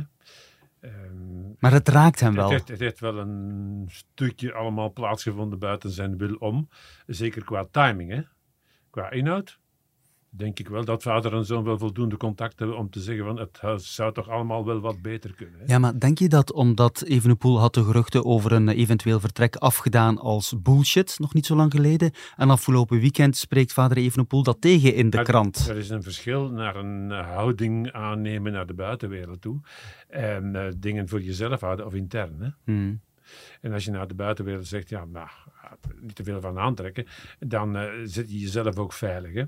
Um, 0.87 1.55
maar 1.59 1.71
het 1.71 1.89
raakt 1.89 2.19
hem 2.19 2.35
wel. 2.35 2.43
Het 2.43 2.51
heeft, 2.51 2.67
het 2.67 2.79
heeft, 2.79 2.99
wel 2.99 3.17
een 3.17 3.85
stukje 3.87 4.53
allemaal 4.53 4.93
plaatsgevonden 4.93 5.59
buiten 5.59 5.89
zijn 5.89 6.17
wil 6.17 6.35
om. 6.35 6.69
Zeker 7.05 7.43
qua 7.43 7.67
timing, 7.71 8.11
hè? 8.11 8.21
qua 8.89 9.11
inhoud 9.11 9.59
denk 10.37 10.59
ik 10.59 10.67
wel 10.67 10.85
dat 10.85 11.03
vader 11.03 11.33
en 11.33 11.45
zoon 11.45 11.63
wel 11.63 11.77
voldoende 11.77 12.17
contact 12.17 12.59
hebben 12.59 12.77
om 12.77 12.89
te 12.89 12.99
zeggen 12.99 13.25
van 13.25 13.39
het 13.39 13.81
zou 13.81 14.13
toch 14.13 14.29
allemaal 14.29 14.65
wel 14.65 14.79
wat 14.79 15.01
beter 15.01 15.33
kunnen. 15.35 15.59
Hè? 15.59 15.65
Ja, 15.65 15.79
maar 15.79 15.99
denk 15.99 16.19
je 16.19 16.27
dat 16.27 16.53
omdat 16.53 17.03
Evenepoel 17.03 17.59
had 17.59 17.73
de 17.73 17.83
geruchten 17.83 18.25
over 18.25 18.51
een 18.51 18.69
eventueel 18.69 19.19
vertrek 19.19 19.55
afgedaan 19.55 20.17
als 20.17 20.55
bullshit, 20.61 21.15
nog 21.19 21.33
niet 21.33 21.45
zo 21.45 21.55
lang 21.55 21.71
geleden, 21.71 22.11
en 22.35 22.49
afgelopen 22.49 22.99
weekend 22.99 23.37
spreekt 23.37 23.73
vader 23.73 23.97
Evenepoel 23.97 24.43
dat 24.43 24.61
tegen 24.61 24.93
in 24.93 25.09
de 25.09 25.21
krant? 25.21 25.67
Er 25.69 25.77
is 25.77 25.89
een 25.89 26.03
verschil 26.03 26.49
naar 26.49 26.75
een 26.75 27.11
houding 27.11 27.91
aannemen 27.91 28.51
naar 28.51 28.65
de 28.65 28.73
buitenwereld 28.73 29.41
toe 29.41 29.59
en 30.07 30.53
uh, 30.55 30.67
dingen 30.77 31.07
voor 31.07 31.21
jezelf 31.21 31.61
houden 31.61 31.85
of 31.85 31.93
intern. 31.93 32.41
Hè? 32.41 32.49
Hmm. 32.63 33.01
En 33.61 33.73
als 33.73 33.85
je 33.85 33.91
naar 33.91 34.07
de 34.07 34.13
buitenwereld 34.13 34.67
zegt, 34.67 34.89
ja, 34.89 35.05
nou, 35.05 35.27
niet 36.01 36.15
te 36.15 36.23
veel 36.23 36.41
van 36.41 36.59
aantrekken, 36.59 37.05
dan 37.39 37.77
uh, 37.77 37.89
zit 38.03 38.31
je 38.31 38.39
jezelf 38.39 38.77
ook 38.77 38.93
veilig. 38.93 39.33
Hè? 39.33 39.43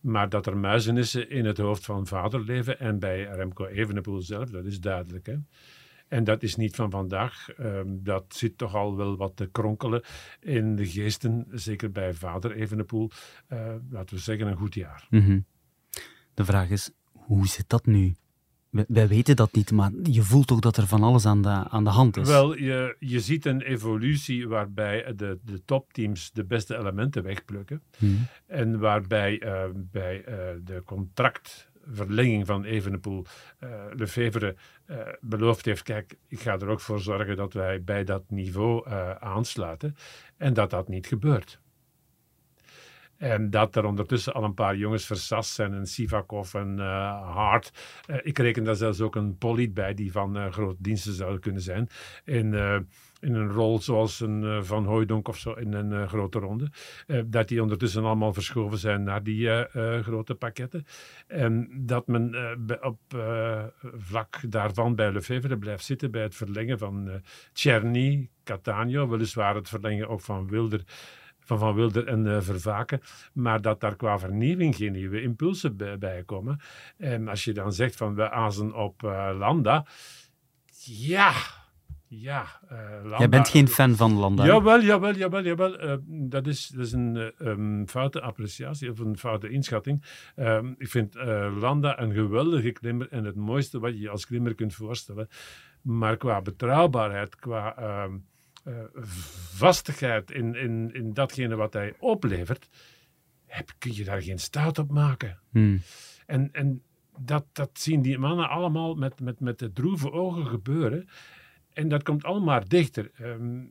Maar 0.00 0.28
dat 0.28 0.46
er 0.46 0.56
muizenissen 0.56 1.30
in 1.30 1.44
het 1.44 1.58
hoofd 1.58 1.84
van 1.84 2.06
vader 2.06 2.40
leven 2.40 2.78
en 2.78 2.98
bij 2.98 3.22
Remco 3.22 3.66
Evenepoel 3.66 4.22
zelf, 4.22 4.50
dat 4.50 4.64
is 4.64 4.80
duidelijk. 4.80 5.26
Hè? 5.26 5.36
En 6.08 6.24
dat 6.24 6.42
is 6.42 6.56
niet 6.56 6.76
van 6.76 6.90
vandaag. 6.90 7.48
Um, 7.60 8.02
dat 8.02 8.24
zit 8.28 8.58
toch 8.58 8.74
al 8.74 8.96
wel 8.96 9.16
wat 9.16 9.36
te 9.36 9.46
kronkelen 9.46 10.02
in 10.40 10.76
de 10.76 10.86
geesten, 10.86 11.46
zeker 11.50 11.92
bij 11.92 12.14
vader 12.14 12.52
Evenepoel. 12.52 13.10
Uh, 13.52 13.74
laten 13.90 14.16
we 14.16 14.22
zeggen 14.22 14.46
een 14.46 14.56
goed 14.56 14.74
jaar. 14.74 15.06
-hmm. 15.10 15.44
De 16.34 16.44
vraag 16.44 16.68
is, 16.68 16.90
hoe 17.12 17.46
zit 17.46 17.68
dat 17.68 17.86
nu? 17.86 18.14
Wij 18.88 19.08
weten 19.08 19.36
dat 19.36 19.52
niet, 19.52 19.70
maar 19.70 19.90
je 20.02 20.22
voelt 20.22 20.46
toch 20.46 20.60
dat 20.60 20.76
er 20.76 20.86
van 20.86 21.02
alles 21.02 21.26
aan 21.26 21.42
de, 21.42 21.48
aan 21.48 21.84
de 21.84 21.90
hand 21.90 22.16
is? 22.16 22.28
Wel, 22.28 22.56
je, 22.56 22.96
je 22.98 23.20
ziet 23.20 23.46
een 23.46 23.60
evolutie 23.60 24.48
waarbij 24.48 25.12
de, 25.16 25.38
de 25.44 25.64
topteams 25.64 26.32
de 26.32 26.44
beste 26.44 26.76
elementen 26.76 27.22
wegplukken. 27.22 27.82
Hmm. 27.98 28.26
En 28.46 28.78
waarbij 28.78 29.42
uh, 29.42 29.62
bij 29.74 30.24
uh, 30.28 30.34
de 30.64 30.82
contractverlenging 30.84 32.46
van 32.46 32.64
Evenepoel 32.64 33.24
uh, 33.60 33.70
Lefevre 33.94 34.56
beloofd 35.20 35.64
heeft, 35.64 35.82
kijk, 35.82 36.16
ik 36.28 36.40
ga 36.40 36.52
er 36.52 36.68
ook 36.68 36.80
voor 36.80 37.00
zorgen 37.00 37.36
dat 37.36 37.52
wij 37.52 37.82
bij 37.82 38.04
dat 38.04 38.22
niveau 38.28 38.90
aansluiten. 39.20 39.96
En 40.36 40.54
dat 40.54 40.70
dat 40.70 40.88
niet 40.88 41.06
gebeurt. 41.06 41.60
En 43.18 43.50
dat 43.50 43.76
er 43.76 43.84
ondertussen 43.84 44.34
al 44.34 44.44
een 44.44 44.54
paar 44.54 44.76
jongens 44.76 45.06
versast 45.06 45.52
zijn. 45.52 45.74
En 45.74 45.86
Sivakov 45.86 46.54
en 46.54 46.76
uh, 46.78 47.34
Hart. 47.34 47.72
Uh, 48.10 48.16
ik 48.22 48.38
reken 48.38 48.64
daar 48.64 48.74
zelfs 48.74 49.00
ook 49.00 49.16
een 49.16 49.38
Polit 49.38 49.74
bij 49.74 49.94
die 49.94 50.12
van 50.12 50.36
uh, 50.36 50.52
grote 50.52 50.82
diensten 50.82 51.12
zou 51.12 51.38
kunnen 51.38 51.62
zijn. 51.62 51.88
In, 52.24 52.54
in 53.20 53.34
een 53.34 53.48
rol 53.48 53.80
zoals 53.80 54.20
een 54.20 54.64
Van 54.64 54.84
Hooijdonk 54.84 55.28
of 55.28 55.38
zo 55.38 55.52
in 55.52 55.72
een 55.72 56.08
grote 56.08 56.38
ronde. 56.38 56.70
dat 57.26 57.48
die 57.48 57.62
ondertussen 57.62 58.04
allemaal 58.04 58.32
verschoven 58.32 58.78
zijn 58.78 59.02
naar 59.02 59.22
die 59.22 59.48
grote 60.02 60.34
pakketten. 60.34 60.86
En 61.26 61.68
dat 61.86 62.06
men 62.06 62.34
op 62.80 62.98
vlak 63.96 64.40
daarvan 64.48 64.94
bij 64.94 65.12
Lefevre 65.12 65.58
blijft 65.58 65.84
zitten 65.84 66.10
bij 66.10 66.22
het 66.22 66.34
verlengen 66.34 66.78
van 66.78 67.22
Czerny, 67.52 68.30
Catania. 68.44 69.08
Weliswaar 69.08 69.54
het 69.54 69.68
verlengen 69.68 70.08
ook 70.08 70.20
van 70.20 70.48
Wilder 70.48 70.84
van 71.46 71.58
Van 71.58 71.74
Wilder 71.74 72.06
en 72.06 72.26
uh, 72.26 72.40
Vervaken, 72.40 73.00
maar 73.32 73.60
dat 73.60 73.80
daar 73.80 73.96
qua 73.96 74.18
vernieuwing 74.18 74.76
geen 74.76 74.92
nieuwe 74.92 75.22
impulsen 75.22 75.76
bij, 75.76 75.98
bij 75.98 76.22
komen. 76.22 76.60
En 76.96 77.28
als 77.28 77.44
je 77.44 77.52
dan 77.52 77.72
zegt 77.72 77.96
van 77.96 78.14
we 78.14 78.30
azen 78.30 78.74
op 78.74 79.02
uh, 79.02 79.30
Landa, 79.38 79.86
ja, 80.84 81.32
ja, 82.08 82.60
uh, 82.72 82.78
Landa. 83.02 83.18
Jij 83.18 83.28
bent 83.28 83.48
geen 83.48 83.68
fan 83.68 83.94
van 83.94 84.12
Landa? 84.12 84.44
Jawel, 84.44 84.80
jawel, 84.80 85.14
jawel, 85.14 85.44
jawel. 85.44 85.84
Uh, 85.84 85.94
dat, 86.06 86.46
is, 86.46 86.68
dat 86.68 86.86
is 86.86 86.92
een 86.92 87.32
um, 87.38 87.88
foute 87.88 88.20
appreciatie 88.20 88.90
of 88.90 88.98
een 88.98 89.18
foute 89.18 89.48
inschatting. 89.48 90.04
Um, 90.36 90.74
ik 90.78 90.88
vind 90.88 91.16
uh, 91.16 91.56
Landa 91.60 92.00
een 92.00 92.12
geweldige 92.12 92.72
klimmer 92.72 93.08
en 93.10 93.24
het 93.24 93.36
mooiste 93.36 93.78
wat 93.78 94.00
je 94.00 94.10
als 94.10 94.26
klimmer 94.26 94.54
kunt 94.54 94.74
voorstellen. 94.74 95.28
Maar 95.82 96.16
qua 96.16 96.42
betrouwbaarheid, 96.42 97.36
qua... 97.36 98.04
Um, 98.04 98.12
uh, 98.12 98.35
vastigheid 99.54 100.30
in, 100.30 100.54
in, 100.54 100.94
in 100.94 101.12
datgene 101.12 101.56
wat 101.56 101.72
hij 101.72 101.94
oplevert, 101.98 102.68
heb, 103.46 103.72
kun 103.78 103.94
je 103.94 104.04
daar 104.04 104.22
geen 104.22 104.38
staat 104.38 104.78
op 104.78 104.90
maken. 104.90 105.38
Hmm. 105.50 105.80
En, 106.26 106.48
en 106.52 106.82
dat, 107.18 107.44
dat 107.52 107.70
zien 107.72 108.02
die 108.02 108.18
mannen 108.18 108.48
allemaal 108.48 108.94
met, 108.94 109.20
met, 109.20 109.40
met 109.40 109.58
de 109.58 109.72
droeve 109.72 110.12
ogen 110.12 110.46
gebeuren. 110.46 111.08
En 111.72 111.88
dat 111.88 112.02
komt 112.02 112.24
allemaal 112.24 112.64
dichter. 112.64 113.10
Um, 113.20 113.68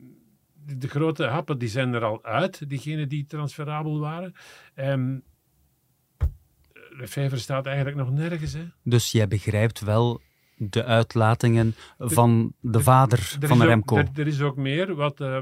de, 0.64 0.88
grote 0.88 1.24
happen 1.24 1.58
die 1.58 1.68
zijn 1.68 1.94
er 1.94 2.04
al 2.04 2.24
uit, 2.24 2.68
diegenen 2.68 3.08
die 3.08 3.26
transferabel 3.26 3.98
waren. 3.98 4.34
Um, 4.74 5.22
de 6.98 7.06
vijver 7.06 7.38
staat 7.38 7.66
eigenlijk 7.66 7.96
nog 7.96 8.10
nergens. 8.10 8.52
Hè? 8.52 8.64
Dus 8.82 9.12
jij 9.12 9.28
begrijpt 9.28 9.80
wel 9.80 10.20
de 10.56 10.84
uitlatingen 10.84 11.74
van 11.98 12.52
de 12.60 12.80
vader 12.80 13.36
van 13.40 13.62
Remco. 13.62 13.96
er, 13.96 14.08
er, 14.14 14.26
is 14.26 14.40
ook 14.40 14.56
meer, 14.56 14.94
wat, 14.94 15.20
uh, 15.20 15.38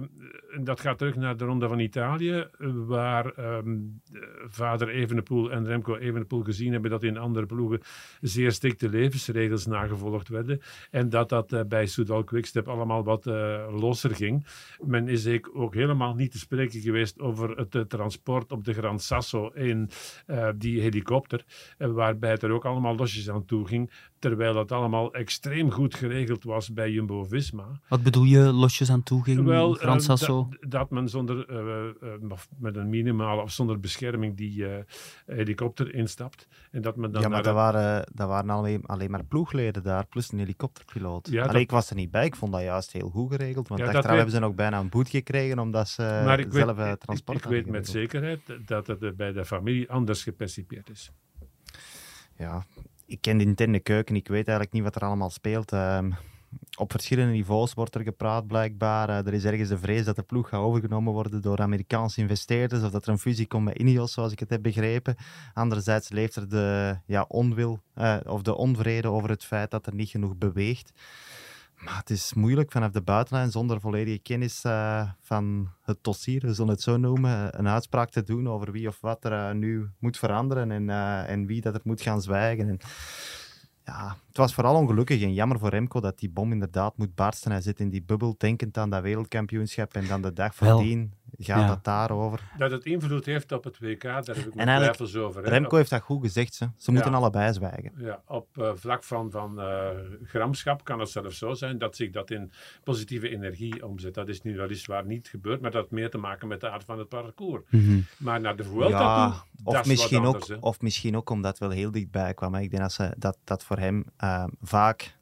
dat 0.60 0.80
gaat 0.80 0.98
terug 0.98 1.16
naar 1.16 1.36
de 1.36 1.44
Ronde 1.44 1.68
van 1.68 1.78
Italië, 1.78 2.46
waar 2.86 3.38
um, 3.38 4.00
vader 4.46 4.88
Evenepoel 4.88 5.52
en 5.52 5.66
Remco 5.66 5.96
Evenepoel 5.96 6.42
gezien 6.42 6.72
hebben 6.72 6.90
dat 6.90 7.02
in 7.02 7.16
andere 7.16 7.46
ploegen 7.46 7.80
zeer 8.20 8.52
strikte 8.52 8.88
levensregels 8.88 9.66
nagevolgd 9.66 10.28
werden 10.28 10.60
en 10.90 11.08
dat 11.08 11.28
dat 11.28 11.52
uh, 11.52 11.60
bij 11.68 11.86
Soudal 11.86 12.24
Quickstep 12.24 12.68
allemaal 12.68 13.04
wat 13.04 13.26
uh, 13.26 13.34
losser 13.80 14.14
ging. 14.14 14.46
Men 14.84 15.08
is 15.08 15.28
ook 15.52 15.74
helemaal 15.74 16.14
niet 16.14 16.30
te 16.30 16.38
spreken 16.38 16.80
geweest 16.80 17.20
over 17.20 17.56
het 17.56 17.88
transport 17.88 18.52
op 18.52 18.64
de 18.64 18.72
Gran 18.72 18.98
Sasso 19.00 19.48
in 19.48 19.90
die 20.56 20.80
helikopter, 20.80 21.44
waarbij 21.78 22.30
het 22.30 22.42
er 22.42 22.50
ook 22.50 22.64
allemaal 22.64 22.96
losjes 22.96 23.30
aan 23.30 23.44
toe 23.44 23.66
ging, 23.66 23.90
terwijl 24.28 24.54
dat 24.54 24.72
allemaal 24.72 25.12
extreem 25.12 25.70
goed 25.70 25.94
geregeld 25.94 26.44
was 26.44 26.72
bij 26.72 26.90
Jumbo-Visma. 26.90 27.80
Wat 27.88 28.02
bedoel 28.02 28.24
je, 28.24 28.38
losjes 28.38 28.90
aan 28.90 29.02
toe 29.02 29.22
ging, 29.22 29.44
Wel, 29.44 30.00
Sasso? 30.00 30.48
dat 30.60 30.90
men 30.90 31.08
zonder, 31.08 31.50
uh, 31.50 32.10
uh, 32.30 32.38
met 32.58 32.76
een 32.76 32.88
minimale 32.88 33.42
of 33.42 33.50
zonder 33.50 33.80
bescherming 33.80 34.36
die 34.36 34.56
uh, 34.56 34.76
helikopter 35.26 35.94
instapt. 35.94 36.48
En 36.70 36.82
dat 36.82 36.96
men 36.96 37.12
dan 37.12 37.22
ja, 37.22 37.28
maar 37.28 37.42
dat, 37.42 37.54
waren, 37.54 38.06
dat 38.12 38.28
waren 38.28 38.50
alleen, 38.50 38.86
alleen 38.86 39.10
maar 39.10 39.24
ploegleden 39.24 39.82
daar, 39.82 40.06
plus 40.06 40.32
een 40.32 40.38
helikopterpiloot. 40.38 41.28
Ja, 41.28 41.40
Allee, 41.40 41.52
dat... 41.52 41.62
ik 41.62 41.70
was 41.70 41.90
er 41.90 41.96
niet 41.96 42.10
bij, 42.10 42.24
ik 42.24 42.36
vond 42.36 42.52
dat 42.52 42.62
juist 42.62 42.92
heel 42.92 43.08
goed 43.08 43.30
geregeld. 43.30 43.68
Want 43.68 43.80
ja, 43.80 43.86
achteraf 43.86 44.06
weet... 44.06 44.16
hebben 44.16 44.34
ze 44.34 44.40
nog 44.40 44.54
bijna 44.54 44.78
een 44.78 44.88
boet 44.88 45.08
gekregen 45.08 45.58
omdat 45.58 45.88
ze 45.88 46.02
maar 46.24 46.40
ik 46.40 46.52
zelf 46.52 46.76
weet, 46.76 47.00
transport 47.00 47.38
Ik, 47.38 47.44
ik 47.44 47.50
weet 47.50 47.66
met 47.66 47.88
zekerheid 47.88 48.40
dat 48.66 48.86
het 48.86 49.16
bij 49.16 49.32
de 49.32 49.44
familie 49.44 49.90
anders 49.90 50.22
gepercipieerd 50.22 50.90
is. 50.90 51.12
Ja, 52.36 52.64
ik 53.14 53.20
ken 53.20 53.38
de 53.38 53.44
interne 53.44 53.80
keuken, 53.80 54.16
ik 54.16 54.28
weet 54.28 54.48
eigenlijk 54.48 54.72
niet 54.72 54.82
wat 54.82 54.96
er 54.96 55.02
allemaal 55.02 55.30
speelt. 55.30 55.72
Um, 55.72 56.14
op 56.76 56.90
verschillende 56.90 57.32
niveaus 57.32 57.74
wordt 57.74 57.94
er 57.94 58.02
gepraat, 58.02 58.46
blijkbaar. 58.46 59.08
Uh, 59.08 59.26
er 59.26 59.34
is 59.34 59.44
ergens 59.44 59.68
de 59.68 59.78
vrees 59.78 60.04
dat 60.04 60.16
de 60.16 60.22
ploeg 60.22 60.48
gaat 60.48 60.60
overgenomen 60.60 61.12
worden 61.12 61.42
door 61.42 61.60
Amerikaanse 61.60 62.20
investeerders 62.20 62.82
of 62.82 62.90
dat 62.90 63.06
er 63.06 63.12
een 63.12 63.18
fusie 63.18 63.46
komt 63.46 63.64
met 63.64 63.78
Ineos, 63.78 64.12
zoals 64.12 64.32
ik 64.32 64.38
het 64.38 64.50
heb 64.50 64.62
begrepen. 64.62 65.16
Anderzijds 65.54 66.08
leeft 66.08 66.36
er 66.36 66.48
de 66.48 66.96
ja, 67.06 67.24
onwil 67.28 67.80
uh, 67.96 68.16
of 68.26 68.42
de 68.42 68.54
onvrede 68.54 69.08
over 69.08 69.30
het 69.30 69.44
feit 69.44 69.70
dat 69.70 69.86
er 69.86 69.94
niet 69.94 70.08
genoeg 70.08 70.36
beweegt. 70.36 70.92
Maar 71.76 71.96
het 71.96 72.10
is 72.10 72.34
moeilijk 72.34 72.72
vanaf 72.72 72.90
de 72.90 73.02
buitenlijn, 73.02 73.50
zonder 73.50 73.80
volledige 73.80 74.18
kennis 74.18 74.64
uh, 74.64 75.08
van 75.20 75.68
het 75.82 75.98
dossier, 76.02 76.40
we 76.40 76.54
zullen 76.54 76.72
het 76.72 76.82
zo 76.82 76.96
noemen, 76.96 77.58
een 77.58 77.68
uitspraak 77.68 78.10
te 78.10 78.22
doen 78.22 78.48
over 78.48 78.72
wie 78.72 78.88
of 78.88 79.00
wat 79.00 79.24
er 79.24 79.32
uh, 79.32 79.50
nu 79.50 79.88
moet 79.98 80.18
veranderen 80.18 80.70
en, 80.70 80.88
uh, 80.88 81.30
en 81.30 81.46
wie 81.46 81.60
dat 81.60 81.74
er 81.74 81.80
moet 81.84 82.00
gaan 82.00 82.22
zwijgen. 82.22 82.68
En, 82.68 82.78
ja, 83.84 84.16
het 84.28 84.36
was 84.36 84.54
vooral 84.54 84.76
ongelukkig 84.76 85.22
en 85.22 85.34
jammer 85.34 85.58
voor 85.58 85.68
Remco 85.68 86.00
dat 86.00 86.18
die 86.18 86.30
bom 86.30 86.52
inderdaad 86.52 86.96
moet 86.96 87.14
barsten. 87.14 87.50
Hij 87.50 87.60
zit 87.60 87.80
in 87.80 87.88
die 87.88 88.02
bubbel, 88.02 88.34
denkend 88.38 88.78
aan 88.78 88.90
dat 88.90 89.02
wereldkampioenschap 89.02 89.94
en 89.94 90.06
dan 90.06 90.22
de 90.22 90.32
dag 90.32 90.54
voordien 90.54 91.12
gaat 91.38 91.60
Ja. 91.60 91.66
dat 91.66 91.84
daarover. 91.84 92.40
Dat 92.58 92.70
het 92.70 92.84
invloed 92.84 93.24
heeft 93.26 93.52
op 93.52 93.64
het 93.64 93.78
WK, 93.78 94.02
daar 94.02 94.14
heb 94.24 94.36
ik 94.36 94.54
mijn 94.54 94.68
eigenlijk, 94.68 94.96
twijfels 94.96 95.16
over. 95.24 95.42
hè. 95.44 95.48
Remco 95.50 95.76
heeft 95.76 95.90
dat 95.90 96.00
goed 96.02 96.22
gezegd. 96.22 96.54
Ze, 96.54 96.68
ze 96.76 96.92
moeten 96.92 97.10
Ja. 97.10 97.16
allebei 97.16 97.52
zwijgen. 97.52 97.92
Ja, 97.96 98.22
op 98.26 98.58
eh, 98.58 98.70
vlak 98.74 99.04
van, 99.04 99.30
van 99.30 99.60
eh, 99.60 99.88
gramschap 100.24 100.84
kan 100.84 100.98
het 101.00 101.08
zelfs 101.10 101.38
zo 101.38 101.54
zijn 101.54 101.78
dat 101.78 101.96
zich 101.96 102.10
dat 102.10 102.30
in 102.30 102.52
positieve 102.84 103.28
energie 103.28 103.86
omzet. 103.86 104.14
Dat 104.14 104.28
is 104.28 104.42
nu 104.42 104.56
weliswaar 104.56 105.06
niet 105.06 105.28
gebeurd, 105.28 105.60
maar 105.60 105.70
dat 105.70 105.80
heeft 105.80 105.92
meer 105.92 106.10
te 106.10 106.18
maken 106.18 106.48
met 106.48 106.60
de 106.60 106.70
aard 106.70 106.84
van 106.84 106.98
het 106.98 107.08
parcours. 107.08 107.62
Mhm. 107.70 107.98
Maar 108.18 108.40
naar 108.40 108.56
de 108.56 108.64
Vuelta 108.64 108.98
Ja, 108.98 109.30
toe, 109.30 109.40
of 109.64 109.74
dat 109.74 109.82
is 109.84 109.90
misschien, 109.90 110.22
wat 110.22 110.34
ook, 110.34 110.46
hè. 110.48 110.54
of 110.60 110.80
misschien 110.80 111.16
ook 111.16 111.30
omdat 111.30 111.50
het 111.50 111.60
wel 111.60 111.70
heel 111.70 111.90
dichtbij 111.90 112.34
kwam. 112.34 112.54
hè. 112.54 112.60
Ik 112.60 112.70
denk 112.70 112.82
dat 112.82 112.92
ze, 112.92 113.14
dat, 113.18 113.38
dat 113.44 113.64
voor 113.64 113.78
hem 113.78 114.04
ehm, 114.16 114.48
vaak... 114.62 115.16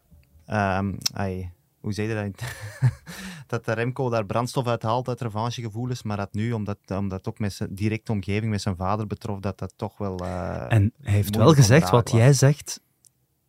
ehm, 0.46 0.92
ai, 1.14 1.50
hoe 1.80 1.92
zeg 1.92 2.06
je 2.08 2.14
dat? 2.14 2.42
dat 3.52 3.64
de 3.64 3.72
Remco 3.72 4.10
daar 4.10 4.26
brandstof 4.26 4.66
uit 4.66 4.82
haalt 4.82 5.08
uit 5.08 5.20
revanchegevoelens, 5.20 6.02
maar 6.02 6.16
dat 6.16 6.32
nu, 6.32 6.52
omdat, 6.52 6.78
omdat 6.88 7.18
het 7.18 7.28
ook 7.28 7.38
met 7.38 7.52
zijn 7.52 7.74
directe 7.74 8.12
omgeving, 8.12 8.50
met 8.50 8.60
zijn 8.62 8.76
vader 8.76 9.06
betrof, 9.06 9.38
dat 9.40 9.58
dat 9.58 9.72
toch 9.76 9.98
wel... 9.98 10.18
eh, 10.18 10.64
En 10.72 10.92
hij 11.00 11.12
heeft 11.12 11.36
wel 11.36 11.54
gezegd, 11.54 11.90
wat 11.90 12.10
jij 12.10 12.32
zegt, 12.32 12.80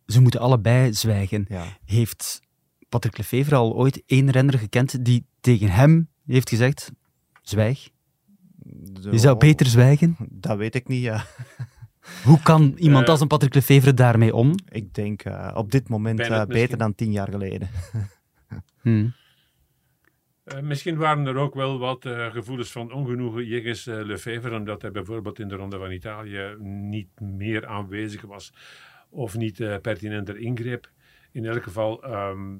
ze 0.06 0.20
moeten 0.20 0.40
allebei 0.40 0.94
zwijgen. 0.94 1.44
Ja. 1.48 1.64
Heeft 1.84 2.40
Patrick 2.88 3.16
Lefevre 3.18 3.54
al 3.54 3.74
ooit 3.74 4.02
één 4.06 4.30
renner 4.30 4.58
gekend 4.58 5.04
die 5.04 5.26
tegen 5.40 5.68
hem 5.70 6.08
heeft 6.26 6.48
gezegd, 6.48 6.90
zwijg? 7.42 7.88
Je 9.10 9.18
zou 9.18 9.36
beter 9.38 9.66
zwijgen? 9.66 10.16
Dat 10.30 10.56
weet 10.56 10.74
ik 10.74 10.88
niet, 10.88 11.02
ja. 11.02 11.24
Hoe 12.24 12.40
kan 12.42 12.74
iemand 12.76 13.04
Eh, 13.04 13.10
als 13.10 13.20
een 13.20 13.26
Patrick 13.26 13.54
Lefevre 13.54 13.94
daarmee 13.94 14.34
om? 14.34 14.54
Ik 14.68 14.94
denk 14.94 15.22
eh, 15.22 15.50
op 15.54 15.70
dit 15.70 15.88
moment 15.88 16.16
beter 16.16 16.46
misschien? 16.48 16.78
dan 16.78 16.94
tien 16.94 17.12
jaar 17.12 17.28
geleden. 17.30 17.68
Hm. 18.82 19.08
Eh, 20.44 20.60
misschien 20.60 20.96
waren 20.96 21.26
er 21.26 21.36
ook 21.36 21.54
wel 21.54 21.78
wat 21.78 22.04
eh, 22.04 22.32
gevoelens 22.32 22.72
van 22.72 22.92
ongenoegen 22.92 23.46
jegens 23.46 23.84
Lefevre, 23.84 24.56
omdat 24.56 24.82
hij 24.82 24.90
bijvoorbeeld 24.90 25.38
in 25.38 25.48
de 25.48 25.54
Ronde 25.54 25.78
van 25.78 25.90
Italië 25.90 26.56
niet 26.58 27.20
meer 27.20 27.66
aanwezig 27.66 28.22
was 28.22 28.52
of 29.10 29.36
niet 29.36 29.80
pertinenter 29.82 30.36
ingreep. 30.36 30.90
In 31.32 31.44
elk 31.44 31.62
geval, 31.62 32.02
ehm, 32.02 32.56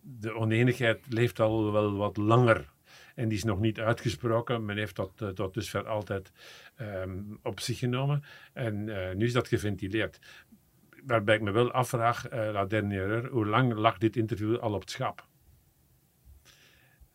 de 0.00 0.34
oneenigheid 0.34 1.06
leeft 1.08 1.40
al 1.40 1.72
wel 1.72 1.96
wat 1.96 2.16
langer. 2.16 2.72
En 3.14 3.28
die 3.28 3.38
is 3.38 3.44
nog 3.44 3.60
niet 3.60 3.80
uitgesproken. 3.80 4.64
Men 4.64 4.76
heeft 4.76 4.96
dat 4.96 5.12
eh, 5.16 5.28
tot 5.28 5.54
dusver 5.54 5.86
altijd 5.86 6.32
ehm, 6.76 7.18
op 7.42 7.60
zich 7.60 7.78
genomen. 7.78 8.22
En 8.52 8.84
nu 9.18 9.24
is 9.24 9.32
dat 9.32 9.48
geventileerd. 9.48 10.18
Waarbij 11.04 11.34
ik 11.34 11.42
me 11.42 11.50
wel 11.50 11.72
afvraag, 11.72 12.30
la 12.30 12.64
dernière 12.64 13.28
hoe 13.28 13.46
lang 13.46 13.74
lag 13.74 13.98
dit 13.98 14.16
interview 14.16 14.56
al 14.56 14.74
op 14.74 14.80
het 14.80 14.90
schap? 14.90 15.25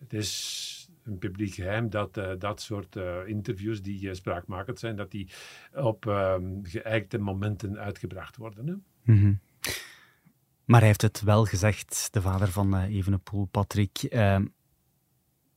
Het 0.01 0.13
is 0.13 0.89
een 1.03 1.17
publiek 1.17 1.53
geheim 1.53 1.89
dat 1.89 2.17
eh, 2.17 2.31
dat 2.39 2.61
soort 2.61 2.95
eh, 2.95 3.27
interviews 3.27 3.81
die 3.81 4.09
eh, 4.09 4.15
spraakmakend 4.15 4.79
zijn, 4.79 4.95
dat 4.95 5.11
die 5.11 5.29
op 5.73 6.05
ehm 6.05 6.43
geëikte 6.63 7.17
momenten 7.17 7.79
uitgebracht 7.79 8.37
worden. 8.37 8.67
Hè? 8.67 8.73
Mhm. 9.13 9.33
Maar 10.65 10.79
hij 10.79 10.87
heeft 10.87 11.01
het 11.01 11.21
wel 11.21 11.45
gezegd, 11.45 12.07
de 12.11 12.21
vader 12.21 12.51
van 12.51 12.77
Evenepoel, 12.77 13.45
Patrick. 13.45 14.03
Ehm, 14.03 14.45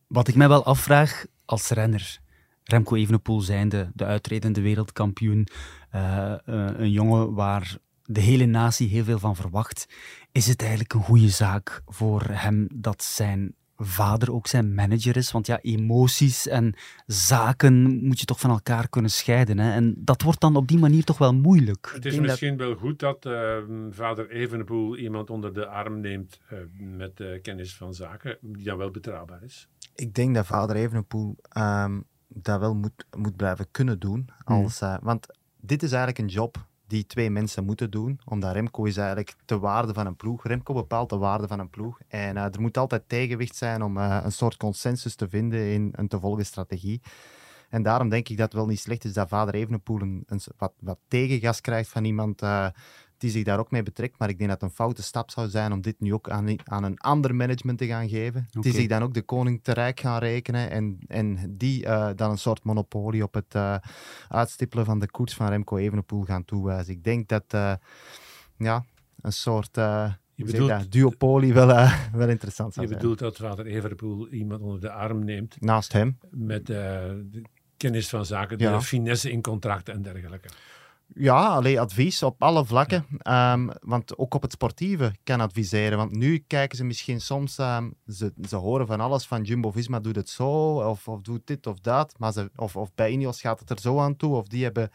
wat 0.07 0.29
ik 0.29 0.35
mij 0.35 0.49
wel 0.49 0.65
afvraag 0.65 1.27
als 1.45 1.69
renner, 1.69 2.19
Remco 2.65 2.95
Evenepoel 2.97 3.41
zijnde 3.41 3.91
de 3.95 4.05
uitredende 4.05 4.61
wereldkampioen, 4.61 5.49
een 5.91 6.91
jongen 6.91 7.35
waar 7.35 7.77
de 8.05 8.21
hele 8.21 8.47
natie 8.47 8.89
heel 8.89 9.05
veel 9.05 9.19
van 9.19 9.37
verwacht, 9.37 9.87
is 10.33 10.47
het 10.47 10.61
eigenlijk 10.61 10.93
een 10.93 11.03
goede 11.03 11.29
zaak 11.29 11.83
voor 11.87 12.23
hem 12.23 12.69
dat 12.75 13.03
zijn 13.03 13.55
vader 13.77 14.33
ook 14.33 14.47
zijn 14.47 14.75
manager 14.75 15.17
is? 15.17 15.33
Want 15.33 15.47
ja, 15.47 15.59
emoties 15.61 16.49
en 16.49 16.75
zaken 17.07 18.05
moet 18.07 18.21
je 18.21 18.27
toch 18.27 18.41
van 18.41 18.51
elkaar 18.51 18.89
kunnen 18.89 19.11
scheiden. 19.11 19.59
Hè? 19.59 19.73
En 19.73 19.95
dat 19.99 20.23
wordt 20.23 20.41
dan 20.41 20.57
op 20.57 20.69
die 20.69 20.79
manier 20.79 21.05
toch 21.05 21.19
wel 21.19 21.35
moeilijk. 21.35 21.91
Het 21.95 22.05
is 22.05 22.13
dat- 22.15 22.23
misschien 22.23 22.57
wel 22.57 22.75
goed 22.75 22.99
dat 22.99 23.27
eh, 23.27 23.57
vader 23.91 24.31
Evenepoel 24.31 24.97
iemand 24.97 25.31
onder 25.31 25.55
de 25.55 25.67
arm 25.67 26.01
neemt 26.01 26.41
eh, 26.49 26.59
met 26.79 27.21
eh, 27.21 27.43
kennis 27.43 27.77
van 27.77 27.95
zaken, 27.95 28.39
die 28.41 28.65
dan 28.65 28.79
wel 28.79 28.91
betrouwbaar 28.91 29.43
is. 29.43 29.69
Ik 29.95 30.15
denk 30.15 30.35
dat 30.35 30.47
vader 30.47 30.77
Evenepoel 30.77 31.37
ehm, 31.49 32.01
dat 32.29 32.61
wel 32.61 32.75
moet, 32.75 33.07
moet 33.17 33.37
blijven 33.37 33.67
kunnen 33.71 33.99
doen. 33.99 34.29
Als, 34.45 34.81
eh, 34.81 34.97
want 35.03 35.27
dit 35.61 35.83
is 35.83 35.93
eigenlijk 35.93 36.19
een 36.19 36.35
job 36.35 36.67
die 36.95 37.07
twee 37.07 37.31
mensen 37.31 37.65
moeten 37.65 37.91
doen. 37.91 38.21
Omdat 38.25 38.53
Remco 38.53 38.85
is 38.85 38.97
eigenlijk 38.97 39.37
de 39.45 39.59
waarde 39.59 39.95
van 39.95 40.07
een 40.07 40.17
ploeg. 40.17 40.47
Remco 40.47 40.75
bepaalt 40.75 41.11
de 41.11 41.17
waarde 41.17 41.47
van 41.47 41.59
een 41.59 41.71
ploeg. 41.71 41.99
En 42.09 42.37
eh, 42.37 42.45
er 42.45 42.61
moet 42.61 42.79
altijd 42.79 43.09
tegenwicht 43.09 43.57
zijn 43.57 43.83
om 43.83 43.99
eh, 43.99 44.21
een 44.23 44.33
soort 44.33 44.57
consensus 44.57 45.15
te 45.15 45.29
vinden 45.29 45.61
in 45.61 45.93
een 45.93 46.09
te 46.09 46.21
volgen 46.21 46.47
strategie. 46.47 47.01
En 47.71 47.83
daarom 47.83 48.09
denk 48.09 48.29
ik 48.29 48.37
dat 48.37 48.47
het 48.47 48.55
wel 48.55 48.67
niet 48.67 48.81
slecht 48.81 49.05
is 49.05 49.13
dat 49.13 49.29
vader 49.29 49.55
Evenepoel 49.55 50.01
een, 50.01 50.23
een, 50.27 50.41
wat, 50.57 50.73
wat 50.81 50.99
tegengas 51.09 51.61
krijgt 51.61 51.91
van 51.91 52.05
iemand 52.05 52.43
eh, 52.43 52.67
die 53.19 53.31
zich 53.31 53.45
daar 53.45 53.59
ook 53.59 53.71
mee 53.71 53.83
betrekt. 53.83 54.19
Maar 54.19 54.29
ik 54.29 54.39
denk 54.39 54.51
dat 54.51 54.61
het 54.61 54.71
een 54.71 54.77
foute 54.77 55.03
stap 55.03 55.31
zou 55.31 55.49
zijn 55.49 55.73
om 55.73 55.81
dit 55.81 56.01
nu 56.01 56.15
ook 56.15 56.29
aan, 56.31 56.57
aan 56.65 56.85
een 56.85 56.99
ander 56.99 57.35
management 57.35 57.79
te 57.79 57.87
gaan 57.87 58.09
geven. 58.09 58.47
Die 58.51 58.59
Oké. 58.61 58.71
zich 58.71 58.87
dan 58.89 59.03
ook 59.03 59.15
de 59.15 59.23
koning 59.23 59.63
te 59.63 59.73
rijk 59.73 60.01
gaan 60.01 60.19
rekenen 60.19 60.71
en, 60.71 60.99
en 61.07 61.55
die 61.57 61.87
eh, 61.87 62.11
dan 62.17 62.31
een 62.31 62.39
soort 62.39 62.65
monopolie 62.65 63.23
op 63.23 63.35
het 63.35 63.55
eh, 63.55 63.77
uitstippelen 64.29 64.85
van 64.85 64.99
de 64.99 65.11
koers 65.11 65.35
van 65.35 65.49
Remco 65.49 65.77
Evenepoel 65.77 66.23
gaan 66.25 66.45
toewijzen. 66.45 66.93
Ik 66.95 67.05
denk 67.05 67.29
dat 67.29 67.45
eh, 67.49 67.73
ja, 68.59 68.85
een 69.21 69.33
soort 69.33 69.75
Je 69.77 70.13
je 70.35 70.45
bedoelt- 70.45 70.69
dat, 70.69 70.93
duopolie 70.93 71.53
wel, 71.55 71.67
wel 72.13 72.29
interessant 72.29 72.69
Je 72.69 72.75
zou 72.75 72.87
zijn. 72.87 72.99
bedoelt 72.99 73.19
dat 73.19 73.37
vader 73.37 73.67
Evenepoel 73.67 74.29
iemand 74.29 74.61
onder 74.61 74.81
de 74.81 74.91
arm 74.91 75.25
neemt 75.25 75.57
Naast 75.61 75.93
hem. 75.93 76.19
met 76.31 76.73
kennis 77.77 78.09
van 78.09 78.27
zaken, 78.27 78.59
Ja. 78.59 78.77
de 78.79 78.83
finesse 78.85 79.31
in 79.31 79.41
contracten 79.43 79.95
en 79.95 80.03
dergelijke. 80.03 80.49
Ja, 81.07 81.47
alleen 81.47 81.79
advies 81.79 82.23
op 82.23 82.43
alle 82.43 82.65
vlakken. 82.65 83.07
Ehm, 83.19 83.69
want 83.81 84.19
ook 84.19 84.35
op 84.35 84.43
het 84.43 84.53
sportieve 84.53 85.15
kan 85.25 85.41
adviseren. 85.41 85.99
Want 85.99 86.13
nu 86.13 86.39
kijken 86.39 86.77
ze 86.77 86.85
misschien 86.85 87.21
soms, 87.21 87.59
ehm, 87.59 87.91
ze, 88.07 88.33
ze 88.49 88.57
horen 88.57 88.87
van 88.87 89.01
alles 89.01 89.27
van 89.27 89.43
Jumbo-Visma 89.43 90.01
doet 90.01 90.17
het 90.17 90.29
zo, 90.29 90.51
of, 90.91 91.09
of 91.09 91.21
doet 91.21 91.47
dit 91.47 91.67
of 91.67 91.81
dat. 91.81 92.15
Maar 92.19 92.33
ze, 92.33 92.51
of, 92.57 92.77
of 92.77 92.95
bij 92.95 93.11
Ineos 93.11 93.41
gaat 93.41 93.61
het 93.61 93.71
er 93.71 93.81
zo 93.81 94.01
aan 94.01 94.17
toe, 94.17 94.35
of 94.35 94.47
die 94.47 94.63
hebben 94.63 94.91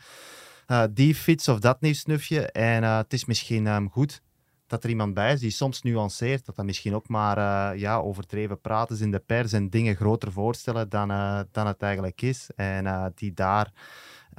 eh, 0.69 0.83
die 0.91 1.15
fiets 1.15 1.47
of 1.47 1.59
dat 1.59 1.81
nieuw 1.81 1.93
snufje. 1.93 2.51
En 2.51 2.83
eh, 2.83 2.97
het 2.97 3.13
is 3.13 3.25
misschien 3.25 3.67
ehm, 3.67 3.87
goed 3.87 4.21
dat 4.67 4.83
er 4.83 4.89
iemand 4.89 5.13
bij 5.13 5.33
is 5.33 5.39
die 5.39 5.51
soms 5.51 5.81
nuanceert. 5.81 6.45
Dat 6.45 6.55
dat 6.55 6.65
misschien 6.65 6.95
ook 6.95 7.07
maar 7.07 7.37
eh, 7.37 7.79
ja, 7.79 7.97
overdreven 7.97 8.61
praten 8.61 8.99
in 8.99 9.11
de 9.11 9.19
pers 9.19 9.53
en 9.53 9.69
dingen 9.69 9.95
groter 9.95 10.31
voorstellen 10.31 10.89
dan, 10.89 11.07
dan 11.51 11.67
het 11.67 11.81
eigenlijk 11.81 12.21
is. 12.21 12.49
En 12.55 13.11
die 13.15 13.33
daar 13.33 13.71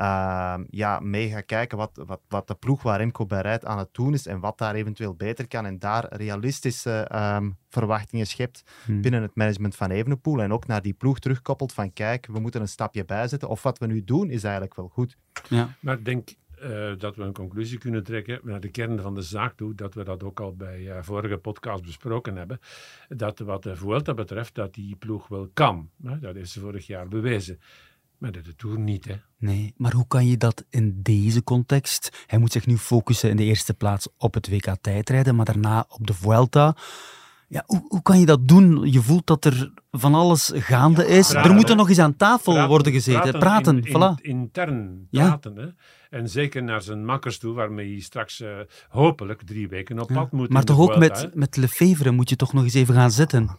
ehm, 0.01 0.65
ja, 0.71 1.01
mee 1.01 1.31
gaat 1.31 1.47
kijken 1.47 1.79
wat, 1.79 2.03
wat, 2.07 2.21
wat 2.29 2.49
de 2.49 2.55
ploeg 2.55 2.83
waar 2.83 2.99
Remco 2.99 3.27
bij 3.27 3.41
rijdt 3.41 3.65
aan 3.65 3.79
het 3.79 3.89
doen 3.93 4.13
is 4.13 4.27
en 4.27 4.41
wat 4.41 4.59
daar 4.59 4.75
eventueel 4.75 5.15
beter 5.15 5.49
kan. 5.49 5.67
En 5.67 5.79
daar 5.79 6.07
realistische 6.09 7.07
ehm, 7.09 7.51
verwachtingen 7.69 8.27
schept 8.27 8.63
Hm. 8.85 9.01
binnen 9.01 9.23
het 9.23 9.35
management 9.35 9.77
van 9.77 9.91
Evenepoel. 9.91 10.43
En 10.43 10.53
ook 10.53 10.67
naar 10.67 10.83
die 10.83 10.93
ploeg 10.93 11.19
terugkoppelt 11.19 11.73
van 11.73 11.93
kijk, 11.93 12.27
we 12.27 12.41
moeten 12.41 12.61
een 12.61 12.69
stapje 12.69 13.05
bijzetten. 13.05 13.49
Of 13.49 13.63
wat 13.63 13.79
we 13.79 13.87
nu 13.87 14.05
doen 14.05 14.31
is 14.31 14.43
eigenlijk 14.43 14.75
wel 14.75 14.89
goed. 14.89 15.17
Ja. 15.49 15.75
Maar 15.81 15.99
ik 15.99 16.05
denk 16.05 16.29
eh, 16.61 16.93
dat 16.99 17.17
we 17.17 17.23
een 17.23 17.33
conclusie 17.33 17.79
kunnen 17.79 18.05
trekken 18.05 18.41
naar 18.43 18.61
de 18.61 18.71
kern 18.71 19.01
van 19.01 19.15
de 19.15 19.23
zaak 19.23 19.57
toe, 19.57 19.75
dat 19.75 19.95
we 19.95 20.05
dat 20.05 20.23
ook 20.23 20.41
al 20.41 20.57
bij 20.57 20.91
eh, 20.91 21.03
vorige 21.03 21.37
podcast 21.37 21.83
besproken 21.83 22.37
hebben, 22.37 22.61
dat 23.09 23.39
wat 23.39 23.63
de 23.63 23.77
Vuelta 23.77 24.15
betreft, 24.15 24.55
dat 24.55 24.75
die 24.75 24.97
ploeg 24.97 25.29
wel 25.29 25.51
kan. 25.53 25.91
Hè? 26.03 26.19
Dat 26.19 26.37
is 26.37 26.53
vorig 26.53 26.87
jaar 26.87 27.09
bewezen. 27.09 27.61
Maar 28.21 28.33
dat 28.33 28.45
de 28.45 28.55
Tour 28.57 28.79
niet, 28.79 29.05
hè. 29.05 29.15
Nee, 29.39 29.75
maar 29.77 29.93
hoe 29.93 30.07
kan 30.07 30.27
je 30.27 30.37
dat 30.37 30.65
in 30.71 30.99
deze 31.03 31.43
context? 31.45 32.25
Hij 32.27 32.39
moet 32.39 32.53
zich 32.53 32.67
nu 32.67 32.77
focussen 32.79 33.31
in 33.31 33.37
de 33.37 33.45
eerste 33.45 33.75
plaats 33.75 34.09
op 34.17 34.35
het 34.35 34.49
WK 34.49 34.77
tijdrijden, 34.81 35.37
maar 35.37 35.45
daarna 35.45 35.85
op 35.89 36.07
de 36.07 36.15
Vuelta. 36.15 36.77
Ja, 37.49 37.63
hoe, 37.67 37.85
hoe 37.89 38.03
kan 38.03 38.19
je 38.21 38.27
dat 38.27 38.49
doen? 38.49 38.91
Je 38.93 39.03
voelt 39.03 39.27
dat 39.27 39.45
er 39.45 39.73
van 39.91 40.15
alles 40.15 40.53
gaande 40.55 41.07
is. 41.07 41.29
praten, 41.31 41.51
er 41.51 41.57
moet 41.57 41.69
er 41.71 41.77
nog 41.77 41.89
eens 41.89 41.99
aan 41.99 42.17
tafel 42.17 42.53
Praten- 42.53 42.71
worden 42.71 42.93
gezeten. 42.93 43.39
Praten, 43.39 43.77
in- 43.79 43.85
in- 43.85 43.97
voilà. 43.97 44.21
intern 44.23 45.07
Ja. 45.11 45.27
praten, 45.27 45.57
hè. 45.57 45.67
En 46.19 46.29
zeker 46.29 46.63
naar 46.63 46.83
zijn 46.83 47.05
makkers 47.05 47.39
toe, 47.39 47.55
waarmee 47.55 47.93
hij 47.93 48.01
straks 48.01 48.41
eh, 48.41 48.59
hopelijk 48.89 49.43
drie 49.43 49.69
weken 49.69 49.99
op 49.99 50.09
Ja. 50.11 50.15
pad 50.15 50.33
moet. 50.33 50.49
Maar 50.51 50.65
toch 50.65 50.79
ook 50.79 50.97
met, 50.97 51.31
met 51.35 51.57
Lefevre 51.57 52.11
moet 52.11 52.29
je 52.29 52.37
toch 52.37 52.53
nog 52.53 52.63
eens 52.65 52.75
even 52.75 52.95
gaan 52.95 53.11
zitten. 53.11 53.51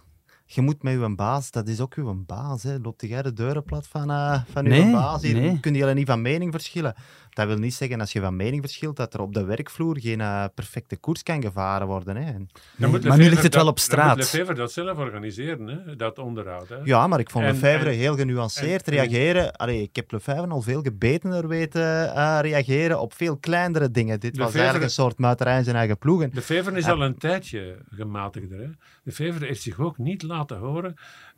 Je 0.54 0.62
moet 0.62 0.84
met 0.84 0.93
uw 0.93 1.16
baas, 1.16 1.52
dat 1.52 1.68
is 1.68 1.80
ook 1.80 1.93
uw 1.93 2.24
baas. 2.26 2.64
Hè. 2.64 2.78
Loopt 2.82 3.02
jij 3.02 3.22
de 3.22 3.34
deuren 3.34 3.64
plat 3.64 3.88
van, 3.88 4.12
eh, 4.12 4.41
van 4.52 4.64
Nee, 4.64 4.84
uw 4.84 4.91
baas? 4.91 5.22
Hier 5.22 5.36
nee. 5.36 5.60
kun 5.60 5.74
je 5.74 5.86
niet 5.86 6.08
van 6.08 6.22
mening 6.22 6.52
verschillen. 6.52 6.95
Dat 7.32 7.48
wil 7.48 7.58
niet 7.58 7.74
zeggen, 7.74 8.00
als 8.00 8.12
je 8.12 8.20
van 8.22 8.36
mening 8.36 8.62
verschilt, 8.62 8.96
dat 8.96 9.14
er 9.14 9.22
op 9.22 9.34
de 9.34 9.44
werkvloer 9.44 10.00
geen 10.00 10.22
eh, 10.22 10.46
perfecte 10.56 10.98
koers 10.98 11.24
kan 11.24 11.42
gevaren 11.42 11.88
worden. 11.88 12.16
Hè. 12.16 12.32
En- 12.32 12.50
maar 12.78 13.18
nu 13.18 13.30
ligt 13.30 13.44
het 13.44 13.56
wel 13.56 13.68
op 13.68 13.76
Dan 13.76 13.84
straat. 13.86 14.08
moet 14.18 14.32
Lefevre 14.32 14.54
dat 14.54 14.72
zelf 14.72 14.98
organiseren, 14.98 15.68
hè, 15.68 15.96
dat 15.96 16.18
onderhoud. 16.20 16.70
Hè. 16.70 16.76
Ja, 16.84 17.08
maar 17.08 17.20
ik 17.20 17.30
vond 17.30 17.46
En- 17.46 17.52
Lefebvre 17.52 17.90
en- 17.90 17.96
heel 17.96 18.16
genuanceerd 18.16 18.88
en- 18.88 18.94
en- 18.94 19.00
reageren. 19.00 19.56
Allee, 19.56 19.82
ik 19.82 19.96
heb 19.96 20.12
Lefebvre 20.12 20.48
al 20.48 20.62
veel 20.62 20.82
gebetener 20.82 21.48
weten 21.48 22.16
eh, 22.16 22.38
reageren 22.42 23.00
op 23.00 23.14
veel 23.14 23.38
kleinere 23.38 23.92
dingen. 23.92 24.20
Dit 24.20 24.38
was 24.38 24.54
eigenlijk 24.54 24.84
een 24.84 24.90
soort 24.90 25.18
muiterij 25.18 25.58
in 25.58 25.64
zijn 25.64 25.76
eigen 25.76 25.98
ploeg. 25.98 26.22
En 26.22 26.30
De 26.34 26.42
Fever 26.42 26.78
is 26.78 26.86
Ja. 26.86 26.92
al 26.92 27.02
een 27.04 27.18
tijdje 27.18 27.78
gematigder. 27.90 28.60
Hè? 28.60 28.68
De 29.04 29.12
Fever 29.12 29.42
heeft 29.42 29.62
zich 29.62 29.80
ook 29.80 29.98
niet 29.98 30.24
laten 30.24 30.58
horen 30.58 30.94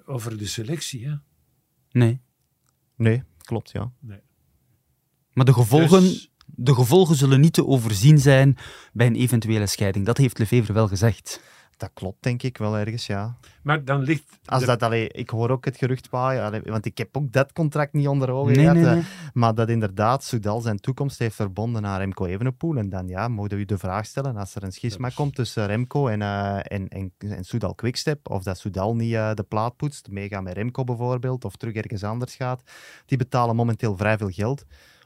over 0.06 0.38
de 0.38 0.46
selectie. 0.46 1.08
Hè? 1.08 1.14
Nee. 1.92 2.22
Nee, 2.96 3.24
klopt, 3.38 3.72
ja. 3.72 3.92
Maar 5.34 5.46
de 5.46 5.54
gevolgen, 5.54 6.00
Dus- 6.02 6.32
de 6.46 6.74
gevolgen 6.74 7.16
zullen 7.16 7.40
niet 7.42 7.54
te 7.54 7.66
overzien 7.66 8.18
zijn 8.18 8.58
bij 8.94 9.08
een 9.08 9.16
eventuele 9.16 9.68
scheiding. 9.68 10.06
Dat 10.06 10.18
heeft 10.18 10.38
Lefevre 10.40 10.74
wel 10.74 10.88
gezegd. 10.88 11.42
Dat 11.78 11.90
klopt, 11.94 12.24
denk 12.24 12.44
ik 12.44 12.58
wel 12.58 12.78
ergens, 12.78 13.06
ja. 13.06 13.36
Maar 13.64 13.86
dan 13.86 14.02
ligt... 14.02 14.24
Als 14.46 14.60
de- 14.60 14.66
dat, 14.66 14.82
allee, 14.84 15.08
ik 15.10 15.30
hoor 15.30 15.50
ook 15.50 15.66
het 15.66 15.78
gerucht 15.78 16.10
waaien, 16.10 16.44
allee, 16.44 16.62
want 16.64 16.86
ik 16.86 16.98
heb 16.98 17.18
ook 17.18 17.32
dat 17.32 17.54
contract 17.54 17.94
niet 17.94 18.08
onder 18.08 18.30
ogen 18.32 18.52
Nee, 18.54 18.62
gehad. 18.62 18.76
nee, 18.78 18.86
nee. 18.94 19.04
Maar 19.34 19.56
dat 19.56 19.70
inderdaad 19.70 20.24
Soudal 20.24 20.62
zijn 20.62 20.80
toekomst 20.80 21.20
heeft 21.20 21.36
verbonden 21.36 21.82
naar 21.82 22.00
Remco 22.00 22.26
Evenepoel. 22.26 22.76
En 22.78 22.90
dan 22.90 23.08
ja, 23.08 23.28
mogen 23.28 23.50
we 23.50 23.56
u 23.56 23.66
de 23.66 23.78
vraag 23.78 24.06
stellen, 24.06 24.36
als 24.38 24.56
er 24.56 24.64
een 24.64 24.72
schisma 24.72 25.08
is- 25.08 25.14
komt 25.14 25.36
tussen 25.36 25.66
Remco 25.66 26.08
en, 26.08 26.22
eh 26.22 26.56
en, 26.64 26.88
en, 26.88 27.14
en 27.18 27.44
Soudal 27.44 27.76
Quickstep, 27.76 28.30
of 28.30 28.44
dat 28.44 28.58
Soudal 28.58 28.96
niet 28.96 29.14
eh, 29.14 29.34
de 29.34 29.44
plaat 29.44 29.76
poetst, 29.78 30.08
meegaat 30.10 30.44
met 30.44 30.54
Remco 30.54 30.84
bijvoorbeeld, 30.84 31.46
of 31.46 31.56
terug 31.56 31.74
ergens 31.74 32.04
anders 32.04 32.36
gaat, 32.36 32.62
die 33.06 33.18
betalen 33.18 33.56
momenteel 33.56 33.98
vrij 33.98 34.18
veel 34.18 34.30
geld 34.30 34.66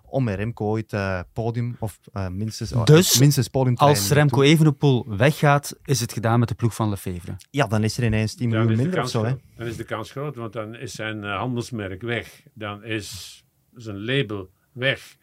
om 0.09 0.23
met 0.23 0.35
Remco 0.35 0.65
ooit 0.65 0.93
eh, 0.93 1.19
podium, 1.33 1.75
of 1.79 1.99
eh, 2.13 2.27
minstens, 2.27 2.71
eh, 2.71 2.83
Dus 2.85 3.19
minstens 3.19 3.47
podium 3.47 3.75
te 3.75 3.83
Als. 3.83 4.09
Remco 4.09 4.41
Evenepoel 4.41 5.05
weggaat, 5.07 5.75
is 5.85 5.99
het 5.99 6.13
gedaan 6.13 6.39
met 6.39 6.47
de 6.49 6.55
ploeg 6.55 6.75
van 6.75 6.89
Lefevre. 6.89 7.35
Ja, 7.51 7.67
dan 7.67 7.83
is 7.83 7.97
er 7.97 8.03
ineens 8.03 8.35
10 8.35 8.49
dan 8.49 8.59
miljoen 8.59 8.77
minder 8.77 8.93
of 8.93 8.99
kans 8.99 9.11
zo. 9.11 9.23
Hè. 9.25 9.33
dan 9.57 9.67
is 9.67 9.75
de 9.77 9.83
kans 9.83 10.11
groot, 10.11 10.35
want 10.35 10.53
dan 10.53 10.75
is 10.75 10.91
zijn 10.95 11.23
eh, 11.23 11.37
handelsmerk 11.37 12.01
weg. 12.01 12.41
Dan 12.53 12.83
is 12.83 13.43
zijn 13.75 14.05
label 14.05 14.49
weg. 14.71 15.17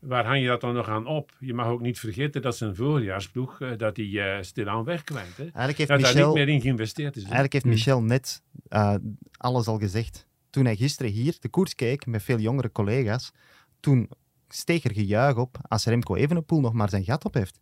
Waar 0.00 0.24
hang 0.26 0.40
je 0.40 0.46
dat 0.46 0.60
dan 0.60 0.74
nog 0.74 0.88
aan 0.88 1.06
op? 1.06 1.30
Je 1.38 1.54
mag 1.54 1.66
ook 1.66 1.80
niet 1.80 1.98
vergeten 1.98 2.42
dat 2.42 2.56
zijn 2.56 2.76
voorjaarsploeg 2.76 3.60
eh, 3.60 3.70
dat 3.76 3.94
die, 3.94 4.20
eh, 4.20 4.42
stilaan 4.42 4.84
wegkwijnt. 4.84 5.36
Hè? 5.36 5.42
Eigenlijk 5.42 5.78
heeft 5.78 5.90
Dat 5.90 6.00
daar 6.00 6.12
Michel... 6.12 6.26
niet 6.26 6.36
meer 6.36 6.48
in 6.54 6.60
geïnvesteerd 6.60 7.16
is. 7.16 7.22
hè. 7.22 7.28
Eigenlijk 7.28 7.52
heeft 7.52 7.64
Hmm. 7.64 7.72
Michel 7.74 8.02
net 8.02 8.42
eh, 8.68 8.94
alles 9.36 9.66
al 9.66 9.78
gezegd. 9.78 10.26
Toen 10.50 10.64
hij 10.64 10.76
gisteren 10.76 11.12
hier 11.12 11.36
de 11.40 11.48
koers 11.48 11.74
keek 11.74 12.06
met 12.06 12.22
veel 12.22 12.38
jongere 12.38 12.72
collega's, 12.72 13.32
toen 13.80 14.08
steeg 14.54 14.84
er 14.84 14.94
gejuich 14.94 15.36
op 15.36 15.56
als 15.68 15.84
Remco 15.84 16.14
Evenepoel 16.14 16.60
nog 16.60 16.72
maar 16.72 16.88
zijn 16.88 17.04
gat 17.04 17.24
op 17.24 17.34
heeft. 17.34 17.58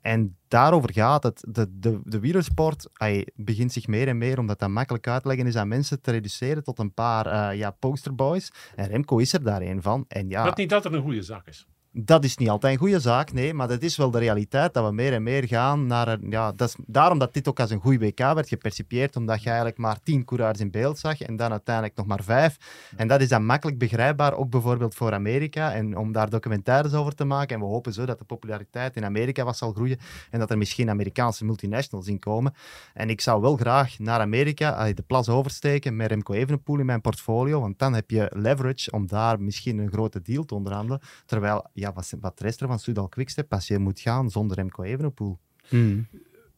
En 0.00 0.36
daarover 0.48 0.92
gaat 0.92 1.22
het. 1.22 1.44
De, 1.48 1.78
de, 1.78 2.00
de 2.04 2.20
wielersport 2.20 2.88
hij 2.92 3.26
begint 3.34 3.72
zich 3.72 3.86
meer 3.86 4.08
en 4.08 4.18
meer, 4.18 4.38
omdat 4.38 4.58
dat 4.58 4.68
makkelijk 4.68 5.08
uit 5.08 5.22
te 5.22 5.28
leggen 5.28 5.46
is 5.46 5.56
aan 5.56 5.68
mensen, 5.68 6.00
te 6.00 6.10
reduceren 6.10 6.64
tot 6.64 6.78
een 6.78 6.94
paar 6.94 7.26
eh, 7.26 7.58
ja, 7.58 7.70
posterboys. 7.70 8.52
En 8.74 8.86
Remco 8.86 9.18
is 9.18 9.32
er 9.32 9.42
daar 9.42 9.62
een 9.62 9.82
van. 9.82 10.04
En 10.08 10.28
ja, 10.28 10.44
Wat 10.44 10.56
niet 10.56 10.70
dat 10.70 10.84
er 10.84 10.94
een 10.94 11.02
goede 11.02 11.22
zaak 11.22 11.46
is. 11.46 11.66
Dat 11.94 12.24
is 12.24 12.36
niet 12.36 12.48
altijd 12.48 12.72
een 12.72 12.78
goede 12.78 13.00
zaak, 13.00 13.32
nee, 13.32 13.54
maar 13.54 13.68
dat 13.68 13.82
is 13.82 13.96
wel 13.96 14.10
de 14.10 14.18
realiteit 14.18 14.74
dat 14.74 14.86
we 14.86 14.92
meer 14.92 15.12
en 15.12 15.22
meer 15.22 15.46
gaan 15.46 15.86
naar 15.86 16.08
een, 16.08 16.30
ja, 16.30 16.52
dat 16.52 16.68
is 16.68 16.76
daarom 16.86 17.18
dat 17.18 17.34
dit 17.34 17.48
ook 17.48 17.60
als 17.60 17.70
een 17.70 17.80
goed 17.80 17.98
WK 17.98 18.18
werd 18.18 18.48
gepercipieerd, 18.48 19.16
omdat 19.16 19.42
je 19.42 19.46
eigenlijk 19.46 19.78
maar 19.78 20.02
tien 20.02 20.24
coureurs 20.24 20.60
in 20.60 20.70
beeld 20.70 20.98
zag 20.98 21.20
en 21.20 21.36
dan 21.36 21.50
uiteindelijk 21.50 21.96
nog 21.96 22.06
maar 22.06 22.22
vijf. 22.22 22.56
En 22.96 23.08
dat 23.08 23.20
is 23.20 23.28
dan 23.28 23.44
makkelijk 23.44 23.78
begrijpbaar, 23.78 24.34
ook 24.34 24.50
bijvoorbeeld 24.50 24.94
voor 24.94 25.12
Amerika, 25.12 25.72
en 25.72 25.96
om 25.96 26.12
daar 26.12 26.30
documentaires 26.30 26.92
over 26.92 27.14
te 27.14 27.24
maken. 27.24 27.54
En 27.54 27.62
we 27.62 27.68
hopen 27.68 27.92
zo 27.92 28.06
dat 28.06 28.18
de 28.18 28.24
populariteit 28.24 28.96
in 28.96 29.04
Amerika 29.04 29.44
wat 29.44 29.56
zal 29.56 29.72
groeien 29.72 29.98
en 30.30 30.38
dat 30.38 30.50
er 30.50 30.58
misschien 30.58 30.90
Amerikaanse 30.90 31.44
multinationals 31.44 32.06
in 32.06 32.18
komen. 32.18 32.54
En 32.94 33.10
ik 33.10 33.20
zou 33.20 33.40
wel 33.40 33.56
graag 33.56 33.98
naar 33.98 34.20
Amerika 34.20 34.92
de 34.92 35.02
plas 35.06 35.28
oversteken 35.28 35.96
met 35.96 36.08
Remco 36.08 36.32
Evenepoel 36.32 36.78
in 36.78 36.86
mijn 36.86 37.00
portfolio, 37.00 37.60
want 37.60 37.78
dan 37.78 37.94
heb 37.94 38.10
je 38.10 38.30
leverage 38.34 38.90
om 38.90 39.06
daar 39.06 39.40
misschien 39.40 39.78
een 39.78 39.92
grote 39.92 40.22
deal 40.22 40.44
te 40.44 40.54
onderhandelen. 40.54 41.00
Terwijl, 41.26 41.66
ja, 41.82 41.92
wat, 41.92 42.14
wat 42.20 42.40
rest 42.40 42.60
er 42.60 42.66
van 42.66 42.78
Soudal 42.78 43.08
Quickstep 43.08 43.52
als 43.52 43.66
je 43.66 43.78
moet 43.78 44.00
gaan 44.00 44.30
zonder 44.30 44.56
Remco 44.56 44.82
Evenepoel? 44.82 45.38
Hmm. 45.68 46.06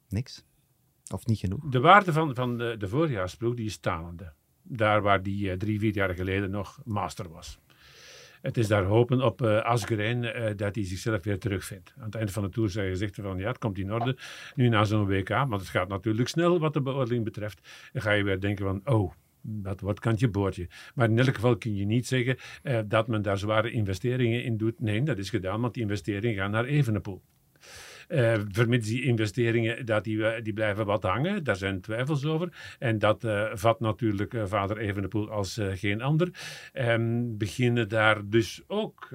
Niks. 0.09 0.45
Of 1.13 1.27
niet 1.27 1.39
genoeg. 1.39 1.69
De 1.71 1.81
waarde 1.81 2.13
van, 2.13 2.35
van 2.35 2.59
de, 2.59 2.77
de 2.79 2.89
voorjaarsploeg 2.89 3.55
die 3.55 3.67
is 3.67 3.79
talende. 3.79 4.33
Daar 4.63 5.03
waar 5.03 5.23
die 5.23 5.51
eh, 5.51 5.57
drie, 5.57 5.79
vier 5.79 5.95
jaar 5.95 6.15
geleden 6.15 6.51
nog 6.51 6.81
master 6.85 7.29
was. 7.29 7.59
Het 8.41 8.57
is 8.57 8.69
daar 8.69 8.85
hopen 8.85 9.21
op 9.21 9.43
eh 9.43 9.63
Asgreen 9.63 10.25
eh, 10.25 10.57
dat 10.57 10.75
hij 10.75 10.85
zichzelf 10.85 11.25
weer 11.25 11.39
terugvindt. 11.39 11.95
Aan 11.99 12.05
het 12.05 12.15
eind 12.15 12.31
van 12.31 12.43
de 12.43 12.49
Tour 12.49 12.71
zei 12.71 12.85
hij 12.85 12.93
gezegd 12.93 13.15
van 13.15 13.39
ja, 13.39 13.49
het 13.49 13.59
komt 13.59 13.79
in 13.79 13.93
orde. 13.93 14.17
Nu 14.55 14.69
na 14.69 14.85
zo'n 14.85 15.07
WK, 15.07 15.29
want 15.29 15.61
het 15.61 15.69
gaat 15.69 15.89
natuurlijk 15.89 16.29
snel 16.29 16.59
wat 16.59 16.73
de 16.73 16.83
beoordeling 16.83 17.25
betreft. 17.25 17.89
Dan 17.93 18.03
ga 18.03 18.13
je 18.13 18.25
weer 18.25 18.41
denken 18.41 18.65
van 18.65 18.81
oh, 18.85 19.13
dat 19.47 19.81
wordt 19.81 20.01
kantje 20.01 20.29
boordje. 20.29 20.69
Maar 20.95 21.11
in 21.11 21.19
elk 21.19 21.35
geval 21.35 21.57
kun 21.57 21.75
je 21.75 21.85
niet 21.85 22.07
zeggen 22.07 22.37
eh, 22.63 22.81
dat 22.87 23.09
men 23.09 23.23
daar 23.23 23.39
zware 23.39 23.71
investeringen 23.71 24.45
in 24.45 24.57
doet. 24.57 24.81
Nee, 24.81 25.03
dat 25.03 25.19
is 25.19 25.31
gedaan, 25.31 25.61
want 25.61 25.75
die 25.75 25.83
investeringen 25.83 26.37
gaan 26.37 26.51
naar 26.51 26.65
Evenepoel. 26.65 27.23
Eh, 28.09 28.35
vermits 28.49 28.89
die 28.89 29.03
investeringen 29.03 29.87
dat 29.87 30.05
die, 30.05 30.27
eh, 30.27 30.43
die 30.43 30.53
blijven 30.53 30.87
wat 30.87 31.03
hangen, 31.03 31.45
daar 31.45 31.57
zijn 31.57 31.81
twijfels 31.81 32.25
over. 32.25 32.77
En 32.79 32.99
dat 32.99 33.25
eh, 33.25 33.51
vat 33.53 33.81
natuurlijk 33.81 34.37
vader 34.45 34.79
Evenepoel 34.79 35.31
als 35.31 35.61
geen 35.75 36.03
ander. 36.03 36.29
En 36.73 37.35
beginnen 37.39 37.89
daar 37.89 38.29
dus 38.29 38.63
ook 38.67 39.09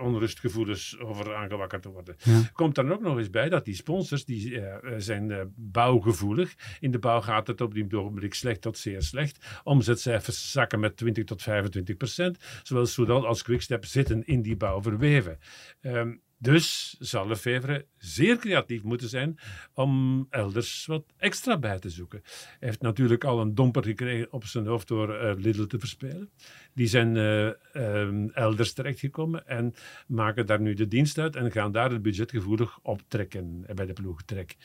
onrustgevoelens 0.00 0.98
over 0.98 1.34
aangewakkerd 1.34 1.82
te 1.82 1.88
worden. 1.88 2.16
Ja. 2.18 2.40
Komt 2.52 2.74
dan 2.74 2.92
ook 2.92 3.00
nog 3.00 3.18
eens 3.18 3.30
bij 3.30 3.48
dat 3.48 3.64
die 3.64 3.74
sponsors, 3.74 4.24
die 4.24 4.62
zijn 4.96 5.52
bouwgevoelig. 5.56 6.54
In 6.80 6.90
de 6.90 6.98
bouw 6.98 7.20
gaat 7.20 7.46
het 7.46 7.60
op 7.60 7.74
die 7.74 7.98
ogenblik 7.98 8.34
slecht 8.34 8.60
tot 8.60 8.78
zeer 8.78 9.02
slecht. 9.02 9.60
Omzetcijfers 9.64 10.52
zakken 10.52 10.80
met 10.80 10.96
20 10.96 11.24
tot 11.24 11.42
25 11.42 11.96
procent. 11.96 12.38
Zowel 12.62 12.86
Soudal 12.86 13.26
als 13.26 13.42
Quickstep 13.42 13.84
zitten 13.84 14.26
in 14.26 14.42
die 14.42 14.56
bouw 14.56 14.82
verweven. 14.82 15.38
Ehm, 15.80 16.12
dus 16.38 16.96
zal 16.98 17.26
Lefevre 17.26 17.86
zeer 17.96 18.36
creatief 18.36 18.82
moeten 18.82 19.08
zijn 19.08 19.38
om 19.74 20.26
elders 20.30 20.86
wat 20.86 21.04
extra 21.16 21.58
bij 21.58 21.78
te 21.78 21.90
zoeken. 21.90 22.20
Hij 22.24 22.68
heeft 22.68 22.80
natuurlijk 22.80 23.24
al 23.24 23.40
een 23.40 23.54
domper 23.54 23.84
gekregen 23.84 24.32
op 24.32 24.44
zijn 24.44 24.66
hoofd 24.66 24.88
door 24.88 25.14
eh, 25.14 25.36
Lidl 25.36 25.64
te 25.64 25.78
verspelen. 25.78 26.30
Die 26.74 26.86
zijn 26.86 27.16
eh, 27.16 27.46
ehm, 27.72 28.28
elders 28.28 28.72
terechtgekomen 28.72 29.46
en 29.46 29.74
maken 30.06 30.46
daar 30.46 30.60
nu 30.60 30.74
de 30.74 30.88
dienst 30.88 31.18
uit 31.18 31.36
en 31.36 31.52
gaan 31.52 31.72
daar 31.72 31.90
het 31.90 32.02
budget 32.02 32.30
gevoelig 32.30 32.78
optrekken 32.82 33.66
bij 33.74 33.86
de 33.86 33.92
ploegtrek. 33.92 34.56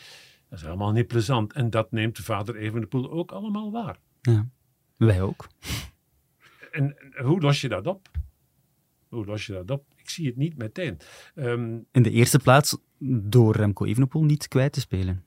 Dat 0.49 0.59
is 0.59 0.65
allemaal 0.65 0.91
niet 0.91 1.07
plezant 1.07 1.53
en 1.53 1.69
dat 1.69 1.91
neemt 1.91 2.17
vader 2.17 2.55
Evenepoel 2.55 3.11
ook 3.11 3.31
allemaal 3.31 3.71
waar. 3.71 3.97
Ja. 4.21 4.47
Wij 4.97 5.21
ook. 5.21 5.47
En 6.71 6.97
hoe 7.23 7.41
los 7.41 7.61
je 7.61 7.69
dat 7.69 7.87
op? 7.87 8.09
Hoe 9.07 9.25
los 9.25 9.45
je 9.45 9.53
dat 9.53 9.71
op? 9.71 9.85
Ik 10.09 10.15
zie 10.15 10.25
het 10.27 10.35
niet 10.37 10.57
meteen. 10.57 10.97
Ehm, 11.35 11.77
In 11.91 12.03
de 12.03 12.11
eerste 12.11 12.39
plaats 12.39 12.77
door 12.99 13.55
Remco 13.55 13.85
Evenepoel 13.85 14.23
niet 14.23 14.47
kwijt 14.47 14.73
te 14.73 14.79
spelen. 14.79 15.23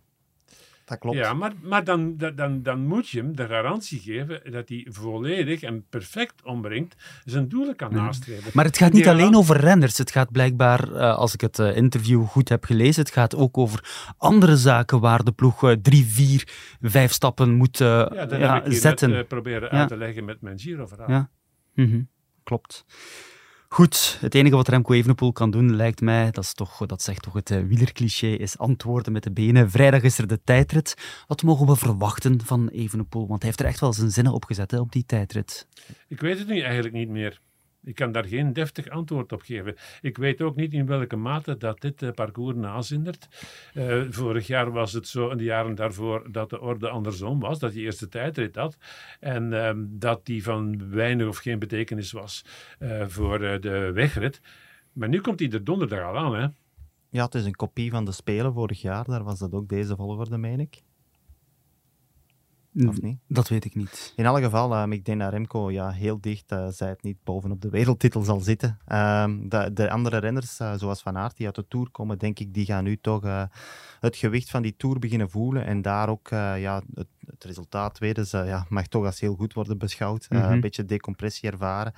Dat 0.85 0.99
klopt. 0.99 1.17
Ja, 1.17 1.35
maar, 1.35 1.53
maar 1.63 1.85
dan, 1.85 2.17
dan- 2.17 2.35
dan, 2.35 2.63
dan 2.63 2.87
moet 2.87 3.09
je 3.09 3.19
hem 3.19 3.37
de 3.37 3.47
garantie 3.47 3.99
geven 4.01 4.53
dat 4.53 4.69
hij 4.69 4.87
volledig 4.91 5.63
en 5.63 5.85
perfect 5.89 6.45
ombrengt 6.45 6.95
zijn 7.25 7.49
doelen 7.49 7.77
kan 7.77 7.93
nastreven. 7.95 8.51
Maar 8.55 8.65
het 8.65 8.77
gaat 8.79 8.93
niet 8.93 9.09
alleen 9.09 9.37
over 9.37 9.57
renners. 9.57 9.99
Het 9.99 10.11
gaat 10.11 10.33
blijkbaar, 10.33 10.93
eh, 10.95 11.17
als 11.17 11.35
ik 11.35 11.41
het 11.41 11.59
eh, 11.59 11.77
interview 11.77 12.25
goed 12.27 12.49
heb 12.49 12.65
gelezen, 12.65 13.03
het 13.03 13.13
gaat 13.13 13.35
ook 13.37 13.59
over 13.59 14.13
andere 14.17 14.57
zaken 14.57 15.01
waar 15.01 15.25
de 15.25 15.33
ploeg 15.33 15.65
eh, 15.65 15.73
drie, 15.83 16.05
vier, 16.05 16.49
vijf 16.81 17.13
stappen 17.13 17.53
moet 17.55 17.81
eh, 17.81 17.87
Ja, 17.89 18.27
dat 18.27 18.39
ja, 18.41 18.55
heb 18.55 18.65
ik 18.65 18.71
hier 18.71 18.81
zetten. 18.81 19.11
net, 19.11 19.29
proberen 19.29 19.69
Ja. 19.73 19.79
uit 19.81 19.89
te 19.89 19.97
leggen 19.97 20.25
met 20.25 20.41
mijn 20.41 20.59
Giro-verhaal. 20.59 21.09
Ja. 21.11 21.31
Mhm, 21.75 22.03
Klopt. 22.43 22.85
Goed, 23.73 24.19
het 24.21 24.35
enige 24.35 24.57
wat 24.57 24.69
Remco 24.69 24.93
Evenepoel 24.93 25.33
kan 25.33 25.51
doen, 25.51 25.77
lijkt 25.77 26.01
mij, 26.01 26.31
dat, 26.31 26.45
is 26.45 26.55
toch, 26.55 26.87
dat 26.87 27.03
zegt 27.03 27.23
toch 27.23 27.35
het 27.35 27.51
uh, 27.51 27.63
wielercliché, 27.63 28.27
is 28.27 28.59
antwoorden 28.59 29.13
met 29.13 29.23
de 29.23 29.33
benen. 29.33 29.71
Vrijdag 29.71 30.03
is 30.03 30.19
er 30.19 30.27
de 30.27 30.43
tijdrit. 30.45 30.95
Wat 31.27 31.43
mogen 31.43 31.67
we 31.67 31.77
verwachten 31.77 32.41
van 32.45 32.69
Evenepoel? 32.69 33.27
Want 33.29 33.41
hij 33.43 33.49
heeft 33.49 33.61
er 33.61 33.67
echt 33.67 33.81
wel 33.81 33.93
zijn 33.93 34.11
zinnen 34.11 34.33
op 34.33 34.45
gezet 34.45 34.71
hè, 34.71 34.81
op 34.81 34.93
die 34.93 35.05
tijdrit. 35.07 35.67
Ik 36.09 36.21
weet 36.21 36.39
het 36.39 36.49
nu 36.49 36.61
eigenlijk 36.61 36.95
niet 36.95 37.09
meer. 37.09 37.41
Ik 37.85 37.95
kan 37.95 38.13
daar 38.13 38.25
geen 38.25 38.53
deftig 38.53 38.89
antwoord 38.89 39.33
op 39.33 39.43
geven. 39.43 39.77
Ik 40.01 40.17
weet 40.17 40.41
ook 40.43 40.57
niet 40.57 40.73
in 40.73 40.87
welke 40.87 41.17
mate 41.17 41.57
dat 41.57 41.81
dit 41.81 42.03
eh, 42.03 42.11
parcours 42.11 42.57
nazindert. 42.57 43.29
Eh, 43.75 44.03
vorig 44.11 44.47
jaar 44.47 44.71
was 44.71 44.93
het 44.93 45.09
zo, 45.09 45.31
en 45.31 45.37
de 45.37 45.45
jaren 45.45 45.75
daarvoor, 45.75 46.33
dat 46.33 46.51
de 46.51 46.61
orde 46.61 46.89
andersom 46.89 47.41
was. 47.41 47.59
Dat 47.59 47.75
je 47.75 47.81
eerst 47.81 48.01
de 48.01 48.09
tijdrit 48.09 48.57
had. 48.57 48.77
En 49.21 49.53
ehm, 49.53 49.85
dat 49.89 50.27
die 50.27 50.43
van 50.43 50.91
weinig 50.91 51.27
of 51.27 51.37
geen 51.37 51.59
betekenis 51.59 52.13
was 52.13 52.45
eh, 52.79 53.07
voor 53.07 53.39
de 53.39 53.91
wegrit. 53.95 54.41
Maar 54.93 55.09
nu 55.09 55.21
komt 55.21 55.41
hij 55.41 55.51
er 55.51 55.65
donderdag 55.65 56.05
al 56.05 56.19
aan, 56.19 56.35
hè? 56.35 56.47
Ja, 57.11 57.25
het 57.25 57.35
is 57.35 57.45
een 57.45 57.55
kopie 57.55 57.91
van 57.91 58.05
de 58.05 58.13
Spelen 58.13 58.53
vorig 58.53 58.81
jaar. 58.81 59.05
Daar 59.05 59.25
was 59.25 59.39
dat 59.39 59.53
ook 59.53 59.69
deze 59.69 59.97
volgorde, 59.97 60.39
meen 60.39 60.61
ik. 60.61 60.83
Of 62.75 63.01
niet? 63.01 63.19
Dat 63.27 63.49
weet 63.49 63.65
ik 63.65 63.75
niet. 63.75 64.13
In 64.17 64.27
alle 64.27 64.43
geval, 64.43 64.83
um, 64.83 64.93
ik 64.93 65.05
denk 65.05 65.21
dat 65.21 65.33
Remco 65.33 65.71
ja, 65.71 65.91
heel 65.91 66.21
dicht, 66.21 66.53
uh, 66.53 66.69
zij 66.69 66.89
het 66.89 67.03
niet, 67.03 67.17
bovenop 67.25 67.61
de 67.61 67.71
wereldtitel 67.71 68.23
zal 68.23 68.41
zitten. 68.41 68.79
Um, 68.93 69.49
de, 69.49 69.71
de, 69.73 69.91
andere 69.91 70.17
renners, 70.17 70.61
uh, 70.61 70.75
zoals 70.75 71.03
Van 71.03 71.17
Aert, 71.17 71.37
die 71.37 71.47
uit 71.47 71.55
de 71.55 71.69
Tour 71.69 71.91
komen, 71.91 72.19
denk 72.19 72.39
ik, 72.39 72.55
die 72.55 72.65
gaan 72.65 72.85
nu 72.85 72.97
toch 73.01 73.25
uh, 73.25 73.43
het 74.01 74.17
gewicht 74.17 74.51
van 74.51 74.63
die 74.63 74.77
Tour 74.77 74.99
beginnen 74.99 75.31
voelen. 75.31 75.65
En 75.65 75.83
daar 75.83 76.09
ook, 76.09 76.29
ja, 76.29 76.83
het, 76.95 77.09
het 77.27 77.45
resultaat 77.45 77.95
tweede 77.95 78.27
ja, 78.31 78.67
mag 78.69 78.87
toch 78.87 79.05
als 79.05 79.21
heel 79.21 79.35
goed 79.35 79.53
worden 79.53 79.79
beschouwd. 79.79 80.27
Mm 80.29 80.41
-hmm. 80.41 80.53
Een 80.53 80.61
beetje 80.61 80.85
decompressie 80.85 81.51
ervaren. 81.51 81.93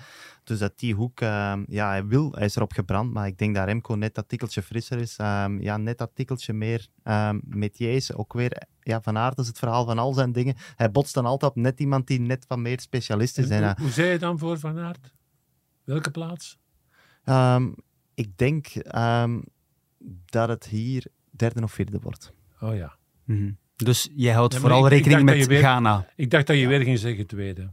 Dus 0.45 0.59
dat 0.59 0.79
die 0.79 0.95
hoek, 0.95 1.21
ja, 1.21 1.89
hij 1.89 2.07
wil, 2.07 2.33
hij 2.33 2.45
is 2.45 2.57
erop 2.57 2.73
gebrand, 2.73 3.13
maar 3.13 3.27
ik 3.27 3.39
denk 3.39 3.55
dat 3.55 3.65
Remco 3.65 3.95
net 3.95 4.15
dat 4.15 4.29
tikkeltje 4.29 4.63
frisser 4.63 4.99
is. 4.99 5.19
Um, 5.19 5.61
ja, 5.61 5.77
net 5.77 5.99
dat 5.99 6.11
tikkeltje 6.15 6.53
meer 6.53 6.87
metiers, 7.41 8.13
ook 8.15 8.33
weer 8.33 8.63
ja, 8.81 9.01
Van 9.03 9.17
Aert 9.19 9.39
is 9.39 9.47
het 9.47 9.59
verhaal 9.59 9.85
van 9.85 9.99
al 9.99 10.13
zijn 10.13 10.33
dingen. 10.33 10.55
Hij 10.77 10.91
botst 10.91 11.15
dan 11.15 11.27
altijd 11.27 11.51
op 11.51 11.57
net 11.63 11.81
iemand 11.81 12.07
die 12.07 12.21
net 12.21 12.45
wat 12.49 12.59
meer 12.59 12.81
specialist 12.81 13.39
is. 13.39 13.49
En, 13.49 13.63
en, 13.63 13.69
hoe, 13.69 13.81
hoe 13.81 13.91
zei 13.91 14.09
je 14.11 14.19
dan 14.19 14.39
voor 14.39 14.59
Van 14.59 14.79
Aert? 14.79 15.13
Welke 15.85 16.11
plaats? 16.11 16.59
Ehm, 17.25 17.73
ik 18.15 18.39
denk 18.39 18.67
ehm, 18.67 19.41
dat 20.27 20.49
het 20.49 20.65
hier 20.67 21.07
derde 21.31 21.63
of 21.63 21.73
vierde 21.73 21.99
wordt. 22.01 22.33
Oh 22.61 22.77
ja. 22.77 22.97
Mhm. 23.25 23.51
Dus 23.77 24.11
jij 24.15 24.35
houdt 24.35 24.55
Ja, 24.55 24.61
vooral 24.61 24.85
ik- 24.87 24.93
rekening 24.93 25.23
met 25.23 25.37
je 25.37 25.47
weer- 25.47 25.59
Ghana. 25.59 26.09
Ik 26.17 26.31
dacht 26.31 26.47
dat 26.47 26.57
je 26.57 26.67
weer 26.67 26.81
ging 26.83 26.99
zeggen 26.99 27.27
tweede. 27.27 27.71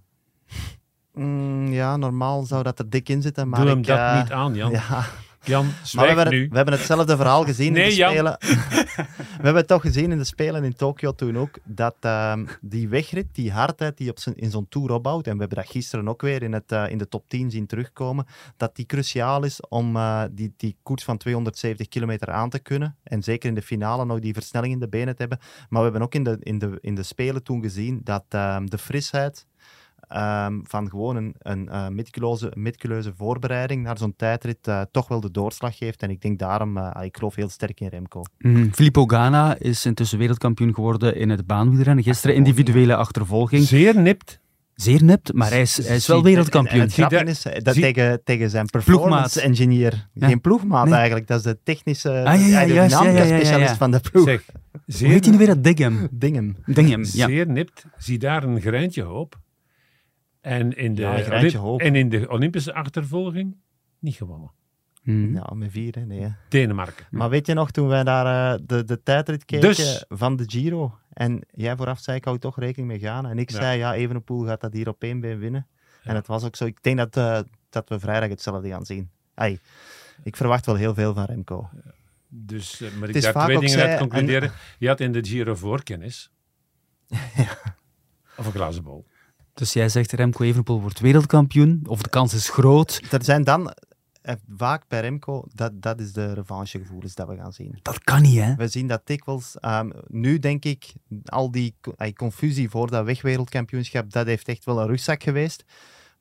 Mm, 1.14 1.72
ja, 1.72 1.98
normaal 1.98 2.44
zou 2.44 2.64
dat 2.64 2.80
er 2.80 2.90
dik 2.90 3.10
in 3.10 3.22
zitten, 3.22 3.50
maar 3.50 3.60
Doe 3.60 3.70
hem 3.70 3.78
ik, 3.78 3.86
dat 3.86 3.98
eh, 3.98 4.22
niet 4.22 4.32
aan, 4.32 4.54
Jan. 4.56 4.72
Ja, 4.82 5.06
Jan, 5.44 5.66
maar 5.66 6.08
we 6.08 6.14
hebben, 6.14 6.34
nu. 6.34 6.42
het, 6.42 6.50
we 6.50 6.56
hebben 6.56 6.74
hetzelfde 6.74 7.16
verhaal 7.16 7.44
gezien 7.44 7.74
Nee, 7.74 7.84
in 7.84 7.90
de 7.90 7.96
Jan. 7.96 8.10
Spelen. 8.12 8.38
we 9.38 9.44
hebben 9.44 9.56
het 9.56 9.68
toch 9.68 9.82
gezien 9.82 10.12
in 10.12 10.18
de 10.18 10.24
Spelen 10.24 10.64
in 10.64 10.74
Tokio 10.74 11.12
toen 11.12 11.38
ook, 11.38 11.60
dat 11.64 11.96
ehm, 12.00 12.46
die 12.62 12.90
wegrit, 12.90 13.28
die 13.32 13.52
hardheid 13.52 13.98
die 13.98 14.10
op 14.10 14.20
zijn, 14.20 14.36
in 14.36 14.52
zo'n 14.52 14.68
Tour 14.70 14.92
opbouwt, 14.92 15.28
en 15.28 15.34
we 15.34 15.40
hebben 15.40 15.58
dat 15.58 15.70
gisteren 15.70 16.08
ook 16.08 16.22
weer 16.22 16.44
in, 16.44 16.54
het, 16.54 16.72
eh, 16.72 16.90
in 16.90 16.98
de 16.98 17.08
top 17.08 17.30
10 17.30 17.52
zien 17.52 17.66
terugkomen, 17.66 18.26
dat 18.58 18.76
die 18.76 18.86
cruciaal 18.86 19.44
is 19.44 19.60
om 19.68 19.96
eh, 19.96 20.24
die, 20.32 20.54
die 20.58 20.78
koers 20.84 21.04
van 21.04 21.18
270 21.18 21.88
kilometer 21.88 22.32
aan 22.32 22.50
te 22.50 22.60
kunnen. 22.60 22.96
En 23.04 23.24
zeker 23.24 23.50
in 23.50 23.56
de 23.56 23.62
finale 23.62 24.06
nog 24.06 24.20
die 24.20 24.34
versnelling 24.34 24.74
in 24.74 24.80
de 24.80 24.90
benen 24.90 25.14
te 25.16 25.22
hebben. 25.22 25.40
Maar 25.70 25.80
we 25.80 25.90
hebben 25.90 26.02
ook 26.02 26.16
in 26.16 26.24
de, 26.24 26.38
in 26.40 26.60
de, 26.60 26.78
in 26.82 26.96
de 26.96 27.04
Spelen 27.04 27.44
toen 27.44 27.62
gezien 27.62 28.02
dat 28.04 28.26
ehm, 28.30 28.66
de 28.66 28.78
frisheid 28.78 29.46
ehm, 30.12 30.60
van 30.64 30.90
gewoon 30.90 31.16
een, 31.16 31.36
een 31.40 31.70
eh, 31.70 31.88
meticuleuze, 31.88 32.52
meticuleuze 32.56 33.14
voorbereiding 33.18 33.84
naar 33.84 33.98
zo'n 33.98 34.16
tijdrit 34.16 34.68
eh, 34.68 34.82
toch 34.92 35.08
wel 35.08 35.20
de 35.22 35.32
doorslag 35.32 35.78
geeft. 35.78 36.02
En 36.02 36.10
ik 36.10 36.22
denk 36.22 36.40
daarom, 36.40 36.78
eh, 36.78 37.04
ik 37.04 37.18
geloof 37.18 37.36
heel 37.36 37.50
sterk 37.50 37.80
in 37.80 37.88
Remco. 37.88 38.22
Mhm. 38.38 38.70
Filippo 38.72 39.06
Ghana 39.06 39.56
is 39.60 39.86
intussen 39.86 40.18
wereldkampioen 40.18 40.74
geworden 40.74 41.16
in 41.16 41.30
het 41.30 41.48
baanwielrennen. 41.48 42.04
Gisteren 42.04 42.36
individuele 42.36 42.96
achtervolging. 42.96 43.64
Zeer 43.64 44.00
nipt. 44.00 44.40
Zeer 44.76 45.04
nipt, 45.04 45.34
maar 45.34 45.50
hij 45.50 45.62
is, 45.62 45.86
hij 45.88 45.96
is 45.96 46.08
wel 46.08 46.24
wereldkampioen. 46.24 46.76
En 46.76 46.86
het 46.86 46.92
Zie 46.92 47.04
grappige 47.06 47.24
dat- 47.44 47.54
is 47.56 47.64
dat 47.64 47.74
zie- 47.74 47.84
tegen, 47.84 48.22
tegen 48.24 48.50
zijn 48.50 48.66
Ploegmaat. 48.66 48.96
performance 49.00 49.42
engineer, 49.42 50.08
Ja. 50.14 50.28
geen 50.28 50.42
ploegmaat 50.42 50.86
Nee. 50.86 50.94
eigenlijk, 50.94 51.28
dat 51.28 51.38
is 51.38 51.44
de 51.44 51.58
technische 51.64 52.10
Ah, 52.10 52.48
ja, 52.50 52.62
ja, 52.62 52.88
specialist 52.90 53.70
ja. 53.70 53.76
van 53.76 53.92
de 53.92 54.00
ploeg. 54.12 54.24
Zeg, 54.26 54.46
Hoe 55.00 55.08
heet 55.08 55.08
hij 55.08 55.10
nu 55.10 55.22
zeer, 55.24 55.38
weer? 55.38 55.48
Dat 55.48 55.64
Diggem. 55.64 56.08
Dingen. 56.12 56.56
Dingham, 56.66 57.00
ja. 57.12 57.28
zeer 57.28 57.48
nipt. 57.48 57.86
Zie 57.98 58.18
daar 58.20 58.44
een 58.44 58.62
greintje 58.62 59.02
hoop. 59.04 59.40
En 60.42 60.78
in 60.78 60.96
de, 60.96 61.02
Ja, 61.02 61.78
en 61.78 61.96
in 61.96 62.10
de 62.10 62.30
Olympische 62.30 62.74
achtervolging 62.74 63.56
niet 64.00 64.16
gewonnen. 64.16 64.52
Mhm. 65.04 65.34
Ja, 65.36 65.50
met 65.56 65.72
vier, 65.72 65.96
hè, 65.96 66.06
nee. 66.06 66.22
hè. 66.22 66.30
Denemarken. 66.50 67.06
Maar 67.10 67.30
weet 67.30 67.48
je 67.48 67.54
nog, 67.54 67.72
toen 67.72 67.88
wij 67.88 68.04
daar 68.04 68.54
eh, 68.54 68.60
de, 68.66 68.84
de 68.84 69.04
tijdrit 69.04 69.46
keken 69.46 69.68
Dus- 69.68 70.06
van 70.10 70.36
de 70.36 70.44
Giro, 70.48 70.98
en 71.14 71.42
jij 71.52 71.76
vooraf 71.76 72.00
zei, 72.00 72.18
ik 72.18 72.26
hou 72.26 72.38
toch 72.38 72.60
rekening 72.60 72.88
mee 72.88 73.00
gaan. 73.00 73.26
En 73.28 73.38
ik 73.38 73.50
Ja. 73.52 73.58
zei, 73.58 73.78
ja, 73.78 73.94
Evenepoel 73.94 74.46
gaat 74.46 74.62
dat 74.62 74.74
hier 74.74 74.88
op 74.88 75.04
één 75.04 75.20
been 75.20 75.40
winnen. 75.40 75.68
Ja. 76.04 76.10
En 76.10 76.16
het 76.16 76.28
was 76.28 76.44
ook 76.44 76.56
zo. 76.56 76.66
Ik 76.66 76.84
denk 76.84 76.98
dat, 76.98 77.18
eh, 77.18 77.40
dat 77.70 77.90
we 77.90 78.00
vrijdag 78.00 78.30
hetzelfde 78.30 78.70
gaan 78.70 78.86
zien. 78.86 79.10
Ai, 79.34 79.60
ik 80.24 80.36
verwacht 80.36 80.66
wel 80.66 80.76
heel 80.76 80.94
veel 80.94 81.14
van 81.14 81.26
Remco. 81.26 81.70
Dus, 82.28 82.82
eh, 82.82 82.92
maar 83.00 83.10
ik 83.10 83.22
daar 83.22 83.44
twee 83.46 83.60
dingen 83.60 83.80
uit 83.80 84.00
concluderen. 84.00 84.52
Je 84.80 84.88
had 84.88 85.00
in 85.00 85.12
de 85.12 85.26
Giro 85.26 85.56
voorkennis. 85.56 86.32
Of 88.38 88.46
een 88.46 88.52
glazen 88.52 88.84
bol. 88.84 89.06
Dus 89.54 89.74
jij 89.74 89.90
zegt 89.90 90.12
Remco 90.12 90.44
Evenepoel 90.44 90.82
wordt 90.82 91.00
wereldkampioen, 91.00 91.82
of 91.86 92.02
de 92.02 92.10
kans 92.10 92.34
is 92.34 92.50
groot. 92.50 93.02
Er 93.12 93.24
zijn 93.24 93.44
dan 93.44 93.74
eh, 94.22 94.36
vaak 94.58 94.84
bij 94.88 95.02
Remco, 95.02 95.44
dat, 95.54 95.82
dat 95.82 96.00
is 96.00 96.14
de 96.14 96.34
revanchegevoelens 96.34 97.16
dat 97.16 97.28
we 97.28 97.36
gaan 97.36 97.54
zien. 97.54 97.80
Dat 97.82 98.04
kan 98.04 98.22
niet, 98.22 98.40
hè? 98.40 98.56
We 98.56 98.68
zien 98.68 98.88
dat 98.88 99.02
dikwijls. 99.04 99.58
ehm, 99.60 99.90
nu 100.08 100.40
denk 100.40 100.66
ik, 100.66 100.94
al 101.26 101.52
die 101.52 101.76
ay, 101.96 102.14
confusie 102.14 102.70
voor 102.70 102.90
dat 102.90 103.06
wegwereldkampioenschap, 103.06 104.12
dat 104.12 104.26
heeft 104.26 104.48
echt 104.48 104.66
wel 104.66 104.82
een 104.82 104.88
rugzak 104.88 105.24
geweest. 105.24 105.64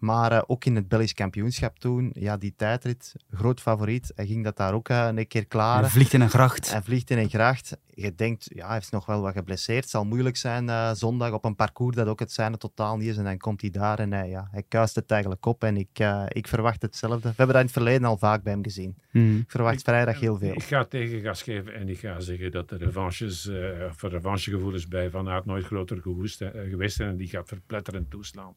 Maar 0.01 0.33
eh, 0.33 0.43
ook 0.47 0.65
in 0.65 0.75
het 0.77 0.89
Belgisch 0.89 1.13
kampioenschap 1.15 1.79
toen, 1.79 2.11
ja, 2.15 2.37
die 2.37 2.55
tijdrit, 2.57 3.15
groot 3.31 3.61
favoriet. 3.61 4.13
Hij 4.15 4.27
ging 4.27 4.45
dat 4.45 4.57
daar 4.57 4.75
ook 4.75 4.89
eh, 4.89 5.07
een 5.07 5.15
keer 5.27 5.41
Hij 5.41 5.45
klaren. 5.45 5.91
vliegt 5.91 6.13
in 6.13 6.21
een 6.21 6.31
gracht. 6.31 6.71
Hij 6.73 6.83
vliegt 6.83 7.11
in 7.11 7.19
een 7.19 7.29
gracht. 7.29 7.77
Je 7.95 8.15
denkt, 8.15 8.51
ja, 8.55 8.69
hij 8.69 8.79
is 8.79 8.91
nog 8.91 9.07
wel 9.07 9.21
wat 9.21 9.33
geblesseerd. 9.33 9.81
Het 9.81 9.91
zal 9.91 10.05
moeilijk 10.05 10.37
zijn 10.37 10.69
eh, 10.69 10.91
zondag 10.93 11.33
op 11.33 11.45
een 11.45 11.57
parcours 11.57 11.97
dat 11.97 12.07
ook 12.07 12.19
het 12.21 12.33
zijne 12.33 12.57
totaal 12.57 12.97
niet 12.97 13.09
is. 13.09 13.17
En 13.17 13.25
dan 13.25 13.37
komt 13.39 13.61
hij 13.61 13.71
daar 13.71 13.99
en 13.99 14.13
hij, 14.13 14.29
ja, 14.29 14.49
hij 14.51 14.63
kuist 14.69 14.95
het 14.95 15.11
eigenlijk 15.11 15.47
op. 15.47 15.65
En 15.65 15.77
ik, 15.77 15.89
eh, 15.93 16.25
ik 16.29 16.49
verwacht 16.49 16.83
hetzelfde. 16.83 17.29
We 17.29 17.35
hebben 17.37 17.47
dat 17.47 17.57
in 17.57 17.63
het 17.63 17.73
verleden 17.73 18.05
al 18.05 18.17
vaak 18.17 18.43
bij 18.43 18.53
hem 18.53 18.63
gezien. 18.63 18.97
Mhm. 19.11 19.37
Ik 19.37 19.51
verwacht 19.51 19.83
vrijdag 19.83 20.21
heel 20.21 20.39
veel. 20.39 20.53
Ik 20.53 20.63
ga 20.63 20.85
tegengas 20.85 21.43
geven 21.43 21.75
en 21.75 21.89
ik 21.89 21.99
ga 21.99 22.21
zeggen 22.21 22.51
dat 22.51 22.69
de 22.69 22.77
revanches, 22.77 23.47
eh 23.47 23.57
voor 23.91 24.11
revanchegevoelens 24.11 24.89
bij 24.89 25.11
Van 25.11 25.29
Aert 25.29 25.45
nooit 25.45 25.65
groter 25.65 26.01
gewoest, 26.01 26.37
geweest 26.69 26.97
zijn. 26.97 27.09
En 27.09 27.17
die 27.17 27.29
gaat 27.29 27.49
verpletterend 27.49 28.11
toeslaan. 28.11 28.55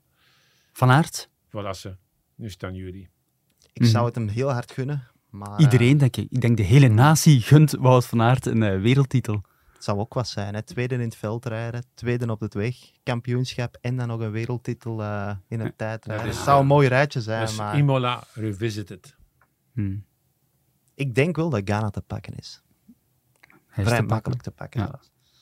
Van 0.73 0.89
Aert? 0.91 1.29
Voilà, 1.57 1.69
ze. 1.75 1.95
Nu 2.35 2.49
staan 2.49 2.75
jullie. 2.75 3.09
Ik 3.73 3.81
Mhm. 3.81 3.89
zou 3.89 4.05
het 4.05 4.15
hem 4.15 4.27
heel 4.27 4.51
hard 4.51 4.71
gunnen. 4.71 5.07
Maar, 5.29 5.51
eh, 5.57 5.59
Iedereen, 5.59 5.97
denk 5.97 6.17
ik. 6.17 6.27
Ik 6.31 6.41
denk 6.41 6.57
de 6.57 6.63
hele 6.63 6.87
natie 6.87 7.41
gunt 7.41 7.71
Wout 7.71 8.05
van 8.05 8.21
Aert 8.21 8.45
een 8.45 8.63
eh, 8.63 8.81
wereldtitel. 8.81 9.41
het 9.73 9.83
zou 9.83 9.99
ook 9.99 10.13
wat 10.13 10.27
zijn. 10.27 10.53
Hè. 10.53 10.61
Tweede 10.61 10.95
in 10.95 11.01
het 11.01 11.15
veld 11.15 11.45
rijden, 11.45 11.83
tweede 11.93 12.27
op 12.31 12.39
de 12.51 12.59
weg, 12.59 12.75
kampioenschap 13.03 13.77
en 13.81 13.97
dan 13.97 14.07
nog 14.07 14.19
een 14.19 14.31
wereldtitel 14.31 15.01
eh, 15.01 15.35
in 15.47 15.59
een 15.59 15.75
tijdrijden. 15.75 16.25
dat 16.25 16.33
is, 16.33 16.35
Het 16.39 16.45
zou 16.45 16.57
een 16.57 16.63
eh, 16.63 16.69
mooi 16.69 16.87
rijtje 16.87 17.21
zijn, 17.21 17.55
maar 17.55 17.77
Imola 17.77 18.23
Revisited. 18.33 19.15
Mhm. 19.73 19.95
ik 20.95 21.15
denk 21.15 21.35
wel 21.35 21.49
dat 21.49 21.61
Ghana 21.65 21.89
te 21.89 22.01
pakken 22.01 22.35
is. 22.35 22.61
Hij 23.47 23.83
is 23.83 23.83
Vrij 23.83 23.83
te 23.85 23.89
pakken. 23.91 24.07
makkelijk 24.07 24.41
te 24.41 24.51
pakken. 24.51 24.81
Ja. 24.81 24.99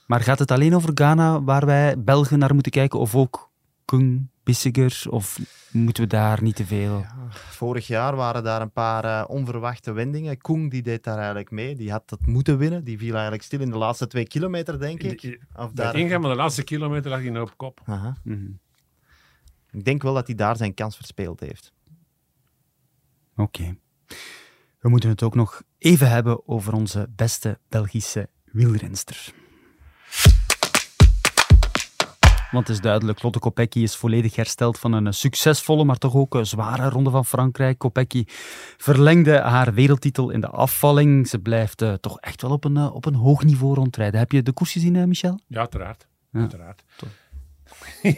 Maar 0.07 0.21
gaat 0.21 0.39
het 0.39 0.51
alleen 0.51 0.75
over 0.75 0.91
Ghana 0.93 1.43
waar 1.43 1.65
wij 1.65 2.03
Belgen 2.03 2.39
naar 2.39 2.53
moeten 2.53 2.71
kijken? 2.71 2.99
Of 2.99 3.15
ook 3.15 3.51
Kung, 3.85 4.27
Bissiger? 4.43 5.03
Of 5.09 5.39
moeten 5.71 6.03
we 6.03 6.09
daar 6.09 6.43
niet 6.43 6.55
te 6.55 6.65
veel? 6.65 7.05
Vorig 7.29 7.87
jaar 7.87 8.15
waren 8.15 8.43
daar 8.43 8.61
een 8.61 8.71
paar 8.71 9.05
eh, 9.05 9.29
onverwachte 9.29 9.91
wendingen. 9.91 10.37
Koen 10.37 10.69
die 10.69 10.81
deed 10.81 11.03
daar 11.03 11.17
eigenlijk 11.17 11.51
mee. 11.51 11.75
Die 11.75 11.91
had 11.91 12.09
het 12.09 12.25
moeten 12.25 12.57
winnen. 12.57 12.83
Die 12.83 12.97
viel 12.97 13.13
eigenlijk 13.13 13.43
stil 13.43 13.59
in 13.59 13.69
de 13.69 13.77
laatste 13.77 14.07
twee 14.07 14.27
kilometer, 14.27 14.79
denk 14.79 15.03
ik. 15.03 15.39
Of 15.55 15.71
daar... 15.71 15.95
ingaan 15.95 16.21
van 16.21 16.29
de 16.29 16.35
laatste 16.35 16.63
kilometer 16.63 17.09
lag 17.09 17.19
hij 17.21 17.29
nou 17.29 17.45
op 17.45 17.57
kop. 17.57 17.81
Aha. 17.85 18.17
Mhm. 18.23 18.49
Ik 19.71 19.85
denk 19.85 20.01
wel 20.01 20.13
dat 20.13 20.27
hij 20.27 20.35
daar 20.35 20.57
zijn 20.57 20.73
kans 20.73 20.95
verspeeld 20.95 21.39
heeft. 21.39 21.73
Oké. 23.35 23.75
We 24.79 24.89
moeten 24.89 25.09
het 25.09 25.23
ook 25.23 25.35
nog 25.35 25.61
even 25.77 26.09
hebben 26.09 26.47
over 26.47 26.73
onze 26.73 27.09
beste 27.15 27.59
Belgische 27.69 28.29
wielrenster. 28.45 29.33
Want 32.51 32.67
het 32.67 32.75
is 32.75 32.81
duidelijk, 32.81 33.23
Lotte 33.23 33.39
Kopecky 33.39 33.79
is 33.79 33.95
volledig 33.95 34.35
hersteld 34.35 34.79
van 34.79 34.93
een 34.93 35.13
succesvolle, 35.13 35.83
maar 35.83 35.97
toch 35.97 36.15
ook 36.15 36.39
zware 36.41 36.89
ronde 36.89 37.09
van 37.09 37.25
Frankrijk. 37.25 37.77
Kopecky 37.77 38.23
verlengde 38.77 39.39
haar 39.39 39.73
wereldtitel 39.73 40.29
in 40.29 40.41
de 40.41 40.47
afvalling. 40.47 41.27
Ze 41.27 41.39
blijft 41.39 41.81
eh, 41.81 41.93
toch 41.93 42.19
echt 42.19 42.41
wel 42.41 42.51
op 42.51 42.63
een, 42.63 42.77
eh, 42.77 42.95
op 42.95 43.05
een 43.05 43.15
hoog 43.15 43.43
niveau 43.43 43.73
rondrijden. 43.75 44.19
Heb 44.19 44.31
je 44.31 44.43
de 44.43 44.51
koers 44.51 44.71
gezien, 44.71 44.95
eh, 44.95 45.03
Michel? 45.03 45.39
Ja, 45.47 45.59
uiteraard. 45.59 46.07
Ja, 46.31 46.39
uiteraard. 46.39 46.83
toch. 46.97 47.09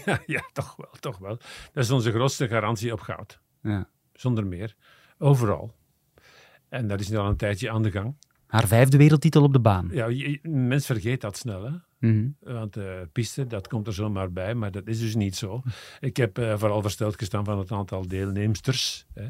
ja, 0.05 0.19
ja, 0.25 0.43
toch 0.53 0.75
wel, 0.75 0.89
toch 0.99 1.17
wel. 1.17 1.38
Dat 1.73 1.84
is 1.84 1.91
onze 1.91 2.11
grootste 2.11 2.47
garantie 2.47 2.91
op 2.91 2.99
goud. 2.99 3.39
Ja. 3.61 3.88
Zonder 4.13 4.45
meer. 4.47 4.75
Overal. 5.17 5.73
En 6.69 6.88
dat 6.88 6.99
is 6.99 7.09
nu 7.09 7.17
al 7.17 7.27
een 7.27 7.38
tijdje 7.38 7.71
aan 7.71 7.81
de 7.84 7.91
gang. 7.91 8.15
Haar 8.47 8.67
vijfde 8.67 8.97
wereldtitel 8.97 9.43
op 9.43 9.53
de 9.53 9.59
baan. 9.59 9.89
Ja, 9.91 10.05
je- 10.07 10.39
mens 10.43 10.86
vergeet 10.86 11.21
dat 11.21 11.38
snel, 11.38 11.63
hè. 11.63 11.71
Mhm. 12.03 12.27
Want 12.39 12.77
uh, 12.77 13.01
piste, 13.11 13.47
dat 13.47 13.67
komt 13.67 13.87
er 13.87 13.93
zomaar 13.93 14.31
bij, 14.31 14.55
maar 14.55 14.71
dat 14.71 14.87
is 14.87 14.99
dus 14.99 15.15
niet 15.15 15.35
zo. 15.35 15.61
Ik 15.99 16.17
heb 16.17 16.37
eh, 16.37 16.57
vooral 16.57 16.81
versteld 16.81 17.17
gestaan 17.17 17.45
van 17.45 17.59
het 17.59 17.71
aantal 17.71 18.07
deelnemsters. 18.07 19.05
Hè. 19.13 19.27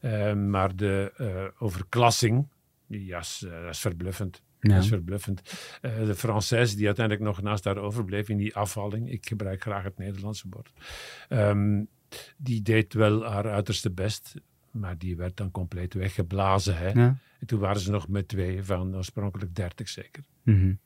Eh, 0.00 0.34
maar 0.34 0.76
de 0.76 1.12
overklassing, 1.58 2.48
ja, 2.86 3.22
dat 3.40 3.70
is 3.70 3.78
verbluffend. 3.78 4.42
Ja. 4.60 4.74
Dat 4.74 4.82
is 4.82 4.88
verbluffend. 4.88 5.42
Uh, 5.82 5.96
de 5.96 6.16
Française 6.16 6.76
die 6.76 6.86
uiteindelijk 6.86 7.24
nog 7.26 7.42
naast 7.42 7.64
haar 7.64 7.76
overbleef 7.76 8.28
in 8.28 8.36
die 8.36 8.56
afvalling, 8.56 9.10
ik 9.10 9.26
gebruik 9.26 9.62
graag 9.62 9.82
het 9.82 9.98
Nederlandse 9.98 10.46
woord, 10.50 10.72
um, 11.28 11.88
die 12.36 12.62
deed 12.62 12.94
wel 12.94 13.24
haar 13.24 13.50
uiterste 13.50 13.90
best, 13.90 14.34
maar 14.70 14.98
die 14.98 15.16
werd 15.16 15.36
dan 15.36 15.50
compleet 15.50 15.94
weggeblazen. 15.94 16.76
Hè. 16.76 16.88
Ja. 16.88 17.18
En 17.40 17.46
toen 17.46 17.60
waren 17.60 17.80
ze 17.80 17.90
nog 17.90 18.08
met 18.08 18.28
twee 18.28 18.62
van 18.62 18.96
oorspronkelijk 18.96 19.54
dertig 19.54 19.88
zeker. 19.88 20.24
Mm 20.42 20.60
-hmm. 20.60 20.78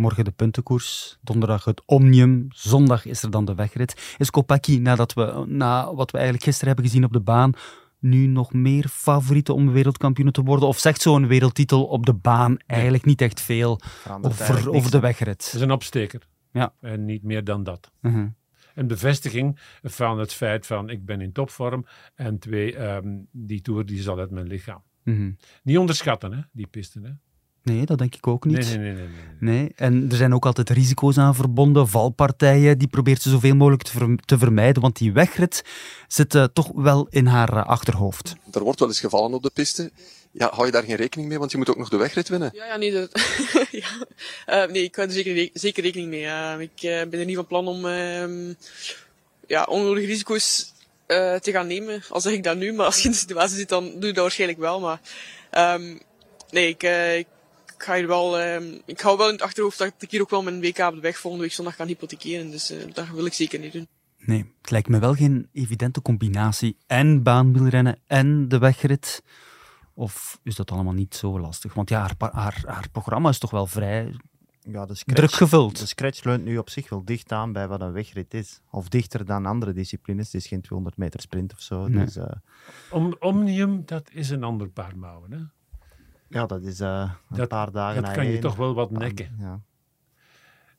Morgen 0.00 0.24
de 0.24 0.30
puntenkoers, 0.30 1.18
donderdag 1.20 1.64
het 1.64 1.82
Omnium, 1.86 2.46
zondag 2.48 3.04
is 3.04 3.22
er 3.22 3.30
dan 3.30 3.44
de 3.44 3.54
wegrit. 3.54 4.14
Is 4.18 4.30
Kopecky, 4.30 4.78
nadat 4.78 5.12
we, 5.12 5.44
na 5.46 5.94
wat 5.94 6.10
we 6.10 6.16
eigenlijk 6.16 6.46
gisteren 6.46 6.68
hebben 6.68 6.84
gezien 6.90 7.04
op 7.04 7.12
de 7.12 7.20
baan, 7.20 7.52
nu 7.98 8.26
nog 8.26 8.52
meer 8.52 8.88
favoriete 8.88 9.52
om 9.52 9.72
wereldkampioen 9.72 10.30
te 10.30 10.42
worden? 10.42 10.68
Of 10.68 10.78
zegt 10.78 11.00
zo'n 11.00 11.26
wereldtitel 11.26 11.84
op 11.84 12.06
de 12.06 12.14
baan 12.14 12.56
eigenlijk 12.66 13.04
niet 13.04 13.20
echt 13.20 13.40
veel 13.40 13.80
over, 14.20 14.70
over 14.70 14.90
de 14.90 15.00
wegrit? 15.00 15.44
Het 15.44 15.54
is 15.54 15.60
een 15.60 15.70
opsteker. 15.70 16.22
Ja. 16.52 16.74
En 16.80 17.04
niet 17.04 17.22
meer 17.22 17.44
dan 17.44 17.62
dat. 17.62 17.90
Uh 18.02 18.14
-huh. 18.14 18.26
Een 18.74 18.86
bevestiging 18.86 19.58
van 19.82 20.18
het 20.18 20.32
feit 20.32 20.66
van 20.66 20.90
ik 20.90 21.04
ben 21.04 21.20
in 21.20 21.32
topvorm 21.32 21.86
en 22.14 22.38
twee, 22.38 22.78
um, 22.78 23.26
die 23.32 23.60
toer 23.60 23.86
die 23.86 24.02
zal 24.02 24.18
uit 24.18 24.30
mijn 24.30 24.46
lichaam. 24.46 24.82
Uh 25.04 25.18
-huh. 25.18 25.32
Niet 25.62 25.78
onderschatten, 25.78 26.32
hè, 26.32 26.40
die 26.52 26.66
pisten. 26.66 27.04
Hè. 27.04 27.10
Nee, 27.62 27.86
dat 27.86 27.98
denk 27.98 28.14
ik 28.14 28.26
ook 28.26 28.44
niet. 28.44 28.56
Nee, 28.68 28.78
nee, 28.78 28.92
nee. 28.92 28.92
nee, 28.92 29.08
nee. 29.40 29.58
Nee, 29.60 29.72
en 29.76 30.06
er 30.10 30.16
zijn 30.16 30.34
ook 30.34 30.46
altijd 30.46 30.70
risico's 30.70 31.18
aan 31.18 31.34
verbonden, 31.34 31.88
valpartijen, 31.88 32.78
die 32.78 32.88
probeert 32.88 33.22
ze 33.22 33.30
zoveel 33.30 33.54
mogelijk 33.54 33.82
te, 33.82 33.90
ver- 33.90 34.16
te 34.24 34.38
vermijden, 34.38 34.82
want 34.82 34.96
die 34.98 35.12
wegrit 35.12 35.64
zit 36.08 36.34
eh, 36.34 36.44
toch 36.52 36.70
wel 36.74 37.06
in 37.10 37.26
haar 37.26 37.52
eh, 37.56 37.66
achterhoofd. 37.66 38.34
Er 38.52 38.62
wordt 38.62 38.78
wel 38.78 38.88
eens 38.88 39.00
gevallen 39.00 39.32
op 39.34 39.42
de 39.42 39.50
piste. 39.54 39.90
Ja, 40.32 40.50
hou 40.52 40.66
je 40.66 40.72
daar 40.72 40.82
geen 40.82 40.96
rekening 40.96 41.28
mee, 41.28 41.38
want 41.38 41.50
je 41.50 41.56
moet 41.56 41.70
ook 41.70 41.76
nog 41.78 41.88
de 41.88 41.96
wegrit 41.96 42.28
winnen. 42.28 42.50
Ja, 42.54 42.64
ja, 42.66 42.76
nee, 42.76 42.92
dat, 42.92 43.10
ja. 43.70 43.88
Eh, 44.46 44.70
nee, 44.70 44.82
ik 44.82 44.96
hou 44.96 45.08
er 45.08 45.14
zeker, 45.14 45.34
re- 45.34 45.50
zeker 45.52 45.82
rekening 45.82 46.08
mee. 46.08 46.26
Eh, 46.26 46.60
ik 46.60 46.70
ben 47.10 47.20
er 47.20 47.24
niet 47.24 47.36
van 47.36 47.46
plan 47.46 47.68
om 47.68 47.86
ehm, 47.86 48.52
ja, 49.46 49.64
onnodige 49.64 50.06
risico's 50.06 50.72
eh, 51.06 51.34
te 51.34 51.50
gaan 51.52 51.66
nemen. 51.66 52.02
Al 52.08 52.20
zeg 52.20 52.32
ik 52.32 52.44
dat 52.44 52.56
nu, 52.56 52.72
maar 52.72 52.86
als 52.86 52.98
je 52.98 53.04
in 53.04 53.10
de 53.10 53.16
situatie 53.16 53.56
zit, 53.56 53.68
dan 53.68 53.84
doe 53.84 54.06
je 54.06 54.12
dat 54.12 54.22
waarschijnlijk 54.22 54.60
wel. 54.60 54.80
Maar 54.80 55.00
ehm, 55.50 55.96
nee, 56.50 56.68
ik, 56.68 56.82
eh, 56.82 57.18
ik, 57.18 57.26
ga 57.82 57.94
hier 57.94 58.06
wel, 58.06 58.38
ehm, 58.38 58.64
ik 58.86 59.00
hou 59.00 59.16
wel 59.16 59.26
in 59.26 59.32
het 59.32 59.42
achterhoofd 59.42 59.78
dat 59.78 59.92
ik 59.98 60.10
hier 60.10 60.20
ook 60.20 60.30
wel 60.30 60.42
mijn 60.42 60.60
WK 60.60 60.78
op 60.78 60.94
de 60.94 61.00
weg 61.00 61.18
volgende 61.18 61.44
week 61.46 61.54
zondag 61.54 61.76
kan 61.76 61.86
hypothekeren. 61.86 62.50
Dus 62.50 62.70
eh, 62.70 62.94
dat 62.94 63.08
wil 63.08 63.26
ik 63.26 63.32
zeker 63.32 63.60
niet 63.60 63.72
doen. 63.72 63.88
Nee, 64.18 64.52
het 64.60 64.70
lijkt 64.70 64.88
me 64.88 64.98
wel 64.98 65.14
geen 65.14 65.48
evidente 65.52 66.02
combinatie. 66.02 66.76
En 66.86 67.22
baanwielrennen 67.22 67.98
en 68.06 68.48
de 68.48 68.58
wegrit. 68.58 69.22
Of 69.94 70.40
is 70.42 70.54
dat 70.54 70.70
allemaal 70.70 70.92
niet 70.92 71.14
zo 71.14 71.40
lastig? 71.40 71.74
Want 71.74 71.88
ja, 71.88 72.00
haar, 72.00 72.16
pa- 72.16 72.30
haar, 72.32 72.62
haar 72.66 72.88
programma 72.92 73.28
is 73.28 73.38
toch 73.38 73.50
wel 73.50 73.66
vrij 73.66 74.14
Ja, 74.62 74.86
de 74.86 74.94
druk 74.94 74.96
scratch, 74.96 75.36
gevuld. 75.36 75.78
de 75.78 75.86
scratch 75.86 76.24
leunt 76.24 76.44
nu 76.44 76.58
op 76.58 76.70
zich 76.70 76.88
wel 76.88 77.04
dicht 77.04 77.32
aan 77.32 77.52
bij 77.52 77.68
wat 77.68 77.80
een 77.80 77.92
wegrit 77.92 78.34
is. 78.34 78.60
Of 78.70 78.88
dichter 78.88 79.24
dan 79.24 79.46
andere 79.46 79.72
disciplines. 79.72 80.24
Het 80.32 80.34
is 80.42 80.46
geen 80.48 80.60
200 80.60 80.96
meter 80.96 81.20
sprint 81.20 81.52
of 81.52 81.60
zo. 81.60 81.88
Nee. 81.88 82.04
Dus, 82.04 82.16
eh, 82.16 82.24
Om, 82.90 83.16
Omnium, 83.18 83.82
dat 83.86 84.08
is 84.12 84.30
een 84.30 84.42
ander 84.44 84.68
paar 84.68 84.96
mouwen. 84.98 85.32
Hè? 85.32 85.38
Ja, 86.30 86.46
dat 86.46 86.62
is 86.62 86.80
eh, 86.80 87.12
een 87.30 87.36
Dat- 87.36 87.48
paar 87.48 87.70
dagen 87.70 88.02
Dat 88.02 88.12
kan 88.12 88.24
je 88.26 88.32
één. 88.32 88.40
toch 88.40 88.56
wel 88.56 88.74
wat 88.74 88.90
nekken. 88.90 89.36
Ja. 89.38 89.60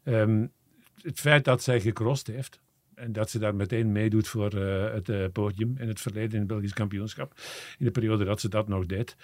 Ehm, 0.03 0.47
het 1.01 1.19
feit 1.19 1.45
dat 1.45 1.63
zij 1.63 1.81
gecrossed 1.81 2.27
heeft 2.27 2.59
en 2.95 3.11
dat 3.13 3.29
ze 3.29 3.39
daar 3.39 3.55
meteen 3.55 3.91
meedoet 3.91 4.27
voor 4.27 4.53
eh, 4.53 4.93
het 4.93 5.09
eh, 5.09 5.25
podium 5.33 5.75
in 5.77 5.87
het 5.87 6.01
verleden 6.01 6.31
in 6.33 6.39
het 6.39 6.47
Belgisch 6.47 6.73
kampioenschap, 6.73 7.33
in 7.77 7.85
de 7.85 7.91
periode 7.91 8.23
dat 8.25 8.39
ze 8.41 8.49
dat 8.49 8.67
nog 8.67 8.85
deed, 8.85 9.15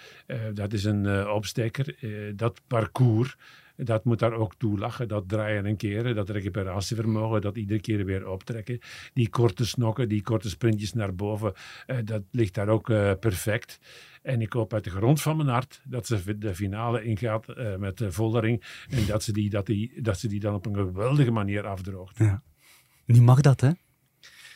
dat 0.54 0.72
is 0.72 0.84
een 0.84 1.28
opsteker. 1.28 1.96
Dat 2.36 2.60
parcours, 2.66 3.36
dat 3.84 4.04
moet 4.04 4.18
daar 4.18 4.32
ook 4.32 4.54
toe 4.54 4.78
lachen. 4.78 5.08
Dat 5.08 5.28
draaien 5.28 5.66
en 5.66 5.76
keren, 5.76 6.14
dat 6.14 6.28
recuperatievermogen, 6.30 7.40
dat 7.40 7.56
iedere 7.56 7.80
keer 7.80 8.04
weer 8.04 8.28
optrekken. 8.28 8.78
Die 9.12 9.28
korte 9.28 9.66
snokken, 9.66 10.08
die 10.08 10.22
korte 10.22 10.48
sprintjes 10.48 10.92
naar 10.92 11.14
boven, 11.14 11.52
eh, 11.86 11.96
dat 12.04 12.22
ligt 12.30 12.54
daar 12.54 12.68
ook 12.68 12.90
eh, 12.90 13.12
perfect. 13.20 13.78
En 14.22 14.40
ik 14.40 14.52
hoop 14.52 14.72
uit 14.74 14.84
de 14.84 14.90
grond 14.90 15.20
van 15.22 15.36
mijn 15.36 15.48
hart 15.48 15.80
dat 15.84 16.06
ze 16.06 16.38
de 16.38 16.54
finale 16.54 17.02
ingaat 17.02 17.48
eh, 17.48 17.76
met 17.76 17.98
de 17.98 18.12
Voldering. 18.12 18.84
En 18.90 19.06
dat 19.06 19.22
ze, 19.22 19.32
die, 19.32 19.50
dat, 19.50 19.66
die, 19.66 20.02
dat 20.02 20.18
ze 20.18 20.28
die 20.28 20.40
dan 20.40 20.54
op 20.54 20.66
een 20.66 20.74
geweldige 20.74 21.30
manier 21.30 21.66
afdroogt. 21.66 22.18
Ja, 22.18 22.42
Nu 23.04 23.20
mag 23.20 23.40
dat, 23.40 23.60
hè? 23.60 23.70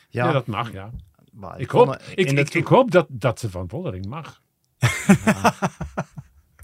Ja, 0.09 0.33
dat 0.33 0.47
mag, 0.47 0.73
ja. 0.73 0.91
maar 1.33 1.61
Ik 1.61 1.71
vond 1.71 1.89
hoop, 1.89 1.99
dat- 1.99 2.13
ik, 2.15 2.31
ik, 2.31 2.55
ik 2.55 2.67
hoop 2.67 2.91
dat, 2.91 3.07
dat 3.11 3.41
ze 3.41 3.51
van 3.51 3.69
Voldering 3.69 4.07
mag. 4.07 4.43
Ik 6.12 6.12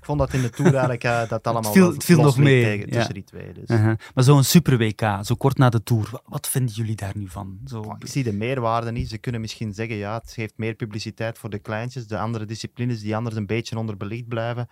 vond 0.09 0.21
dat 0.21 0.33
in 0.33 0.43
de 0.43 0.51
Tour 0.51 0.71
eigenlijk 0.71 1.05
eh, 1.05 1.29
dat 1.29 1.47
allemaal 1.47 1.73
viel- 1.73 1.83
wel 1.83 1.93
het 1.93 2.05
viel 2.05 2.17
nog 2.17 2.37
ligt 2.37 2.39
mee, 2.49 2.63
tegen, 2.63 2.91
tussen 2.91 3.15
die 3.15 3.25
twee. 3.25 3.53
Dus. 3.53 3.69
Uh-huh. 3.69 3.95
Maar 4.15 4.25
zo'n 4.25 4.45
super 4.45 4.79
WK, 4.79 5.19
zo 5.23 5.35
kort 5.35 5.59
na 5.59 5.69
de 5.69 5.83
Tour, 5.83 6.09
wa- 6.13 6.23
wat 6.25 6.49
vinden 6.49 6.75
jullie 6.75 6.97
daar 6.97 7.13
nu 7.15 7.29
van? 7.29 7.59
Zo... 7.67 7.97
Ik 7.99 8.07
zie 8.09 8.25
de 8.25 8.33
meerwaarde 8.33 8.93
niet. 8.93 9.09
Ze 9.09 9.19
kunnen 9.19 9.41
misschien 9.41 9.75
zeggen, 9.75 9.97
ja, 9.97 10.15
het 10.15 10.33
geeft 10.33 10.53
meer 10.57 10.75
publiciteit 10.75 11.39
voor 11.39 11.51
de 11.51 11.59
kleintjes, 11.59 12.07
de 12.07 12.19
andere 12.19 12.45
disciplines 12.45 13.01
die 13.01 13.17
anders 13.17 13.37
een 13.37 13.47
beetje 13.47 13.79
onderbelicht 13.79 14.29
blijven. 14.29 14.69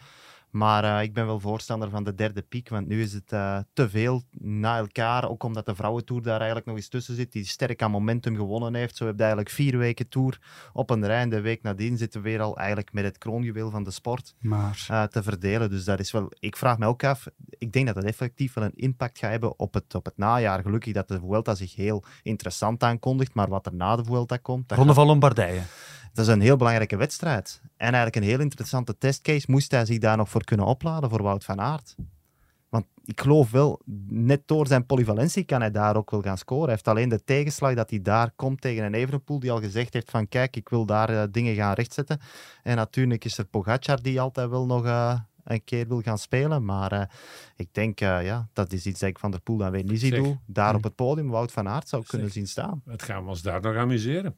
Maar 0.57 0.85
eh, 0.85 1.03
ik 1.03 1.13
ben 1.13 1.27
wel 1.27 1.41
voorstander 1.41 1.91
van 1.91 2.05
de 2.05 2.15
derde 2.15 2.43
piek, 2.43 2.69
want 2.69 2.87
nu 2.87 3.03
is 3.03 3.13
het 3.13 3.33
eh, 3.33 3.59
te 3.73 3.89
veel 3.89 4.23
na 4.39 4.79
elkaar. 4.79 5.29
Ook 5.29 5.43
omdat 5.43 5.67
de 5.67 5.75
vrouwentour 5.75 6.23
daar 6.23 6.37
eigenlijk 6.37 6.67
nog 6.67 6.77
eens 6.77 6.89
tussen 6.89 7.15
zit, 7.15 7.33
die 7.33 7.45
sterk 7.45 7.83
aan 7.83 7.91
momentum 7.91 8.37
gewonnen 8.37 8.75
heeft. 8.75 8.97
Zo 8.97 9.05
heb 9.05 9.15
je 9.15 9.21
eigenlijk 9.21 9.51
vier 9.51 9.79
weken 9.79 10.09
tour 10.09 10.39
op 10.73 10.91
een 10.91 11.07
rij. 11.07 11.21
En 11.21 11.31
de 11.31 11.41
week 11.41 11.63
nadien 11.63 11.97
zitten 11.97 12.23
we 12.23 12.29
weer 12.29 12.41
al 12.41 12.57
eigenlijk 12.57 12.93
met 12.93 13.05
het 13.05 13.19
kroonjuweel 13.19 13.71
van 13.71 13.85
de 13.85 13.91
sport 13.91 14.35
Maar 14.41 14.87
eh, 14.89 15.03
te 15.03 15.23
verdelen. 15.23 15.71
Dus 15.71 15.85
dat 15.85 15.99
is 16.01 16.11
wel, 16.13 16.33
ik 16.39 16.57
vraag 16.57 16.79
me 16.79 16.87
ook 16.87 17.05
af, 17.05 17.27
ik 17.49 17.73
denk 17.73 17.87
dat 17.87 17.95
dat 17.95 18.05
effectief 18.05 18.55
wel 18.55 18.65
een 18.65 18.75
impact 18.77 19.19
gaat 19.19 19.31
hebben 19.31 19.59
op 19.59 19.75
het, 19.75 19.95
op 19.95 20.05
het 20.05 20.17
najaar. 20.17 20.63
Gelukkig 20.63 20.93
dat 20.93 21.09
de 21.09 21.19
Vuelta 21.21 21.55
zich 21.55 21.75
heel 21.75 22.05
interessant 22.23 22.83
aankondigt, 22.83 23.35
maar 23.35 23.49
wat 23.49 23.67
er 23.67 23.75
na 23.75 23.97
de 23.97 24.05
Vuelta 24.05 24.37
komt, 24.37 24.73
Ronde 24.73 24.87
gaat- 24.87 24.95
van 24.95 25.07
Lombardije. 25.07 25.61
Dat 26.17 26.27
is 26.27 26.33
een 26.33 26.41
heel 26.41 26.57
belangrijke 26.57 26.97
wedstrijd. 26.97 27.61
En 27.63 27.87
eigenlijk 27.87 28.17
een 28.17 28.23
heel 28.23 28.41
interessante 28.41 28.99
testcase. 28.99 29.51
Moest 29.51 29.71
hij 29.71 29.85
zich 29.85 29.99
daar 29.99 30.17
nog 30.17 30.29
voor 30.29 30.45
kunnen 30.45 30.67
opladen 30.67 31.11
voor 31.11 31.23
Wout 31.23 31.45
van 31.45 31.61
Aert? 31.61 31.95
Want 32.69 32.87
ik 33.05 33.21
geloof 33.21 33.51
wel, 33.51 33.81
net 34.09 34.43
door 34.47 34.67
zijn 34.67 34.87
polyvalentie 34.87 35.45
kan 35.45 35.61
hij 35.61 35.71
daar 35.71 35.97
ook 35.97 36.11
wel 36.11 36.23
gaan 36.23 36.39
scoren. 36.39 36.65
Hij 36.65 36.73
heeft 36.73 36.89
alleen 36.89 37.09
de 37.09 37.25
tegenslag 37.25 37.75
dat 37.75 37.91
hij 37.91 38.03
daar 38.03 38.31
komt 38.37 38.61
tegen 38.61 38.85
een 38.85 38.95
Evenepoel 38.95 39.39
die 39.39 39.51
al 39.51 39.61
gezegd 39.61 39.93
heeft 39.93 40.11
van 40.11 40.29
kijk, 40.29 40.57
ik 40.57 40.69
wil 40.69 40.87
daar 40.87 41.09
eh, 41.09 41.23
dingen 41.31 41.55
gaan 41.55 41.75
rechtzetten. 41.75 42.21
En 42.63 42.77
natuurlijk 42.77 43.25
is 43.25 43.39
er 43.39 43.45
Pogacar 43.45 44.03
die 44.03 44.21
altijd 44.21 44.51
wel 44.51 44.67
nog 44.67 44.85
eh, 44.85 45.21
een 45.45 45.65
keer 45.65 45.89
wil 45.89 46.01
gaan 46.01 46.19
spelen. 46.19 46.65
Maar 46.65 46.93
eh, 46.93 47.07
ik 47.57 47.69
denk, 47.73 47.99
ja, 47.99 48.49
dat 48.53 48.73
is 48.73 48.87
iets 48.87 49.01
dat 49.01 49.09
ik 49.09 49.19
Van 49.19 49.31
der 49.31 49.41
Poel 49.41 49.57
dan 49.57 49.71
weer 49.71 49.85
niet 49.85 50.01
zie 50.01 50.15
doen. 50.15 50.41
Daar 50.47 50.75
op 50.75 50.83
het 50.83 50.95
podium 50.95 51.29
Wout 51.29 51.53
van 51.53 51.69
Aert 51.69 51.89
zou 51.89 52.05
kunnen 52.07 52.31
zien 52.31 52.49
staan. 52.49 52.83
Het 52.85 53.03
gaan 53.03 53.23
we 53.23 53.29
ons 53.29 53.43
daar 53.43 53.61
nog 53.61 53.77
amuseren. 53.77 54.37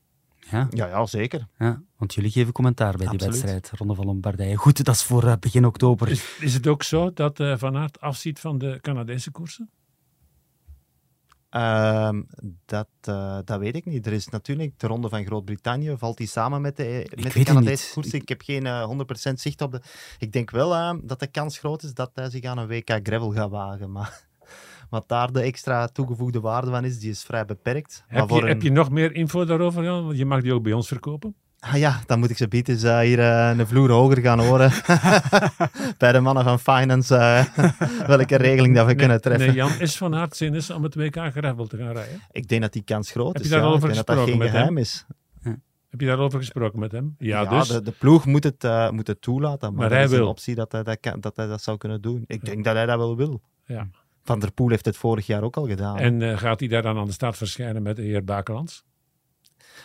Ja, 0.51 0.67
Ja, 0.71 0.87
ja 0.87 1.07
zeker. 1.07 1.47
ja, 1.59 1.83
want 1.97 2.15
jullie 2.15 2.31
geven 2.31 2.53
commentaar 2.53 2.97
bij 2.97 3.07
die 3.07 3.09
Absoluut. 3.09 3.41
wedstrijd, 3.41 3.71
Ronde 3.79 3.95
van 3.95 4.05
Lombardije. 4.07 4.57
Goed, 4.57 4.85
dat 4.85 4.95
is 4.95 5.03
voor 5.03 5.25
eh, 5.27 5.37
begin 5.41 5.65
oktober. 5.67 6.09
Is, 6.09 6.39
is 6.41 6.55
het 6.55 6.67
ook 6.67 6.83
zo 6.83 7.13
dat 7.13 7.41
eh, 7.41 7.55
Van 7.57 7.77
Aert 7.77 8.01
afziet 8.01 8.41
van 8.41 8.59
de 8.59 8.79
Canadese 8.81 9.31
koersen? 9.31 9.71
Ehm, 11.51 12.23
dat, 12.67 12.89
eh, 13.01 13.39
dat 13.45 13.59
weet 13.59 13.75
ik 13.77 13.85
niet. 13.85 14.07
Er 14.07 14.13
is 14.13 14.29
natuurlijk 14.29 14.79
de 14.79 14.87
Ronde 14.87 15.09
van 15.09 15.25
Groot-Brittannië. 15.25 15.95
Valt 15.99 16.17
die 16.17 16.27
samen 16.27 16.61
met 16.61 16.77
de, 16.77 17.13
met 17.23 17.33
de 17.33 17.43
Canadese 17.45 17.93
koers? 17.93 18.13
Ik 18.13 18.29
heb 18.29 18.43
geen 18.43 18.67
eh, 18.67 18.91
100% 19.31 19.33
zicht 19.35 19.61
op 19.61 19.73
de... 19.73 19.81
Ik 20.19 20.33
denk 20.33 20.51
wel 20.51 21.01
dat 21.03 21.21
de 21.21 21.27
kans 21.27 21.59
groot 21.59 21.83
is 21.83 21.95
dat 21.95 22.11
hij 22.15 22.31
zich 22.31 22.45
aan 22.45 22.59
een 22.59 22.67
WK 22.67 22.91
Gravel 23.03 23.33
gaat 23.33 23.51
wagen. 23.51 23.93
Maar 23.93 24.28
wat 24.91 25.09
daar 25.09 25.33
de 25.33 25.41
extra 25.41 25.87
toegevoegde 25.87 26.41
waarde 26.41 26.71
van 26.71 26.85
is, 26.85 26.99
die 26.99 27.11
is 27.11 27.23
vrij 27.23 27.45
beperkt. 27.45 28.05
maar 28.09 28.19
Heb 28.19 28.29
je, 28.29 28.35
voor 28.35 28.43
een... 28.43 28.49
heb 28.49 28.63
je 28.63 28.71
nog 28.71 28.91
meer 28.91 29.15
info 29.15 29.45
daarover? 29.45 29.83
Jan? 29.85 30.05
Want 30.05 30.19
je 30.19 30.25
mag 30.27 30.43
die 30.43 30.53
ook 30.55 30.63
bij 30.63 30.73
ons 30.73 30.89
verkopen. 30.89 31.35
Ah 31.61 31.77
ja, 31.79 32.01
dan 32.07 32.19
moet 32.19 32.31
ik 32.31 32.37
ze 32.37 32.49
bieden. 32.49 32.79
Ze 32.79 33.01
hier 33.03 33.19
eh, 33.19 33.59
een 33.59 33.67
vloer 33.67 33.91
hoger 33.91 34.19
gaan 34.21 34.41
horen. 34.41 34.71
Bij 35.99 36.13
de 36.13 36.21
mannen 36.21 36.45
van 36.45 36.59
Finance. 36.59 37.17
eh, 37.17 37.45
welke 38.07 38.37
regeling 38.37 38.75
dat 38.75 38.87
we 38.87 38.95
kunnen 38.95 39.21
treffen. 39.21 39.47
Nee, 39.47 39.57
Jan, 39.57 39.71
is 39.79 39.97
Van 39.97 40.15
Aert 40.15 40.37
zin 40.37 40.55
is 40.55 40.71
om 40.71 40.83
het 40.83 40.95
WK 40.95 41.17
gravel 41.17 41.67
te 41.67 41.77
gaan 41.77 41.93
rijden? 41.93 42.21
Ik 42.31 42.49
denk 42.49 42.63
dat 42.63 42.73
die 42.73 42.83
kans 42.83 43.11
groot 43.11 43.33
Heb 43.33 43.43
is. 43.43 43.49
je 43.49 43.55
daar 43.55 43.59
ja. 43.61 43.65
al 43.67 43.71
Ik 43.71 43.77
over 43.77 43.93
denk 43.95 44.07
dat 44.07 44.17
dat 44.17 44.25
gesproken 44.27 44.43
geen 44.43 44.53
met 44.53 44.63
hem? 44.65 44.75
geheim 44.75 44.79
is. 44.79 45.07
Heb 45.91 46.01
je 46.01 46.07
daarover 46.07 46.39
gesproken 46.39 46.79
met 46.79 46.93
hem? 46.93 47.15
Ja, 47.19 47.41
Ja, 47.43 47.59
dus. 47.59 47.69
de, 47.69 47.83
de 47.83 47.91
ploeg 47.99 48.27
moet 48.27 48.45
het, 48.45 48.65
eh, 48.65 48.91
moet 48.91 49.07
het 49.07 49.21
toelaten. 49.23 49.69
Maar, 49.69 49.79
Maar 49.79 49.91
er 49.91 49.97
hij 49.97 50.05
is 50.05 50.11
een 50.11 50.19
wil. 50.19 50.29
optie 50.29 50.55
dat 50.55 50.73
hij 50.73 50.83
dat, 50.83 51.01
kan- 51.01 51.21
dat 51.21 51.37
hij 51.37 51.47
dat 51.47 51.63
zou 51.63 51.77
kunnen 51.77 52.01
doen. 52.01 52.25
Ik 52.27 52.45
denk 52.45 52.65
dat 52.65 52.75
hij 52.75 52.87
dat 52.87 52.97
wel 52.99 53.17
wil. 53.17 53.41
Ja. 53.65 53.89
Van 54.29 54.39
der 54.39 54.53
Poel 54.53 54.69
heeft 54.69 54.85
het 54.85 54.97
vorig 54.97 55.27
jaar 55.27 55.43
ook 55.43 55.57
al 55.57 55.67
gedaan. 55.67 55.99
En 55.99 56.23
eh, 56.23 56.39
gaat 56.39 56.61
hij 56.61 56.69
daar 56.69 56.83
dan 56.83 56.99
aan 56.99 57.07
de 57.07 57.13
start 57.13 57.37
verschijnen 57.37 57.83
met 57.83 57.97
de 57.97 58.03
heer 58.03 58.25
Bakelands? 58.25 58.85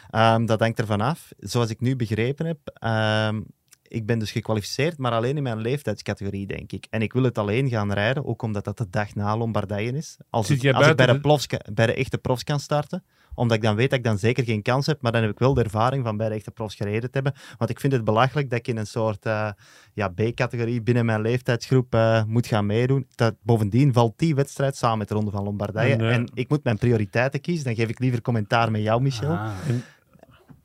Ehm, 0.10 0.46
dat 0.46 0.60
hangt 0.60 0.80
ervan 0.80 1.02
af. 1.02 1.32
Zoals 1.38 1.70
ik 1.70 1.80
nu 1.80 1.96
begrepen 1.96 2.46
heb, 2.46 2.58
ehm, 2.74 3.42
ik 3.88 4.06
ben 4.06 4.20
dus 4.20 4.32
gekwalificeerd, 4.32 4.98
maar 4.98 5.12
alleen 5.12 5.38
in 5.38 5.44
mijn 5.44 5.62
leeftijdscategorie, 5.62 6.48
denk 6.48 6.72
ik. 6.72 6.88
En 6.90 7.02
ik 7.02 7.14
wil 7.14 7.24
het 7.24 7.38
alleen 7.38 7.70
gaan 7.70 7.94
rijden, 7.94 8.26
ook 8.26 8.42
omdat 8.42 8.64
dat 8.66 8.78
de 8.78 8.90
dag 8.90 9.16
na 9.16 9.38
Lombardije 9.38 9.92
is. 9.92 10.18
Als, 10.30 10.48
het- 10.54 10.64
als 10.74 10.84
ik 10.92 10.96
bij 10.98 11.06
de, 11.06 11.12
profs 11.22 11.48
bij 11.74 11.86
de 11.86 11.94
echte 11.94 12.18
profs 12.18 12.44
kan 12.44 12.60
starten, 12.60 13.04
omdat 13.36 13.58
ik 13.58 13.64
dan 13.64 13.76
weet 13.76 13.90
dat 13.90 14.00
ik 14.00 14.06
dan 14.06 14.18
zeker 14.18 14.44
geen 14.44 14.62
kans 14.62 14.86
heb, 14.86 15.02
maar 15.02 15.12
dan 15.12 15.22
heb 15.22 15.32
ik 15.32 15.40
wel 15.40 15.54
de 15.54 15.64
ervaring 15.64 16.04
van 16.06 16.18
bij 16.18 16.30
de 16.30 16.36
echte 16.36 16.52
profs 16.52 16.76
gereden 16.76 17.02
te 17.02 17.10
hebben. 17.12 17.34
Want 17.58 17.70
ik 17.70 17.80
vind 17.80 17.94
het 17.94 18.04
belachelijk 18.04 18.50
dat 18.50 18.60
ik 18.60 18.68
in 18.68 18.78
een 18.78 18.88
soort 18.88 19.26
eh, 19.26 19.50
ja, 19.94 20.08
B-categorie 20.08 20.82
binnen 20.82 21.06
mijn 21.06 21.22
leeftijdsgroep 21.22 21.94
eh, 21.94 22.24
moet 22.24 22.48
gaan 22.48 22.66
meedoen. 22.66 23.08
Dat, 23.16 23.36
bovendien 23.42 23.94
valt 23.94 24.20
die 24.20 24.36
wedstrijd 24.36 24.76
samen 24.76 24.98
met 24.98 25.08
de 25.08 25.14
Ronde 25.14 25.32
van 25.32 25.44
Lombardije. 25.44 25.94
En, 25.94 26.02
En, 26.02 26.26
eh, 26.26 26.32
ik 26.34 26.50
moet 26.50 26.64
mijn 26.64 26.78
prioriteiten 26.78 27.42
kiezen. 27.42 27.66
Dan 27.66 27.76
geef 27.76 27.90
ik 27.90 28.00
liever 28.00 28.22
commentaar 28.22 28.72
met 28.72 28.82
jou, 28.82 29.02
Michel. 29.02 29.32
Ah. 29.32 29.52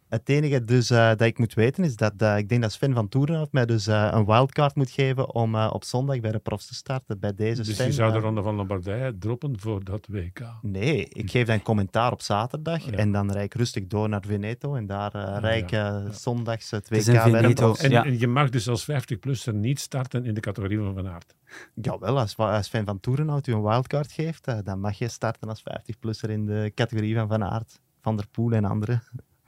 Het 0.09 0.28
enige 0.28 0.64
dus 0.64 0.90
eh, 0.90 1.09
dat 1.09 1.20
ik 1.20 1.38
moet 1.38 1.54
weten 1.54 1.84
is 1.84 1.96
dat 1.96 2.12
eh, 2.16 2.38
ik 2.38 2.48
denk 2.48 2.62
dat 2.62 2.72
Sven 2.72 2.94
van 2.94 3.09
Toerenhout 3.09 3.52
mij 3.52 3.66
dus 3.66 3.86
eh, 3.86 4.09
een 4.12 4.24
wildcard 4.26 4.74
moet 4.74 4.90
geven 4.90 5.34
om 5.34 5.54
eh, 5.54 5.70
op 5.72 5.84
zondag 5.84 6.20
bij 6.20 6.30
de 6.32 6.38
profs 6.38 6.66
te 6.66 6.74
starten. 6.74 7.20
Bij 7.20 7.34
deze 7.34 7.62
Dus 7.62 7.74
Sven. 7.74 7.86
je 7.86 7.92
zou 7.92 8.12
de 8.12 8.18
Ronde 8.18 8.42
van 8.42 8.54
Lombardije 8.54 9.18
droppen 9.18 9.59
voor 9.61 9.84
dat 9.84 10.06
WK. 10.11 10.40
Nee, 10.62 11.04
ik 11.09 11.30
geef 11.30 11.46
dan 11.46 11.62
commentaar 11.62 12.12
op 12.12 12.22
zaterdag 12.22 12.84
Ja. 12.84 12.92
en 12.92 13.12
dan 13.12 13.32
rijd 13.32 13.44
ik 13.44 13.54
rustig 13.54 13.86
door 13.86 14.09
naar 14.09 14.22
Veneto 14.26 14.74
en 14.74 14.86
daar 14.86 15.14
eh 15.14 15.36
rijd 15.40 15.72
ik 15.72 15.80
zondags 16.14 16.70
het 16.70 16.88
WK 16.88 17.06
in 17.06 17.32
bij 17.32 17.42
de 17.42 17.52
profs. 17.52 17.80
En, 17.82 17.90
Ja. 17.90 18.04
en 18.04 18.18
je 18.18 18.26
mag 18.26 18.48
dus 18.50 18.68
als 18.68 18.86
50-plusser 18.90 19.54
niet 19.54 19.80
starten 19.80 20.24
in 20.24 20.34
de 20.34 20.40
categorie 20.40 20.78
van 20.78 20.94
Van 20.94 21.09
Aert. 21.09 21.34
Jawel, 21.74 22.18
als, 22.18 22.36
als 22.36 22.66
Sven 22.66 22.84
van 22.84 23.00
Toerenhout 23.00 23.46
u 23.46 23.52
een 23.52 23.62
wildcard 23.62 24.12
geeft, 24.12 24.64
dan 24.64 24.80
mag 24.80 24.98
je 24.98 25.09
starten 25.09 25.48
als 25.48 25.62
50-plusser 25.62 26.30
in 26.30 26.46
de 26.46 26.72
categorie 26.74 27.14
van 27.14 27.28
Van 27.28 27.44
Aert, 27.44 27.80
Van 28.00 28.16
der 28.16 28.26
Poel 28.30 28.52
en 28.52 28.64
anderen. 28.64 29.02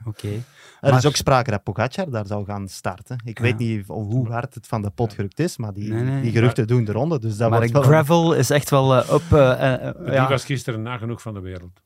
Oké. 0.05 0.43
Er 0.81 0.93
is 0.97 1.05
ook 1.05 1.15
sprake 1.15 1.51
dat 1.51 1.63
Pogacar 1.63 2.09
daar 2.09 2.25
zou 2.25 2.45
gaan 2.45 2.67
starten. 2.67 3.17
Ik 3.25 3.37
Ja. 3.37 3.43
weet 3.43 3.57
niet 3.57 3.89
of- 3.89 4.05
hoe 4.11 4.27
hard 4.31 4.53
het 4.53 4.67
van 4.67 4.81
de 4.81 4.89
pot 4.89 5.13
gerukt 5.13 5.39
is, 5.39 5.57
maar 5.57 5.73
die, 5.73 5.93
Nee, 5.93 6.03
nee. 6.03 6.21
die 6.21 6.31
geruchten 6.31 6.67
doen 6.67 6.85
de 6.85 6.91
ronde. 6.91 7.19
Dus 7.19 7.37
dat 7.37 7.49
maar 7.49 7.59
wordt 7.59 7.73
de 7.73 7.79
wel- 7.79 7.87
gravel 7.89 8.33
is 8.33 8.49
echt 8.49 8.69
wel 8.69 8.95
eh, 8.95 9.13
op... 9.13 9.23
eh, 9.31 9.73
eh, 9.87 9.95
Die 10.05 10.11
ja. 10.13 10.29
was 10.29 10.45
gisteren 10.45 10.81
nagenoeg 10.81 11.21
van 11.21 11.33
de 11.33 11.39
wereld. 11.39 11.81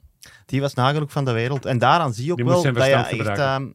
Die 0.46 0.62
was 0.62 0.74
nagenoeg 0.74 1.12
van 1.12 1.26
de 1.26 1.32
wereld. 1.32 1.66
En 1.66 1.78
daaraan 1.78 2.14
zie 2.14 2.26
je 2.26 2.32
ook 2.32 2.38
Die 2.38 2.46
wel 2.46 2.62
dat 2.64 2.76
je 2.76 2.82
echt 2.82 3.38
ehm, 3.40 3.68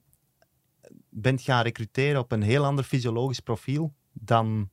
bent 1.11 1.43
gaan 1.43 1.63
recruteren 1.63 2.21
op 2.21 2.33
een 2.33 2.43
heel 2.43 2.65
ander 2.65 2.85
fysiologisch 2.85 3.41
profiel 3.41 3.93
dan, 4.13 4.71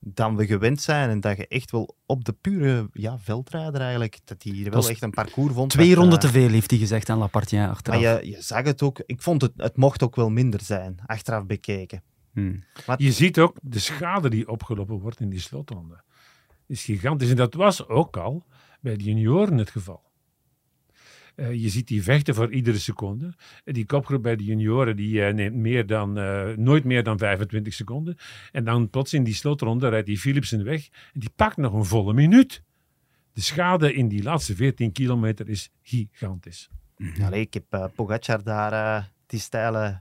dan 0.00 0.36
we 0.36 0.46
gewend 0.46 0.80
zijn. 0.80 1.10
En 1.10 1.20
dat 1.20 1.36
je 1.36 1.48
echt 1.48 1.70
wel 1.70 1.96
op 2.06 2.24
de 2.24 2.32
pure 2.32 2.88
ja, 2.92 3.18
veldrijder 3.18 3.80
eigenlijk, 3.80 4.18
dat 4.24 4.42
hij 4.42 4.52
hier 4.52 4.70
wel 4.70 4.88
echt 4.88 5.02
een 5.02 5.10
parcours 5.10 5.54
vond. 5.54 5.70
Twee 5.70 5.94
ronden 5.94 6.14
eh, 6.14 6.20
te 6.20 6.28
veel, 6.28 6.48
heeft 6.48 6.70
hij 6.70 6.78
gezegd 6.78 7.08
aan 7.08 7.18
Lapartien 7.18 7.58
Maar 7.58 7.68
achteraf. 7.68 8.00
je, 8.00 8.30
je 8.30 8.42
zag 8.42 8.64
het 8.64 8.82
ook. 8.82 9.02
Ik 9.06 9.22
vond 9.22 9.42
het, 9.42 9.52
het 9.56 9.76
mocht 9.76 10.02
ook 10.02 10.16
wel 10.16 10.30
minder 10.30 10.60
zijn, 10.60 10.98
achteraf 11.06 11.46
bekeken. 11.46 12.02
Hmm. 12.32 12.62
Je 12.96 13.12
ziet 13.12 13.38
ook 13.38 13.56
de 13.62 13.78
schade 13.78 14.30
die 14.30 14.48
opgelopen 14.48 14.98
wordt 14.98 15.20
in 15.20 15.30
die 15.30 15.40
slotronde. 15.40 16.02
Is 16.66 16.84
gigantisch. 16.84 17.30
En 17.30 17.36
dat 17.36 17.54
was 17.54 17.88
ook 17.88 18.16
al 18.16 18.44
bij 18.80 18.96
de 18.96 19.04
junioren 19.04 19.58
het 19.58 19.70
geval. 19.70 20.09
Eh, 21.40 21.52
je 21.62 21.68
ziet 21.68 21.88
die 21.88 22.02
vechten 22.02 22.34
voor 22.34 22.52
iedere 22.52 22.78
seconde. 22.78 23.32
Eh, 23.64 23.74
Die 23.74 23.86
kopgroep 23.86 24.22
bij 24.22 24.36
de 24.36 24.44
junioren 24.44 24.96
die, 24.96 25.24
eh, 25.24 25.34
neemt 25.34 25.54
meer 25.56 25.86
dan, 25.86 26.18
eh, 26.18 26.48
nooit 26.56 26.84
meer 26.84 27.02
dan 27.02 27.18
25 27.18 27.72
seconden. 27.74 28.16
En 28.52 28.64
dan 28.64 28.90
plots 28.90 29.12
in 29.12 29.24
die 29.24 29.34
slotronde 29.34 29.88
rijdt 29.88 30.06
die 30.06 30.18
Philipsen 30.18 30.64
weg. 30.64 30.88
En 31.12 31.20
die 31.20 31.30
pakt 31.36 31.56
nog 31.56 31.72
een 31.72 31.84
volle 31.84 32.12
minuut. 32.12 32.62
De 33.32 33.40
schade 33.40 33.94
in 33.94 34.08
die 34.08 34.22
laatste 34.22 34.54
14 34.54 34.92
kilometer 34.92 35.48
is 35.48 35.70
gigantisch. 35.82 36.68
Allee, 37.22 37.40
ik 37.40 37.54
heb 37.54 37.64
eh 37.70 37.84
Pogacar 37.94 38.42
daar 38.42 39.10
die 39.26 39.40
steile 39.40 40.00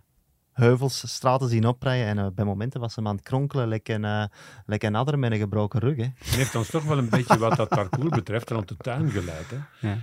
heuvels, 0.53 1.13
straten 1.15 1.49
zien 1.49 1.65
oprijden. 1.65 2.17
En 2.17 2.33
bij 2.35 2.45
momenten 2.45 2.79
was 2.79 2.95
hem 2.95 3.07
aan 3.07 3.15
het 3.15 3.23
kronkelen, 3.23 3.67
lekker 3.67 4.03
een, 4.03 4.29
lekker 4.65 4.89
een 4.89 4.95
adder 4.95 5.19
met 5.19 5.31
een 5.31 5.37
gebroken 5.37 5.79
rug. 5.79 5.95
Hè. 5.97 6.03
Het 6.03 6.35
heeft 6.35 6.55
ons 6.55 6.69
toch 6.69 6.83
wel 6.83 6.97
een 6.97 7.09
beetje 7.09 7.37
wat 7.37 7.55
dat 7.55 7.69
parcours 7.69 8.09
betreft 8.09 8.49
rond 8.49 8.67
de 8.67 8.77
tuin 8.77 9.09
geleid. 9.09 9.45
Hè? 9.49 9.87
Ja. 9.87 9.97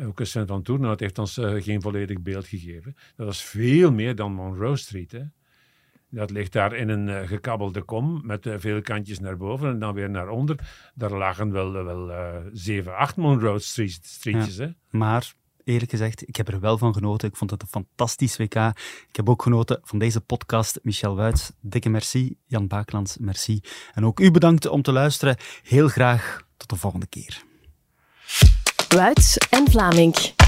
Ook 0.00 0.20
Sven 0.22 0.46
van 0.46 0.62
Toernout 0.62 1.00
heeft 1.00 1.18
ons 1.18 1.38
eh, 1.38 1.62
geen 1.62 1.82
volledig 1.82 2.20
beeld 2.20 2.46
gegeven. 2.46 2.96
Dat 3.16 3.26
was 3.26 3.42
veel 3.42 3.92
meer 3.92 4.14
dan 4.14 4.32
Monroe 4.32 4.76
Street. 4.76 5.12
Hè? 5.12 5.22
Dat 6.10 6.30
ligt 6.30 6.52
daar 6.52 6.74
in 6.74 6.88
een 6.88 7.08
eh, 7.08 7.28
gekabbelde 7.28 7.82
kom 7.82 8.20
met 8.24 8.46
eh, 8.46 8.54
veel 8.58 8.82
kantjes 8.82 9.18
naar 9.18 9.36
boven 9.36 9.68
en 9.68 9.78
dan 9.78 9.94
weer 9.94 10.10
naar 10.10 10.28
onder. 10.28 10.56
Daar 10.94 11.12
lagen 11.12 11.52
wel, 11.52 11.72
wel 11.72 12.12
zeven, 12.52 12.96
acht 12.96 13.16
Monroe 13.16 13.58
Street, 13.58 13.98
streetjes. 14.02 14.56
Hè? 14.56 14.68
Maar 14.90 15.34
eerlijk 15.64 15.90
gezegd, 15.90 16.28
ik 16.28 16.36
heb 16.36 16.48
er 16.48 16.60
wel 16.60 16.78
van 16.78 16.94
genoten. 16.94 17.28
Ik 17.28 17.36
vond 17.36 17.50
het 17.50 17.62
een 17.62 17.68
fantastisch 17.68 18.36
WK. 18.36 18.54
Ik 19.08 19.16
heb 19.16 19.28
ook 19.28 19.42
genoten 19.42 19.80
van 19.82 19.98
deze 19.98 20.20
podcast. 20.20 20.78
Michel 20.82 21.16
Wuits, 21.16 21.52
dikke 21.60 21.88
merci. 21.88 22.36
Jan 22.46 22.66
Baaklands, 22.66 23.16
merci. 23.18 23.60
En 23.94 24.04
ook 24.04 24.20
u 24.20 24.30
bedankt 24.30 24.66
om 24.66 24.82
te 24.82 24.92
luisteren. 24.92 25.36
Heel 25.62 25.88
graag 25.88 26.42
tot 26.56 26.70
de 26.70 26.76
volgende 26.76 27.06
keer. 27.06 27.44
Wuits 28.94 29.38
en 29.50 29.66
Vlaming. 29.66 30.45